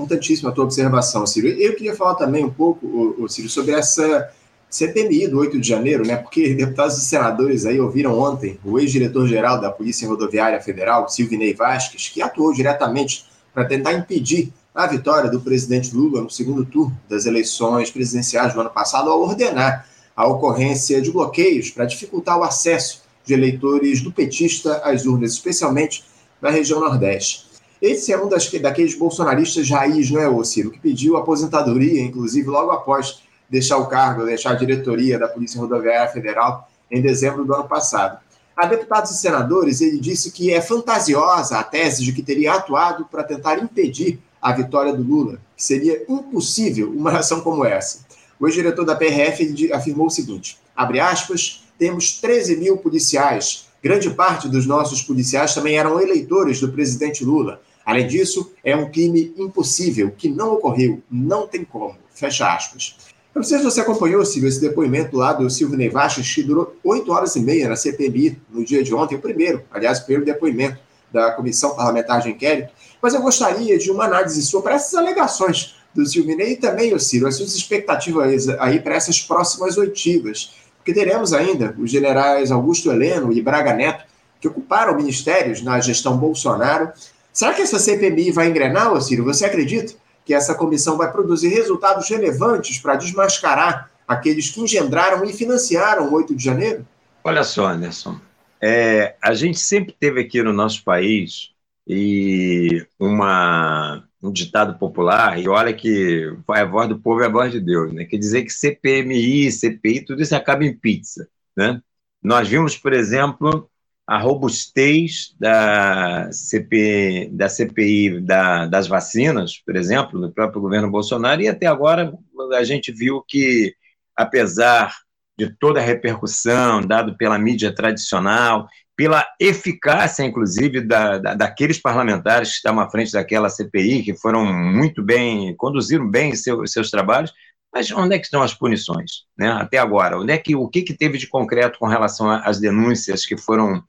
Importantíssima 0.00 0.48
a 0.48 0.52
tua 0.52 0.64
observação, 0.64 1.26
Ciro. 1.26 1.48
Eu 1.48 1.74
queria 1.74 1.94
falar 1.94 2.14
também 2.14 2.42
um 2.42 2.50
pouco, 2.50 3.28
Ciro, 3.28 3.50
sobre 3.50 3.72
essa 3.72 4.32
CPMI 4.70 5.28
do 5.28 5.38
8 5.38 5.60
de 5.60 5.68
janeiro, 5.68 6.06
né? 6.06 6.16
Porque 6.16 6.54
deputados 6.54 6.96
e 6.96 7.02
senadores 7.02 7.66
aí 7.66 7.78
ouviram 7.78 8.18
ontem 8.18 8.58
o 8.64 8.78
ex-diretor-geral 8.78 9.60
da 9.60 9.70
Polícia 9.70 10.08
Rodoviária 10.08 10.60
Federal, 10.60 11.08
Silvinei 11.08 11.52
Vasques, 11.52 12.08
que 12.08 12.22
atuou 12.22 12.52
diretamente 12.52 13.26
para 13.52 13.64
tentar 13.64 13.92
impedir 13.92 14.52
a 14.74 14.86
vitória 14.86 15.28
do 15.28 15.40
presidente 15.40 15.94
Lula 15.94 16.22
no 16.22 16.30
segundo 16.30 16.64
turno 16.64 16.96
das 17.08 17.26
eleições 17.26 17.90
presidenciais 17.90 18.54
do 18.54 18.60
ano 18.60 18.70
passado 18.70 19.10
ao 19.10 19.20
ordenar 19.20 19.86
a 20.16 20.26
ocorrência 20.26 21.02
de 21.02 21.10
bloqueios 21.10 21.70
para 21.70 21.84
dificultar 21.84 22.38
o 22.38 22.44
acesso 22.44 23.02
de 23.24 23.34
eleitores 23.34 24.00
do 24.00 24.10
petista 24.10 24.76
às 24.84 25.04
urnas, 25.04 25.32
especialmente 25.32 26.04
na 26.40 26.50
região 26.50 26.80
Nordeste. 26.80 27.49
Esse 27.80 28.12
é 28.12 28.22
um 28.22 28.28
das, 28.28 28.50
daqueles 28.50 28.94
bolsonaristas 28.94 29.70
raiz, 29.70 30.10
não 30.10 30.20
é, 30.20 30.28
ô 30.28 30.44
Ciro, 30.44 30.70
que 30.70 30.78
pediu 30.78 31.16
aposentadoria, 31.16 32.02
inclusive 32.02 32.48
logo 32.48 32.70
após 32.70 33.22
deixar 33.48 33.78
o 33.78 33.86
cargo, 33.86 34.24
deixar 34.24 34.50
a 34.50 34.54
diretoria 34.54 35.18
da 35.18 35.28
Polícia 35.28 35.60
Rodoviária 35.60 36.12
Federal 36.12 36.68
em 36.90 37.00
dezembro 37.00 37.44
do 37.44 37.54
ano 37.54 37.66
passado. 37.66 38.18
A 38.56 38.66
deputados 38.66 39.10
e 39.12 39.18
senadores, 39.18 39.80
ele 39.80 39.98
disse 39.98 40.30
que 40.30 40.52
é 40.52 40.60
fantasiosa 40.60 41.58
a 41.58 41.64
tese 41.64 42.04
de 42.04 42.12
que 42.12 42.22
teria 42.22 42.52
atuado 42.52 43.06
para 43.06 43.24
tentar 43.24 43.58
impedir 43.58 44.20
a 44.40 44.52
vitória 44.52 44.92
do 44.92 45.02
Lula, 45.02 45.38
que 45.56 45.64
seria 45.64 46.04
impossível 46.08 46.90
uma 46.90 47.18
ação 47.18 47.40
como 47.40 47.64
essa. 47.64 48.04
O 48.38 48.46
ex-diretor 48.46 48.84
da 48.84 48.94
PRF 48.94 49.72
afirmou 49.72 50.06
o 50.06 50.10
seguinte: 50.10 50.58
abre 50.76 51.00
aspas, 51.00 51.64
temos 51.78 52.20
13 52.20 52.56
mil 52.56 52.76
policiais. 52.76 53.68
Grande 53.82 54.10
parte 54.10 54.48
dos 54.48 54.66
nossos 54.66 55.00
policiais 55.02 55.54
também 55.54 55.78
eram 55.78 56.00
eleitores 56.00 56.60
do 56.60 56.70
presidente 56.70 57.24
Lula. 57.24 57.62
Além 57.90 58.06
disso, 58.06 58.52
é 58.62 58.76
um 58.76 58.88
crime 58.88 59.34
impossível, 59.36 60.12
que 60.16 60.28
não 60.28 60.54
ocorreu, 60.54 61.02
não 61.10 61.48
tem 61.48 61.64
como. 61.64 61.96
Fecha 62.14 62.54
aspas. 62.54 62.96
Eu 63.34 63.40
não 63.40 63.42
sei 63.42 63.58
se 63.58 63.64
você 63.64 63.80
acompanhou, 63.80 64.24
Silvio, 64.24 64.48
esse 64.48 64.60
depoimento 64.60 65.16
lá 65.16 65.32
do 65.32 65.50
Silvio 65.50 65.76
Nevachas, 65.76 66.32
que 66.32 66.42
durou 66.42 66.76
oito 66.84 67.12
horas 67.12 67.34
e 67.34 67.40
meia 67.40 67.68
na 67.68 67.74
CPMI, 67.74 68.40
no 68.48 68.64
dia 68.64 68.82
de 68.84 68.94
ontem, 68.94 69.16
o 69.16 69.20
primeiro, 69.20 69.64
aliás, 69.72 69.98
o 69.98 70.04
primeiro 70.04 70.24
depoimento 70.24 70.78
da 71.12 71.32
Comissão 71.32 71.74
Parlamentar 71.74 72.20
de 72.20 72.30
Inquérito, 72.30 72.72
mas 73.02 73.12
eu 73.12 73.22
gostaria 73.22 73.76
de 73.76 73.90
uma 73.90 74.04
análise 74.04 74.40
sua 74.42 74.62
para 74.62 74.74
essas 74.74 74.94
alegações 74.94 75.74
do 75.92 76.06
Silvinei 76.06 76.52
e 76.52 76.56
também, 76.56 76.94
o 76.94 77.00
Ciro, 77.00 77.26
as 77.26 77.36
suas 77.36 77.56
expectativas 77.56 78.48
aí 78.60 78.78
para 78.78 78.94
essas 78.94 79.20
próximas 79.20 79.76
oitivas, 79.76 80.54
porque 80.76 80.94
teremos 80.94 81.32
ainda 81.32 81.74
os 81.76 81.90
generais 81.90 82.52
Augusto 82.52 82.90
Heleno 82.90 83.32
e 83.32 83.42
Braga 83.42 83.74
Neto, 83.74 84.04
que 84.40 84.46
ocuparam 84.46 84.96
ministérios 84.96 85.60
na 85.60 85.80
gestão 85.80 86.16
Bolsonaro. 86.16 86.92
Será 87.40 87.54
que 87.54 87.62
essa 87.62 87.78
CPMI 87.78 88.32
vai 88.32 88.50
engrenar, 88.50 89.00
Ciro? 89.00 89.24
Você 89.24 89.46
acredita 89.46 89.94
que 90.26 90.34
essa 90.34 90.54
comissão 90.54 90.98
vai 90.98 91.10
produzir 91.10 91.48
resultados 91.48 92.06
relevantes 92.10 92.78
para 92.78 92.96
desmascarar 92.96 93.90
aqueles 94.06 94.50
que 94.50 94.60
engendraram 94.60 95.24
e 95.24 95.32
financiaram 95.32 96.06
o 96.06 96.12
8 96.12 96.36
de 96.36 96.44
janeiro? 96.44 96.86
Olha 97.24 97.42
só, 97.42 97.68
Anderson, 97.68 98.20
é, 98.60 99.16
a 99.22 99.32
gente 99.32 99.58
sempre 99.58 99.96
teve 99.98 100.20
aqui 100.20 100.42
no 100.42 100.52
nosso 100.52 100.84
país 100.84 101.52
e 101.88 102.86
uma, 102.98 104.04
um 104.22 104.30
ditado 104.30 104.78
popular, 104.78 105.40
e 105.40 105.48
olha 105.48 105.72
que 105.72 106.36
a 106.46 106.64
voz 106.66 106.90
do 106.90 106.98
povo 106.98 107.22
é 107.22 107.26
a 107.26 107.30
voz 107.30 107.50
de 107.50 107.58
Deus, 107.58 107.90
né? 107.90 108.04
quer 108.04 108.18
dizer 108.18 108.42
que 108.42 108.52
CPMI, 108.52 109.50
CPI, 109.50 110.04
tudo 110.04 110.20
isso 110.20 110.36
acaba 110.36 110.62
em 110.62 110.76
pizza. 110.76 111.26
Né? 111.56 111.80
Nós 112.22 112.46
vimos, 112.46 112.76
por 112.76 112.92
exemplo, 112.92 113.66
a 114.10 114.18
robustez 114.18 115.36
da, 115.38 116.28
CP, 116.32 117.30
da 117.32 117.48
CPI 117.48 118.20
da, 118.20 118.66
das 118.66 118.88
vacinas, 118.88 119.62
por 119.64 119.76
exemplo, 119.76 120.18
no 120.18 120.32
próprio 120.32 120.60
governo 120.60 120.90
Bolsonaro, 120.90 121.40
e 121.40 121.46
até 121.46 121.68
agora 121.68 122.12
a 122.52 122.64
gente 122.64 122.90
viu 122.90 123.22
que, 123.22 123.72
apesar 124.16 124.92
de 125.38 125.48
toda 125.60 125.78
a 125.78 125.82
repercussão 125.84 126.80
dado 126.80 127.16
pela 127.16 127.38
mídia 127.38 127.72
tradicional, 127.72 128.66
pela 128.96 129.24
eficácia, 129.38 130.24
inclusive, 130.24 130.80
da, 130.80 131.18
da, 131.18 131.34
daqueles 131.34 131.78
parlamentares 131.78 132.48
que 132.48 132.56
estavam 132.56 132.82
à 132.82 132.90
frente 132.90 133.12
daquela 133.12 133.48
CPI, 133.48 134.02
que 134.02 134.16
foram 134.16 134.44
muito 134.44 135.04
bem, 135.04 135.54
conduziram 135.54 136.10
bem 136.10 136.34
seu, 136.34 136.66
seus 136.66 136.90
trabalhos, 136.90 137.32
mas 137.72 137.88
onde 137.92 138.16
é 138.16 138.18
que 138.18 138.24
estão 138.24 138.42
as 138.42 138.52
punições, 138.52 139.22
né? 139.38 139.52
Até 139.52 139.78
agora, 139.78 140.18
onde 140.18 140.32
é 140.32 140.38
que 140.38 140.56
o 140.56 140.66
que, 140.66 140.82
que 140.82 140.94
teve 140.94 141.16
de 141.16 141.28
concreto 141.28 141.78
com 141.78 141.86
relação 141.86 142.28
às 142.28 142.58
denúncias 142.58 143.24
que 143.24 143.36
foram 143.36 143.80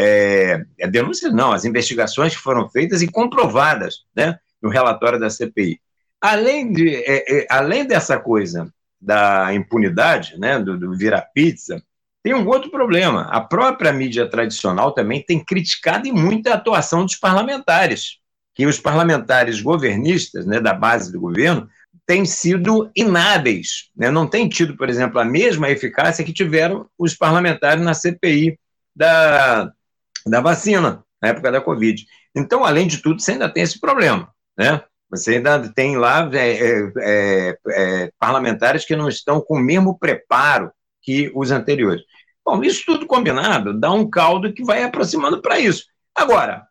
é, 0.00 0.64
é, 0.78 0.86
denúncias 0.86 1.32
não, 1.32 1.50
as 1.50 1.64
investigações 1.64 2.36
que 2.36 2.40
foram 2.40 2.68
feitas 2.68 3.02
e 3.02 3.08
comprovadas, 3.08 4.04
né, 4.14 4.38
no 4.62 4.70
relatório 4.70 5.18
da 5.18 5.28
CPI. 5.28 5.80
Além 6.20 6.72
de, 6.72 6.94
é, 6.94 7.40
é, 7.40 7.46
além 7.50 7.84
dessa 7.84 8.18
coisa 8.18 8.72
da 9.00 9.52
impunidade, 9.52 10.38
né, 10.38 10.58
do, 10.58 10.78
do 10.78 10.96
vira-pizza, 10.96 11.82
tem 12.22 12.32
um 12.32 12.46
outro 12.46 12.70
problema. 12.70 13.22
A 13.22 13.40
própria 13.40 13.92
mídia 13.92 14.28
tradicional 14.28 14.92
também 14.92 15.22
tem 15.22 15.44
criticado 15.44 16.06
e 16.06 16.12
muito 16.12 16.48
a 16.48 16.54
atuação 16.54 17.04
dos 17.04 17.16
parlamentares, 17.16 18.18
que 18.54 18.66
os 18.66 18.78
parlamentares 18.78 19.60
governistas, 19.60 20.46
né, 20.46 20.60
da 20.60 20.74
base 20.74 21.10
do 21.10 21.20
governo, 21.20 21.68
têm 22.06 22.24
sido 22.24 22.90
inábeis, 22.96 23.90
né? 23.94 24.10
não 24.10 24.26
têm 24.26 24.48
tido, 24.48 24.76
por 24.78 24.88
exemplo, 24.88 25.20
a 25.20 25.24
mesma 25.26 25.68
eficácia 25.68 26.24
que 26.24 26.32
tiveram 26.32 26.88
os 26.98 27.14
parlamentares 27.14 27.84
na 27.84 27.92
CPI 27.92 28.58
da, 28.96 29.70
da 30.28 30.40
vacina, 30.40 31.04
na 31.20 31.28
época 31.30 31.50
da 31.50 31.60
Covid. 31.60 32.04
Então, 32.34 32.64
além 32.64 32.86
de 32.86 32.98
tudo, 32.98 33.20
você 33.20 33.32
ainda 33.32 33.48
tem 33.48 33.62
esse 33.62 33.80
problema, 33.80 34.28
né? 34.56 34.82
Você 35.10 35.36
ainda 35.36 35.72
tem 35.72 35.96
lá 35.96 36.28
é, 36.34 36.50
é, 36.50 36.92
é, 36.98 37.58
é, 37.70 38.12
parlamentares 38.18 38.84
que 38.84 38.94
não 38.94 39.08
estão 39.08 39.40
com 39.40 39.56
o 39.56 39.60
mesmo 39.60 39.98
preparo 39.98 40.70
que 41.02 41.32
os 41.34 41.50
anteriores. 41.50 42.02
Bom, 42.44 42.62
isso 42.62 42.84
tudo 42.86 43.06
combinado 43.06 43.78
dá 43.78 43.90
um 43.90 44.08
caldo 44.08 44.52
que 44.52 44.64
vai 44.64 44.82
aproximando 44.82 45.40
para 45.40 45.58
isso. 45.58 45.84
Agora, 46.14 46.66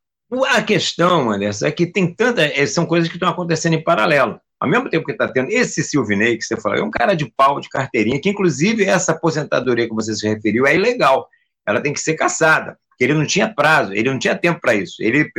a 0.49 0.61
questão, 0.61 1.31
Anderson, 1.31 1.65
é 1.67 1.71
que 1.71 1.87
tem 1.87 2.13
tanta. 2.13 2.43
É, 2.43 2.65
são 2.67 2.85
coisas 2.85 3.09
que 3.09 3.15
estão 3.15 3.29
acontecendo 3.29 3.73
em 3.73 3.83
paralelo. 3.83 4.39
Ao 4.59 4.67
mesmo 4.67 4.89
tempo 4.89 5.05
que 5.05 5.11
está 5.11 5.27
tendo 5.27 5.49
esse 5.51 5.83
Silvinei, 5.83 6.37
que 6.37 6.43
você 6.43 6.59
falou, 6.59 6.79
é 6.79 6.83
um 6.83 6.91
cara 6.91 7.15
de 7.15 7.31
pau, 7.35 7.59
de 7.59 7.69
carteirinha, 7.69 8.19
que 8.19 8.29
inclusive 8.29 8.85
essa 8.85 9.11
aposentadoria 9.11 9.87
que 9.87 9.93
você 9.93 10.15
se 10.15 10.27
referiu 10.27 10.65
é 10.65 10.75
ilegal. 10.75 11.27
Ela 11.65 11.81
tem 11.81 11.93
que 11.93 11.99
ser 11.99 12.15
caçada 12.15 12.77
porque 12.97 13.03
ele 13.03 13.13
não 13.13 13.27
tinha 13.27 13.47
prazo, 13.53 13.93
ele 13.93 14.09
não 14.09 14.17
tinha 14.17 14.35
tempo 14.35 14.59
para 14.59 14.73
isso. 14.73 14.95
Ele 14.99 15.31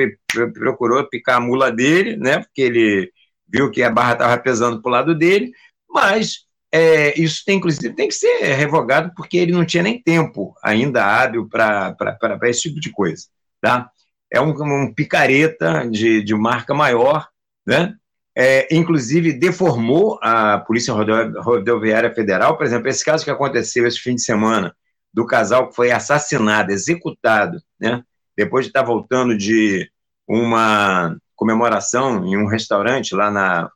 procurou 0.55 1.09
picar 1.09 1.39
a 1.39 1.41
mula 1.41 1.73
dele, 1.73 2.17
né, 2.17 2.39
porque 2.39 2.63
ele 2.63 3.11
viu 3.49 3.69
que 3.69 3.83
a 3.83 3.91
barra 3.91 4.13
estava 4.13 4.39
pesando 4.39 4.81
para 4.81 4.89
o 4.89 4.93
lado 4.93 5.15
dele, 5.15 5.51
mas 5.91 6.47
é, 6.71 7.19
isso 7.21 7.43
tem, 7.45 7.57
inclusive, 7.57 7.95
tem 7.95 8.07
que 8.07 8.15
ser 8.15 8.55
revogado 8.55 9.11
porque 9.17 9.37
ele 9.37 9.51
não 9.51 9.65
tinha 9.65 9.83
nem 9.83 10.01
tempo 10.01 10.55
ainda 10.63 11.05
hábil 11.05 11.49
para 11.49 11.97
esse 12.45 12.63
tipo 12.63 12.79
de 12.79 12.93
coisa. 12.93 13.25
Tá? 13.61 13.91
É 14.33 14.41
um, 14.41 14.51
um 14.51 14.95
picareta 14.95 15.85
de, 15.91 16.23
de 16.23 16.35
marca 16.37 16.73
maior, 16.73 17.27
né? 17.67 17.93
É, 18.37 18.73
inclusive 18.73 19.33
deformou 19.33 20.17
a 20.23 20.59
Polícia 20.59 20.95
Rodoviária 20.95 22.15
Federal, 22.15 22.57
por 22.57 22.65
exemplo, 22.65 22.89
esse 22.89 23.05
caso 23.05 23.25
que 23.25 23.33
aconteceu 23.33 23.85
esse 23.85 23.99
fim 23.99 24.15
de 24.15 24.23
semana, 24.23 24.73
do 25.19 25.27
casal 25.27 25.69
que 25.69 25.75
foi 25.75 25.91
assassinado, 25.91 26.71
executado, 26.71 27.61
né? 27.81 28.05
depois 28.37 28.67
de 28.67 28.71
estar 28.71 28.85
voltando 28.85 29.37
de 29.37 29.91
uma 30.29 31.17
comemoração 31.35 32.25
em 32.25 32.37
um 32.37 32.47
restaurante 32.47 33.17
lá 33.17 33.29
na, 33.29 33.69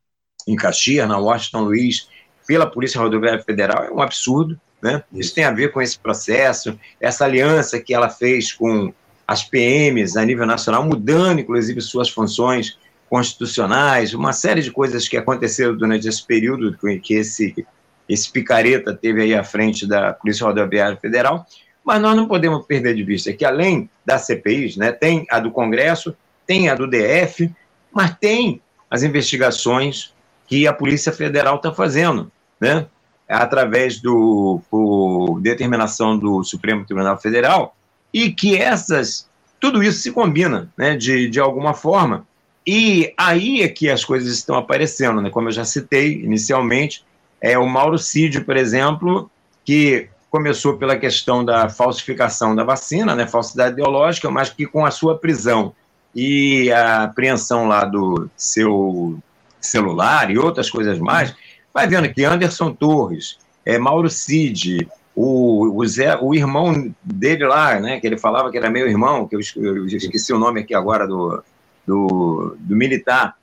em 0.47 0.55
Caxias, 0.55 1.09
na 1.09 1.19
Washington 1.19 1.63
Luiz, 1.63 2.09
pela 2.47 2.65
Polícia 2.65 3.01
Rodoviária 3.01 3.43
Federal, 3.43 3.83
é 3.83 3.91
um 3.91 4.01
absurdo. 4.01 4.57
Né? 4.81 5.03
Isso 5.13 5.35
tem 5.35 5.43
a 5.43 5.51
ver 5.51 5.73
com 5.73 5.83
esse 5.83 5.99
processo, 5.99 6.79
essa 7.01 7.25
aliança 7.25 7.81
que 7.81 7.93
ela 7.93 8.09
fez 8.09 8.53
com 8.53 8.95
as 9.27 9.43
PMs 9.43 10.17
a 10.17 10.25
nível 10.25 10.47
nacional, 10.47 10.85
mudando, 10.85 11.41
inclusive, 11.41 11.81
suas 11.81 12.09
funções 12.09 12.79
constitucionais, 13.11 14.15
uma 14.15 14.33
série 14.33 14.63
de 14.63 14.71
coisas 14.71 15.09
que 15.09 15.17
aconteceram 15.17 15.77
durante 15.77 16.07
esse 16.07 16.25
período 16.25 16.79
que 17.03 17.15
esse, 17.15 17.67
esse 18.09 18.31
picareta 18.31 18.95
teve 18.95 19.23
aí 19.23 19.35
à 19.35 19.45
frente 19.45 19.87
da 19.87 20.13
Polícia 20.13 20.47
Rodoviária 20.47 20.97
Federal, 20.97 21.47
mas 21.85 22.01
nós 22.01 22.17
não 22.17 22.29
podemos 22.29 22.65
perder 22.67 22.95
de 22.95 23.03
vista 23.03 23.33
que 23.33 23.45
além 23.45 23.89
das 24.05 24.23
CPIs, 24.23 24.77
né, 24.77 24.93
tem 24.93 25.27
a 25.31 25.41
do 25.41 25.51
Congresso, 25.51 26.15
tem 26.47 26.69
a 26.69 26.75
do 26.75 26.87
DF, 26.87 27.51
mas 27.93 28.17
tem 28.19 28.61
as 28.91 29.03
investigações 29.03 30.13
que 30.47 30.67
a 30.67 30.73
Polícia 30.73 31.13
Federal 31.13 31.57
está 31.57 31.73
fazendo, 31.73 32.31
né, 32.61 32.87
através 33.29 34.01
do 34.01 34.61
por 34.71 35.41
determinação 35.41 36.19
do 36.19 36.45
Supremo 36.45 36.85
Tribunal 36.85 37.19
Federal, 37.19 37.75
e 38.13 38.31
que 38.31 38.57
essas 38.57 39.31
tudo 39.59 39.83
isso 39.83 40.01
se 40.01 40.11
combina, 40.11 40.73
né, 40.77 40.97
de, 40.97 41.31
de 41.31 41.39
alguma 41.39 41.73
forma, 41.73 42.27
e 42.67 43.13
aí 43.17 43.63
é 43.63 43.69
que 43.69 43.89
as 43.89 44.05
coisas 44.05 44.33
estão 44.33 44.57
aparecendo, 44.57 45.21
né, 45.21 45.31
como 45.31 45.49
eu 45.49 45.53
já 45.53 45.65
citei 45.65 46.15
inicialmente, 46.15 47.05
é 47.43 47.59
o 47.59 47.67
Mauro 47.67 47.99
Cid, 47.99 48.43
por 48.43 48.57
exemplo, 48.57 49.29
que 49.65 50.09
começou 50.31 50.79
pela 50.79 50.97
questão 50.97 51.45
da 51.45 51.69
falsificação 51.69 52.55
da 52.55 52.65
vacina, 52.65 53.15
né, 53.15 53.27
falsidade 53.27 53.73
ideológica, 53.73 54.31
mas 54.31 54.49
que 54.49 54.65
com 54.65 54.87
a 54.87 54.91
sua 54.91 55.19
prisão 55.19 55.75
e 56.15 56.71
a 56.73 57.05
apreensão 57.05 57.67
lá 57.67 57.85
do 57.85 58.31
seu 58.37 59.19
celular 59.61 60.31
e 60.31 60.39
outras 60.39 60.71
coisas 60.71 60.99
mais, 60.99 61.35
vai 61.75 61.87
vendo 61.87 62.13
que 62.13 62.25
Anderson 62.25 62.73
Torres, 62.73 63.39
é, 63.65 63.79
Mauro 63.79 64.09
Cid, 64.09 64.89
o, 65.15 65.79
o, 65.79 65.87
Zé, 65.87 66.17
o 66.21 66.35
irmão 66.35 66.93
dele 67.03 67.45
lá, 67.45 67.79
né, 67.79 68.01
que 68.01 68.07
ele 68.07 68.17
falava 68.17 68.51
que 68.51 68.57
era 68.57 68.71
meu 68.71 68.89
irmão, 68.89 69.27
que 69.27 69.37
eu, 69.37 69.41
esqueci 69.87 70.33
o 70.33 70.39
nome 70.39 70.61
aqui 70.61 70.75
agora 70.75 71.07
do, 71.07 71.43
do, 71.87 72.57
do 72.59 72.77
militar. 72.77 73.37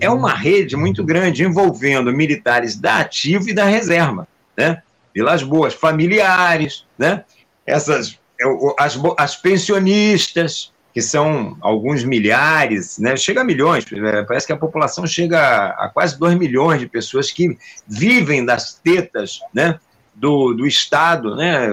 É 0.00 0.10
uma 0.10 0.34
rede 0.34 0.76
muito 0.76 1.04
grande 1.04 1.44
envolvendo 1.44 2.12
militares 2.12 2.76
da 2.76 2.98
ativa 2.98 3.50
e 3.50 3.54
da 3.54 3.64
reserva, 3.64 4.26
né? 4.56 4.82
Vilas 5.14 5.42
Boas, 5.42 5.74
familiares, 5.74 6.84
né? 6.98 7.24
Essas, 7.64 8.18
é, 8.40 8.44
as, 8.78 8.98
as 9.16 9.36
pensionistas, 9.36 10.72
que 10.92 11.02
são 11.02 11.58
alguns 11.60 12.04
milhares, 12.04 12.98
né? 12.98 13.18
chega 13.18 13.42
a 13.42 13.44
milhões, 13.44 13.84
é, 13.92 14.22
parece 14.22 14.46
que 14.46 14.52
a 14.54 14.56
população 14.56 15.06
chega 15.06 15.66
a 15.66 15.90
quase 15.90 16.18
2 16.18 16.38
milhões 16.38 16.80
de 16.80 16.88
pessoas 16.88 17.30
que 17.30 17.58
vivem 17.86 18.42
das 18.42 18.80
tetas 18.82 19.40
né? 19.52 19.78
do, 20.14 20.54
do 20.54 20.66
Estado, 20.66 21.36
né? 21.36 21.68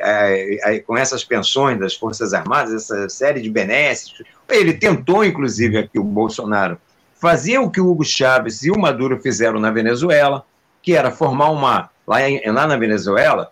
É, 0.00 0.76
é, 0.76 0.78
com 0.78 0.96
essas 0.96 1.24
pensões 1.24 1.78
das 1.80 1.94
Forças 1.94 2.32
Armadas, 2.32 2.72
essa 2.72 3.08
série 3.08 3.40
de 3.40 3.50
benesses. 3.50 4.12
Ele 4.48 4.72
tentou, 4.72 5.24
inclusive, 5.24 5.76
aqui 5.76 5.98
o 5.98 6.04
Bolsonaro, 6.04 6.78
fazer 7.20 7.58
o 7.58 7.70
que 7.70 7.80
o 7.80 7.90
Hugo 7.90 8.04
Chávez 8.04 8.62
e 8.62 8.70
o 8.70 8.78
Maduro 8.78 9.20
fizeram 9.20 9.58
na 9.58 9.70
Venezuela, 9.70 10.44
que 10.82 10.94
era 10.94 11.10
formar 11.10 11.50
uma 11.50 11.90
lá, 12.06 12.28
em, 12.28 12.40
lá 12.50 12.66
na 12.66 12.76
Venezuela, 12.76 13.50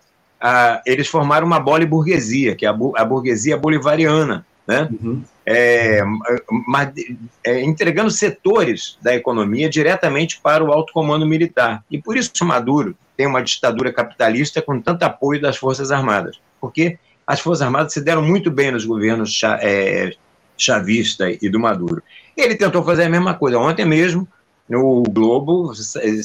eles 0.85 1.07
formaram 1.07 1.45
uma 1.45 1.59
bola 1.59 1.85
burguesia, 1.85 2.55
que 2.55 2.65
é 2.65 2.69
a, 2.69 2.77
a 2.95 3.05
burguesia 3.05 3.57
bolivariana, 3.57 4.45
né? 4.65 4.89
Uhum. 5.01 5.23
É, 5.45 6.03
mas, 6.67 6.91
é, 7.43 7.63
entregando 7.63 8.11
setores 8.11 8.97
da 9.01 9.15
economia 9.15 9.69
diretamente 9.69 10.41
para 10.41 10.61
o 10.63 10.73
alto 10.73 10.91
comando 10.91 11.25
militar. 11.25 11.83
E 11.89 12.01
por 12.01 12.17
isso 12.17 12.31
Maduro 12.43 12.95
tem 13.15 13.25
uma 13.25 13.41
ditadura 13.41 13.93
capitalista 13.93 14.61
com 14.61 14.81
tanto 14.81 15.03
apoio 15.03 15.41
das 15.41 15.55
Forças 15.55 15.89
Armadas, 15.89 16.37
porque 16.59 16.99
as 17.25 17.39
Forças 17.39 17.61
Armadas 17.61 17.93
se 17.93 18.01
deram 18.01 18.21
muito 18.21 18.51
bem 18.51 18.71
nos 18.71 18.85
governos 18.85 19.39
é, 19.61 20.11
chavista 20.57 21.29
e 21.29 21.49
do 21.49 21.59
Maduro. 21.59 22.03
Ele 22.37 22.55
tentou 22.55 22.83
fazer 22.83 23.05
a 23.05 23.09
mesma 23.09 23.33
coisa. 23.33 23.57
Ontem 23.57 23.85
mesmo, 23.85 24.27
no 24.69 25.03
Globo, 25.03 25.73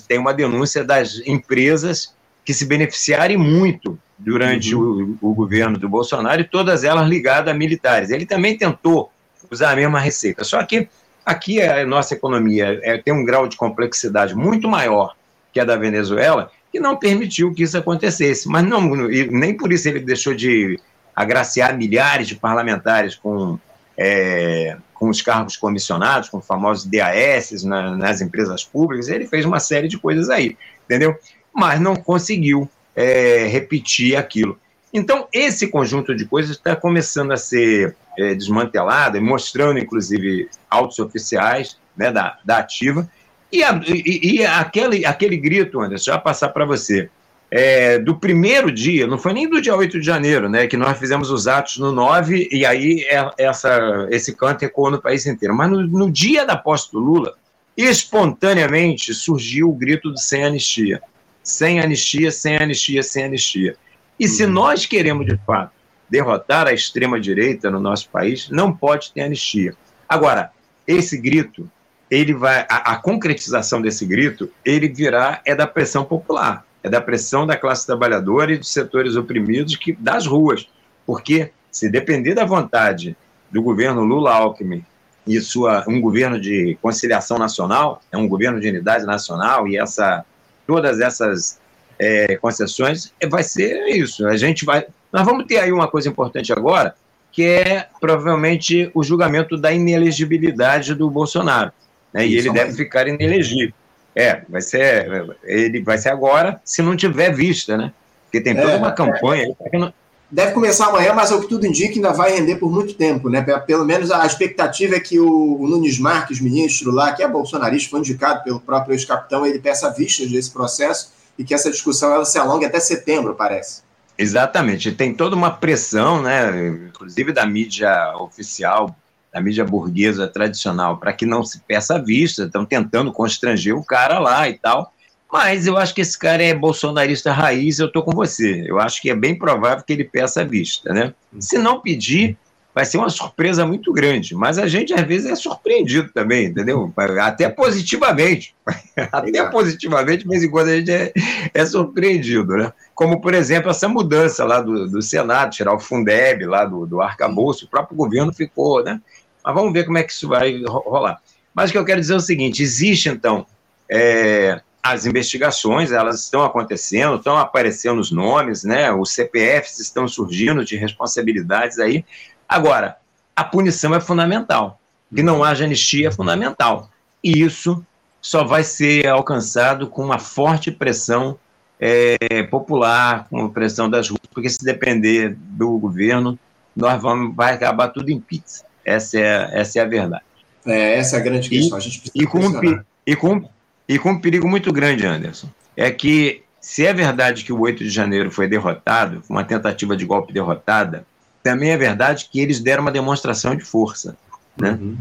tem 0.07 0.19
uma 0.19 0.35
denúncia 0.35 0.85
das 0.85 1.23
empresas 1.25 2.15
que 2.45 2.53
se 2.53 2.67
beneficiarem 2.67 3.37
muito 3.37 3.99
durante 4.19 4.75
uhum. 4.75 5.17
o, 5.21 5.31
o, 5.31 5.35
governo 5.35 5.79
do 5.79 5.89
Bolsonaro 5.89 6.41
e 6.41 6.45
todas 6.45 6.85
elas 6.85 7.09
ligadas 7.09 7.53
a 7.53 7.57
militares. 7.57 8.11
Ele 8.11 8.27
também 8.27 8.57
tentou 8.57 9.11
usar 9.51 9.73
a 9.73 9.77
mesma 9.77 9.99
receita, 9.99 10.45
só 10.45 10.63
que 10.65 10.89
aqui 11.25 11.61
a 11.61 11.85
nossa 11.87 12.15
economia 12.15 12.81
é, 12.83 12.99
tem 12.99 13.13
um 13.13 13.25
grau 13.25 13.47
de 13.47 13.57
complexidade 13.57 14.35
muito 14.35 14.69
maior 14.69 15.15
que 15.53 15.61
a 15.61 15.65
da 15.65 15.77
Venezuela 15.77 16.51
que 16.71 16.81
não 16.81 16.97
permitiu 16.97 17.53
que 17.53 17.63
isso 17.63 17.77
acontecesse. 17.77 18.49
Mas 18.49 18.65
não, 18.65 18.81
nem 18.81 19.55
por 19.57 19.73
isso 19.73 19.89
ele 19.89 20.01
deixou 20.01 20.35
de 20.35 20.81
agraciar 21.15 21.77
milhares 21.77 22.27
de 22.27 22.35
parlamentares 22.35 23.15
com, 23.15 23.59
é, 23.97 24.77
com 25.03 25.09
os 25.09 25.21
cargos 25.21 25.57
comissionados, 25.57 26.29
com 26.29 26.39
os 26.39 26.47
famosos 26.47 26.89
DAS 26.89 27.65
na, 27.65 27.97
nas 27.97 28.21
empresas 28.21 28.63
públicas. 28.63 29.09
Ele 29.09 29.27
fez 29.27 29.45
uma 29.45 29.59
série 29.59 29.89
de 29.89 29.99
coisas 29.99 30.31
aí, 30.31 30.57
entendeu? 30.85 31.19
mas 31.53 31.81
não 31.81 31.97
conseguiu 31.97 32.71
é, 32.95 33.49
repetir 33.49 34.17
aquilo. 34.17 34.57
Então, 34.95 35.27
esse 35.33 35.67
conjunto 35.67 36.15
de 36.15 36.25
coisas 36.25 36.57
está 36.57 36.77
começando 36.77 37.33
a 37.33 37.37
ser 37.37 37.97
é, 38.17 38.33
desmantelado, 38.33 39.21
mostrando, 39.21 39.81
inclusive, 39.81 40.49
autos 40.71 41.01
oficiais 41.01 41.77
né, 41.97 42.13
da, 42.13 42.39
da 42.45 42.59
ativa. 42.59 43.11
E, 43.51 43.65
a, 43.65 43.81
e, 43.85 44.37
e, 44.37 44.47
aquele, 44.47 45.05
aquele 45.05 45.37
grito, 45.37 45.81
Anderson, 45.81 46.13
já 46.13 46.19
passar 46.19 46.51
para 46.51 46.65
você, 46.65 47.11
é, 47.55 47.99
do 47.99 48.17
primeiro 48.17 48.73
dia, 48.73 49.07
não 49.07 49.19
foi 49.19 49.33
nem 49.33 49.49
do 49.49 49.61
dia 49.61 49.77
8 49.77 50.01
de 50.01 50.07
janeiro, 50.07 50.49
né, 50.49 50.67
que 50.67 50.77
nós 50.77 50.99
fizemos 50.99 51.31
os 51.31 51.47
atos 51.47 51.77
no 51.77 51.93
9, 51.93 52.49
e 52.51 52.65
aí 52.65 53.03
é, 53.03 53.31
essa, 53.37 54.09
esse 54.11 54.35
canto 54.35 54.65
ecoou 54.65 54.91
no 54.91 55.01
país 55.01 55.27
inteiro. 55.27 55.55
Mas 55.55 55.71
no, 55.71 55.87
no 55.87 56.11
dia 56.11 56.47
da 56.47 56.57
posse 56.57 56.91
do 56.91 56.99
Lula, 56.99 57.35
espontaneamente 57.77 59.13
surgiu 59.13 59.69
o 59.69 59.75
grito 59.75 60.11
do 60.11 60.19
sem 60.19 60.45
anistia 60.45 61.01
sem 61.43 61.81
anistia, 61.81 62.31
sem 62.31 62.57
anistia, 62.57 63.03
sem 63.03 63.25
anistia. 63.25 63.77
E 64.19 64.29
se 64.29 64.45
uhum. 64.45 64.53
nós 64.53 64.87
queremos, 64.87 65.27
de 65.27 65.37
fato, 65.45 65.73
derrotar 66.09 66.69
a 66.69 66.73
extrema-direita 66.73 67.71
no 67.71 67.81
nosso 67.81 68.09
país, 68.11 68.49
não 68.51 68.73
pode 68.73 69.13
ter 69.13 69.23
anistia. 69.23 69.75
Agora, 70.09 70.53
esse 70.87 71.17
grito, 71.19 71.69
ele 72.11 72.35
vai, 72.35 72.67
a, 72.69 72.93
a, 72.93 72.97
concretização 72.97 73.81
desse 73.81 74.05
grito, 74.05 74.51
ele 74.65 74.89
virá 74.89 75.41
é 75.45 75.55
da 75.55 75.67
pressão 75.67 76.05
popular, 76.05 76.65
é 76.83 76.89
da 76.89 77.01
pressão 77.01 77.47
da 77.47 77.57
classe 77.57 77.87
trabalhadora 77.87 78.53
e 78.53 78.59
dos 78.59 78.73
setores 78.73 79.17
oprimidos 79.17 79.77
que 79.77 79.93
das 79.93 80.27
ruas, 80.27 80.69
porque 81.07 81.51
se 81.71 81.89
depender 81.89 82.35
da 82.35 82.45
vontade 82.45 83.17
do 83.51 83.63
governo 83.63 84.03
Lula 84.03 84.33
Alckmin 84.35 84.85
e 85.27 85.41
sua 85.41 85.85
um 85.87 86.01
governo 86.01 86.41
de 86.41 86.77
conciliação 86.83 87.39
nacional, 87.39 88.03
é 88.11 88.17
um 88.17 88.29
governo 88.29 88.61
de 88.61 88.69
unidade 88.69 89.05
nacional 89.05 89.69
e 89.69 89.77
essa 89.77 90.25
todas 90.67 91.01
essas 91.01 91.61
é, 91.99 92.37
concessões, 92.37 93.13
é, 93.21 93.29
vai 93.29 93.45
ser 93.45 93.87
isso. 93.89 94.27
A 94.27 94.37
gente 94.37 94.65
vai. 94.65 94.85
Nós 95.13 95.25
vamos 95.25 95.47
ter 95.47 95.59
aí 95.59 95.71
uma 95.71 95.87
coisa 95.87 96.09
importante 96.09 96.53
agora, 96.53 96.95
que 97.31 97.45
é 97.45 97.87
provavelmente 98.01 98.91
o 98.95 99.03
julgamento 99.03 99.57
da 99.57 99.73
inelegibilidade 99.73 100.95
do 100.95 101.09
Bolsonaro. 101.09 101.71
Né? 102.13 102.27
E 102.27 102.37
ele 102.37 102.51
deve 102.51 102.73
ficar 102.73 103.07
inelegível. 103.07 103.73
É, 104.15 104.43
vai 104.49 104.61
ser, 104.61 105.37
ele 105.43 105.83
vai 105.83 105.97
ser 105.99 106.11
agora, 106.11 106.61
se 106.65 106.83
não 106.83 106.97
tiver 106.97 107.35
vista, 107.35 107.77
né? 107.77 107.93
Porque 108.25 108.41
tem 108.41 108.55
toda 108.55 108.73
é, 108.73 108.77
uma 108.77 108.93
campanha. 108.93 109.55
É. 109.61 109.93
Deve 110.31 110.53
começar 110.53 110.87
amanhã, 110.87 111.13
mas 111.13 111.31
o 111.31 111.41
que 111.41 111.49
tudo 111.49 111.67
indica 111.67 111.95
ainda 111.95 112.13
vai 112.13 112.35
render 112.35 112.57
por 112.57 112.71
muito 112.71 112.95
tempo, 112.95 113.29
né? 113.29 113.43
Pelo 113.67 113.85
menos 113.85 114.11
a 114.11 114.25
expectativa 114.25 114.97
é 114.97 115.01
que 115.01 115.21
o, 115.21 115.61
o 115.61 115.69
Nunes 115.69 115.99
Marques, 115.99 116.41
ministro 116.41 116.91
lá, 116.91 117.13
que 117.13 117.23
é 117.23 117.29
bolsonarista, 117.29 117.91
foi 117.91 118.01
indicado 118.01 118.43
pelo 118.43 118.59
próprio 118.59 118.95
ex-capitão, 118.95 119.45
ele 119.47 119.59
peça 119.59 119.91
vistas 119.91 120.31
desse 120.31 120.51
processo 120.51 121.13
e 121.39 121.45
que 121.45 121.53
essa 121.53 121.71
discussão 121.71 122.13
ela 122.15 122.25
se 122.25 122.39
alongue 122.39 122.65
até 122.65 122.81
setembro, 122.81 123.35
parece. 123.35 123.83
Exatamente, 124.17 124.93
tem 124.93 125.13
toda 125.13 125.35
uma 125.35 125.51
pressão, 125.51 126.23
né, 126.23 126.69
inclusive 126.89 127.33
da 127.33 127.45
mídia 127.45 128.15
oficial, 128.17 128.97
da 129.33 129.41
mídia 129.41 129.65
burguesa 129.65 130.29
tradicional, 130.29 130.99
para 130.99 131.13
que 131.13 131.25
não 131.25 131.43
se 131.43 131.61
peça 131.61 131.99
vista, 131.99 132.45
estão 132.45 132.67
tentando 132.67 133.13
constranger 133.13 133.77
o 133.77 133.85
cara 133.85 134.19
lá 134.19 134.49
e 134.49 134.59
tal. 134.59 134.93
Mas 135.33 135.67
eu 135.67 135.79
acho 135.79 135.95
que 135.95 136.03
esse 136.03 136.19
cara 136.19 136.43
é 136.43 136.53
bolsonarista 136.53 137.33
raiz, 137.33 137.79
eu 137.79 137.87
estou 137.87 138.03
com 138.03 138.13
você. 138.13 138.65
Eu 138.67 138.79
acho 138.79 139.01
que 139.01 139.09
é 139.09 139.17
bem 139.17 139.35
provável 139.35 139.83
que 139.83 139.93
ele 139.95 140.05
peça 140.05 140.43
a 140.43 140.45
vista, 140.45 140.93
né? 140.93 141.15
Se 141.41 141.57
não 141.57 141.81
pedir, 141.81 142.37
vai 142.75 142.85
ser 142.85 142.99
uma 142.99 143.09
surpresa 143.09 143.67
muito 143.67 143.93
grande. 143.95 144.35
Mas 144.35 144.59
a 144.59 144.67
gente, 144.67 144.93
às 144.93 145.07
vezes, 145.07 145.31
é 145.31 145.35
surpreendido 145.35 146.11
também, 146.13 146.47
entendeu? 146.47 146.93
Até 147.21 147.49
positivamente. 147.49 148.55
Até 149.11 149.45
positivamente, 149.51 150.25
de 150.25 150.29
vez 150.29 150.43
em 150.45 150.51
quando, 150.51 150.69
a 150.69 150.77
gente 150.77 150.91
é, 150.91 151.13
é 151.55 151.65
surpreendido, 151.65 152.57
né? 152.57 152.73
Como, 152.95 153.21
por 153.21 153.33
exemplo, 153.33 153.71
essa 153.71 153.89
mudança 153.89 154.45
lá 154.45 154.61
do, 154.61 154.87
do 154.87 155.01
Senado, 155.01 155.53
tirar 155.53 155.75
o 155.75 155.81
Fundeb 155.81 156.45
lá 156.45 156.67
do, 156.67 156.87
do 156.87 157.01
arcabouço, 157.01 157.65
o 157.65 157.69
próprio 157.69 157.97
governo 157.97 158.33
ficou, 158.33 158.85
né? 158.85 159.01
Mas 159.45 159.55
vamos 159.55 159.73
ver 159.73 159.85
como 159.85 159.99
é 159.99 160.03
que 160.03 160.13
isso 160.13 160.29
vai 160.29 160.63
rolar. 160.65 161.21
Mas 161.55 161.71
o 161.71 161.73
que 161.73 161.79
eu 161.79 161.85
quero 161.85 162.01
dizer 162.01 162.15
é 162.15 162.17
o 162.17 162.21
seguinte: 162.21 162.63
existe, 162.63 163.09
então, 163.09 163.47
é, 163.89 164.61
as 164.83 165.07
investigações 165.07 165.93
elas 165.93 166.25
estão 166.25 166.43
acontecendo, 166.43 167.17
estão 167.17 167.37
aparecendo 167.37 168.01
os 168.01 168.11
nomes, 168.11 168.65
né? 168.65 168.91
Os 168.93 169.13
CPFs 169.13 169.79
estão 169.79 170.09
surgindo 170.09 170.65
de 170.65 170.77
responsabilidades 170.77 171.79
aí. 171.79 172.05
Agora, 172.49 172.97
a 173.37 173.45
punição 173.45 173.95
é 173.95 174.01
fundamental. 174.01 174.81
Que 175.15 175.23
não 175.23 175.45
haja 175.45 175.65
anistia 175.65 176.09
é 176.09 176.11
fundamental. 176.11 176.91
E 177.23 177.43
isso 177.43 177.85
só 178.21 178.45
vai 178.45 178.65
ser 178.65 179.07
alcançado 179.07 179.87
com 179.87 180.05
uma 180.05 180.19
forte 180.19 180.71
pressão 180.71 181.39
é, 181.79 182.45
popular, 182.45 183.27
com 183.29 183.49
pressão 183.49 183.91
das 183.91 184.09
ruas, 184.09 184.23
porque 184.33 184.49
se 184.49 184.65
depender 184.65 185.37
do 185.37 185.77
governo, 185.79 186.39
nós 186.75 187.03
vamos 187.03 187.35
vai 187.35 187.55
acabar 187.55 187.89
tudo 187.89 188.11
em 188.11 188.21
pizza. 188.21 188.65
Essa 188.85 189.19
é, 189.19 189.51
essa 189.53 189.79
é 189.79 189.83
a 189.83 189.87
verdade. 189.87 190.25
É, 190.67 190.95
essa 190.99 191.17
é 191.17 191.21
a 191.21 191.23
grande 191.23 191.49
questão. 191.49 191.79
E, 191.79 191.81
a 191.81 191.83
gente 191.83 192.11
e, 192.15 192.27
com 192.27 192.39
um, 192.39 192.81
e, 193.07 193.17
com, 193.17 193.49
e 193.89 193.99
com 193.99 194.11
um 194.11 194.21
perigo 194.21 194.49
muito 194.49 194.73
grande, 194.73 195.07
Anderson. 195.07 195.49
É 195.77 195.91
que, 195.91 196.43
se 196.61 196.87
é 196.87 196.93
verdade 196.93 197.45
que 197.45 197.53
o 197.53 197.61
8 197.61 197.83
de 197.85 197.91
janeiro 197.91 198.31
foi 198.31 198.47
derrotado, 198.47 199.23
uma 199.29 199.45
tentativa 199.45 199.97
de 199.97 200.05
golpe 200.05 200.33
derrotada, 200.33 201.07
também 201.43 201.71
é 201.71 201.77
verdade 201.77 202.29
que 202.31 202.41
eles 202.41 202.61
deram 202.61 202.83
uma 202.83 202.93
demonstração 202.93 203.57
de 203.57 203.65
força. 203.65 204.17
Né? 204.57 204.79
Uhum. 204.81 204.97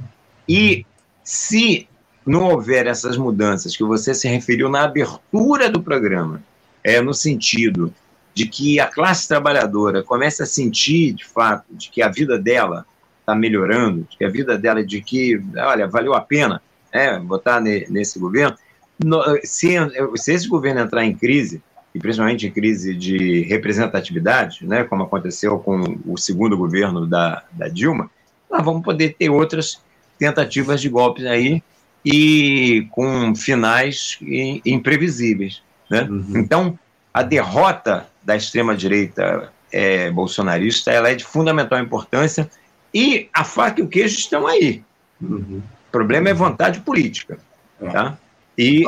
E 0.47 0.85
se 1.23 1.87
não 2.25 2.49
houver 2.49 2.87
essas 2.87 3.17
mudanças 3.17 3.75
que 3.75 3.83
você 3.83 4.13
se 4.13 4.27
referiu 4.27 4.69
na 4.69 4.83
abertura 4.83 5.69
do 5.69 5.81
programa, 5.81 6.41
é 6.83 7.01
no 7.01 7.13
sentido 7.13 7.93
de 8.33 8.47
que 8.47 8.79
a 8.79 8.87
classe 8.87 9.27
trabalhadora 9.27 10.03
comece 10.03 10.41
a 10.41 10.45
sentir, 10.45 11.13
de 11.13 11.25
fato, 11.25 11.65
de 11.69 11.89
que 11.89 12.01
a 12.01 12.07
vida 12.07 12.39
dela 12.39 12.85
está 13.21 13.33
melhorando, 13.33 14.05
de 14.09 14.17
que 14.17 14.25
a 14.25 14.29
vida 14.29 14.57
dela, 14.57 14.83
de 14.83 15.01
que, 15.01 15.41
olha, 15.55 15.87
valeu 15.87 16.13
a 16.13 16.21
pena 16.21 16.61
é, 16.91 17.17
votar 17.19 17.61
ne, 17.61 17.85
nesse 17.89 18.19
governo, 18.19 18.57
no, 19.03 19.23
se, 19.43 19.75
se 20.15 20.33
esse 20.33 20.47
governo 20.47 20.81
entrar 20.81 21.05
em 21.05 21.15
crise, 21.15 21.61
e 21.93 21.99
principalmente 21.99 22.47
em 22.47 22.51
crise 22.51 22.95
de 22.95 23.41
representatividade, 23.43 24.65
né, 24.65 24.83
como 24.83 25.03
aconteceu 25.03 25.59
com 25.59 25.99
o 26.05 26.17
segundo 26.17 26.57
governo 26.57 27.05
da, 27.05 27.43
da 27.51 27.67
Dilma, 27.67 28.09
nós 28.49 28.63
vamos 28.63 28.83
poder 28.83 29.15
ter 29.17 29.29
outras 29.29 29.81
tentativas 30.17 30.81
de 30.81 30.89
golpes 30.89 31.25
aí 31.25 31.63
e 32.05 32.87
com 32.91 33.35
finais 33.35 34.17
imprevisíveis. 34.65 35.61
Né? 35.89 36.03
Uhum. 36.03 36.31
Então, 36.35 36.79
a 37.13 37.23
derrota 37.23 38.07
da 38.23 38.35
extrema-direita 38.35 39.51
é, 39.71 40.11
bolsonarista 40.11 40.91
ela 40.91 41.09
é 41.09 41.15
de 41.15 41.23
fundamental 41.23 41.79
importância 41.79 42.49
e 42.93 43.29
a 43.33 43.43
faca 43.43 43.79
e 43.79 43.83
o 43.83 43.87
queijo 43.87 44.17
estão 44.17 44.47
aí. 44.47 44.83
Uhum. 45.21 45.61
O 45.87 45.91
problema 45.91 46.29
é 46.29 46.33
vontade 46.33 46.79
política. 46.81 47.37
É. 47.81 47.89
Tá? 47.89 48.17
E 48.57 48.83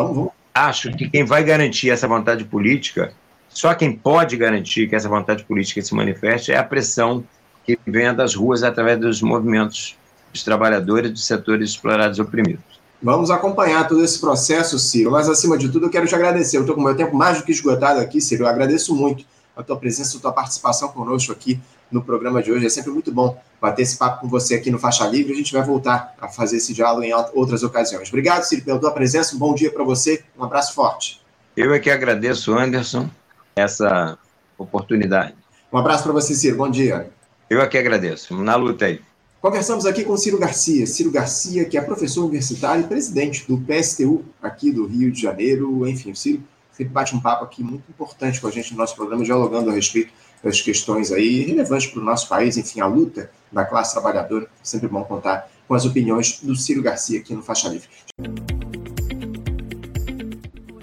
acho 0.53 0.91
que 0.91 1.09
quem 1.09 1.25
vai 1.25 1.43
garantir 1.43 1.89
essa 1.89 2.07
vontade 2.07 2.45
política, 2.45 3.13
só 3.49 3.73
quem 3.73 3.91
pode 3.93 4.37
garantir 4.37 4.87
que 4.87 4.95
essa 4.95 5.09
vontade 5.09 5.43
política 5.43 5.81
se 5.81 5.93
manifeste 5.95 6.51
é 6.51 6.57
a 6.57 6.63
pressão 6.63 7.23
que 7.65 7.77
vem 7.87 8.13
das 8.13 8.35
ruas 8.35 8.63
através 8.63 8.99
dos 8.99 9.21
movimentos 9.21 9.97
dos 10.31 10.43
trabalhadores 10.43 11.11
dos 11.11 11.25
setores 11.25 11.71
explorados 11.71 12.17
e 12.17 12.21
oprimidos. 12.21 12.73
Vamos 13.01 13.29
acompanhar 13.29 13.87
todo 13.87 14.03
esse 14.03 14.19
processo, 14.19 14.79
Ciro. 14.79 15.11
Mas, 15.11 15.27
acima 15.27 15.57
de 15.57 15.69
tudo, 15.69 15.87
eu 15.87 15.89
quero 15.89 16.07
te 16.07 16.15
agradecer. 16.15 16.57
Eu 16.57 16.61
estou 16.61 16.73
com 16.73 16.81
o 16.81 16.85
meu 16.85 16.95
tempo 16.95 17.15
mais 17.15 17.37
do 17.37 17.43
que 17.43 17.51
esgotado 17.51 17.99
aqui, 17.99 18.21
Ciro. 18.21 18.43
Eu 18.43 18.47
agradeço 18.47 18.95
muito 18.95 19.25
a 19.55 19.61
tua 19.61 19.77
presença, 19.77 20.17
a 20.17 20.21
tua 20.21 20.31
participação 20.31 20.87
conosco 20.87 21.31
aqui 21.31 21.59
no 21.93 22.03
programa 22.03 22.41
de 22.41 22.51
hoje. 22.51 22.65
É 22.65 22.69
sempre 22.69 22.91
muito 22.91 23.11
bom 23.11 23.39
bater 23.61 23.83
esse 23.83 23.97
papo 23.97 24.21
com 24.21 24.27
você 24.27 24.55
aqui 24.55 24.71
no 24.71 24.79
Faixa 24.79 25.07
Livre. 25.07 25.33
A 25.33 25.35
gente 25.35 25.53
vai 25.53 25.63
voltar 25.63 26.15
a 26.19 26.27
fazer 26.27 26.57
esse 26.57 26.73
diálogo 26.73 27.03
em 27.03 27.13
outras 27.33 27.63
ocasiões. 27.63 28.09
Obrigado, 28.09 28.43
Ciro, 28.43 28.63
pela 28.63 28.79
tua 28.79 28.91
presença. 28.91 29.35
Um 29.35 29.39
bom 29.39 29.53
dia 29.53 29.71
para 29.71 29.83
você. 29.83 30.23
Um 30.37 30.43
abraço 30.43 30.73
forte. 30.73 31.21
Eu 31.55 31.73
é 31.73 31.79
que 31.79 31.89
agradeço, 31.89 32.53
Anderson, 32.57 33.09
essa 33.55 34.17
oportunidade. 34.57 35.35
Um 35.71 35.77
abraço 35.77 36.03
para 36.03 36.13
você, 36.13 36.33
Ciro. 36.33 36.57
Bom 36.57 36.69
dia. 36.69 37.09
Eu 37.49 37.61
é 37.61 37.67
que 37.67 37.77
agradeço. 37.77 38.35
Na 38.35 38.55
luta 38.55 38.85
aí. 38.85 38.99
Conversamos 39.41 39.85
aqui 39.85 40.05
com 40.05 40.15
Ciro 40.15 40.39
Garcia. 40.39 40.87
Ciro 40.87 41.11
Garcia, 41.11 41.65
que 41.65 41.77
é 41.77 41.81
professor 41.81 42.23
universitário 42.23 42.85
e 42.85 42.87
presidente 42.87 43.45
do 43.45 43.57
PSTU 43.57 44.23
aqui 44.41 44.71
do 44.71 44.85
Rio 44.85 45.11
de 45.11 45.21
Janeiro. 45.21 45.85
Enfim, 45.87 46.11
o 46.11 46.15
Ciro 46.15 46.41
sempre 46.71 46.93
bate 46.93 47.15
um 47.15 47.19
papo 47.19 47.43
aqui 47.43 47.61
muito 47.61 47.83
importante 47.89 48.39
com 48.39 48.47
a 48.47 48.51
gente 48.51 48.71
no 48.71 48.77
nosso 48.77 48.95
programa, 48.95 49.23
dialogando 49.23 49.69
a 49.69 49.73
respeito 49.73 50.13
das 50.43 50.61
questões 50.61 51.11
aí 51.11 51.43
relevantes 51.43 51.87
para 51.87 52.01
o 52.01 52.03
nosso 52.03 52.27
país, 52.27 52.57
enfim, 52.57 52.81
a 52.81 52.85
luta 52.85 53.31
da 53.51 53.63
classe 53.63 53.93
trabalhadora. 53.93 54.47
Sempre 54.61 54.87
bom 54.87 55.03
contar 55.03 55.49
com 55.67 55.73
as 55.73 55.85
opiniões 55.85 56.39
do 56.41 56.55
Ciro 56.55 56.81
Garcia 56.81 57.19
aqui 57.19 57.33
no 57.33 57.41
Faixa 57.41 57.69
Livre. 57.69 57.87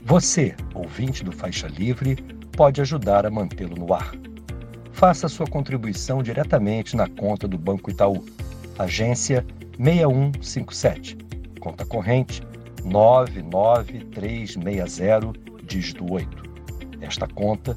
Você, 0.04 0.54
ouvinte 0.74 1.22
do 1.22 1.30
Faixa 1.30 1.68
Livre, 1.68 2.16
pode 2.56 2.80
ajudar 2.80 3.26
a 3.26 3.30
mantê-lo 3.30 3.76
no 3.76 3.92
ar. 3.92 4.12
Faça 4.92 5.28
sua 5.28 5.46
contribuição 5.46 6.22
diretamente 6.22 6.96
na 6.96 7.08
conta 7.08 7.46
do 7.46 7.56
Banco 7.56 7.90
Itaú 7.90 8.24
agência 8.80 9.46
6157, 9.78 11.16
conta 11.60 11.84
corrente 11.84 12.42
99360, 12.84 15.32
dígito 15.64 16.10
8. 16.10 16.50
Esta 17.02 17.28
conta 17.28 17.76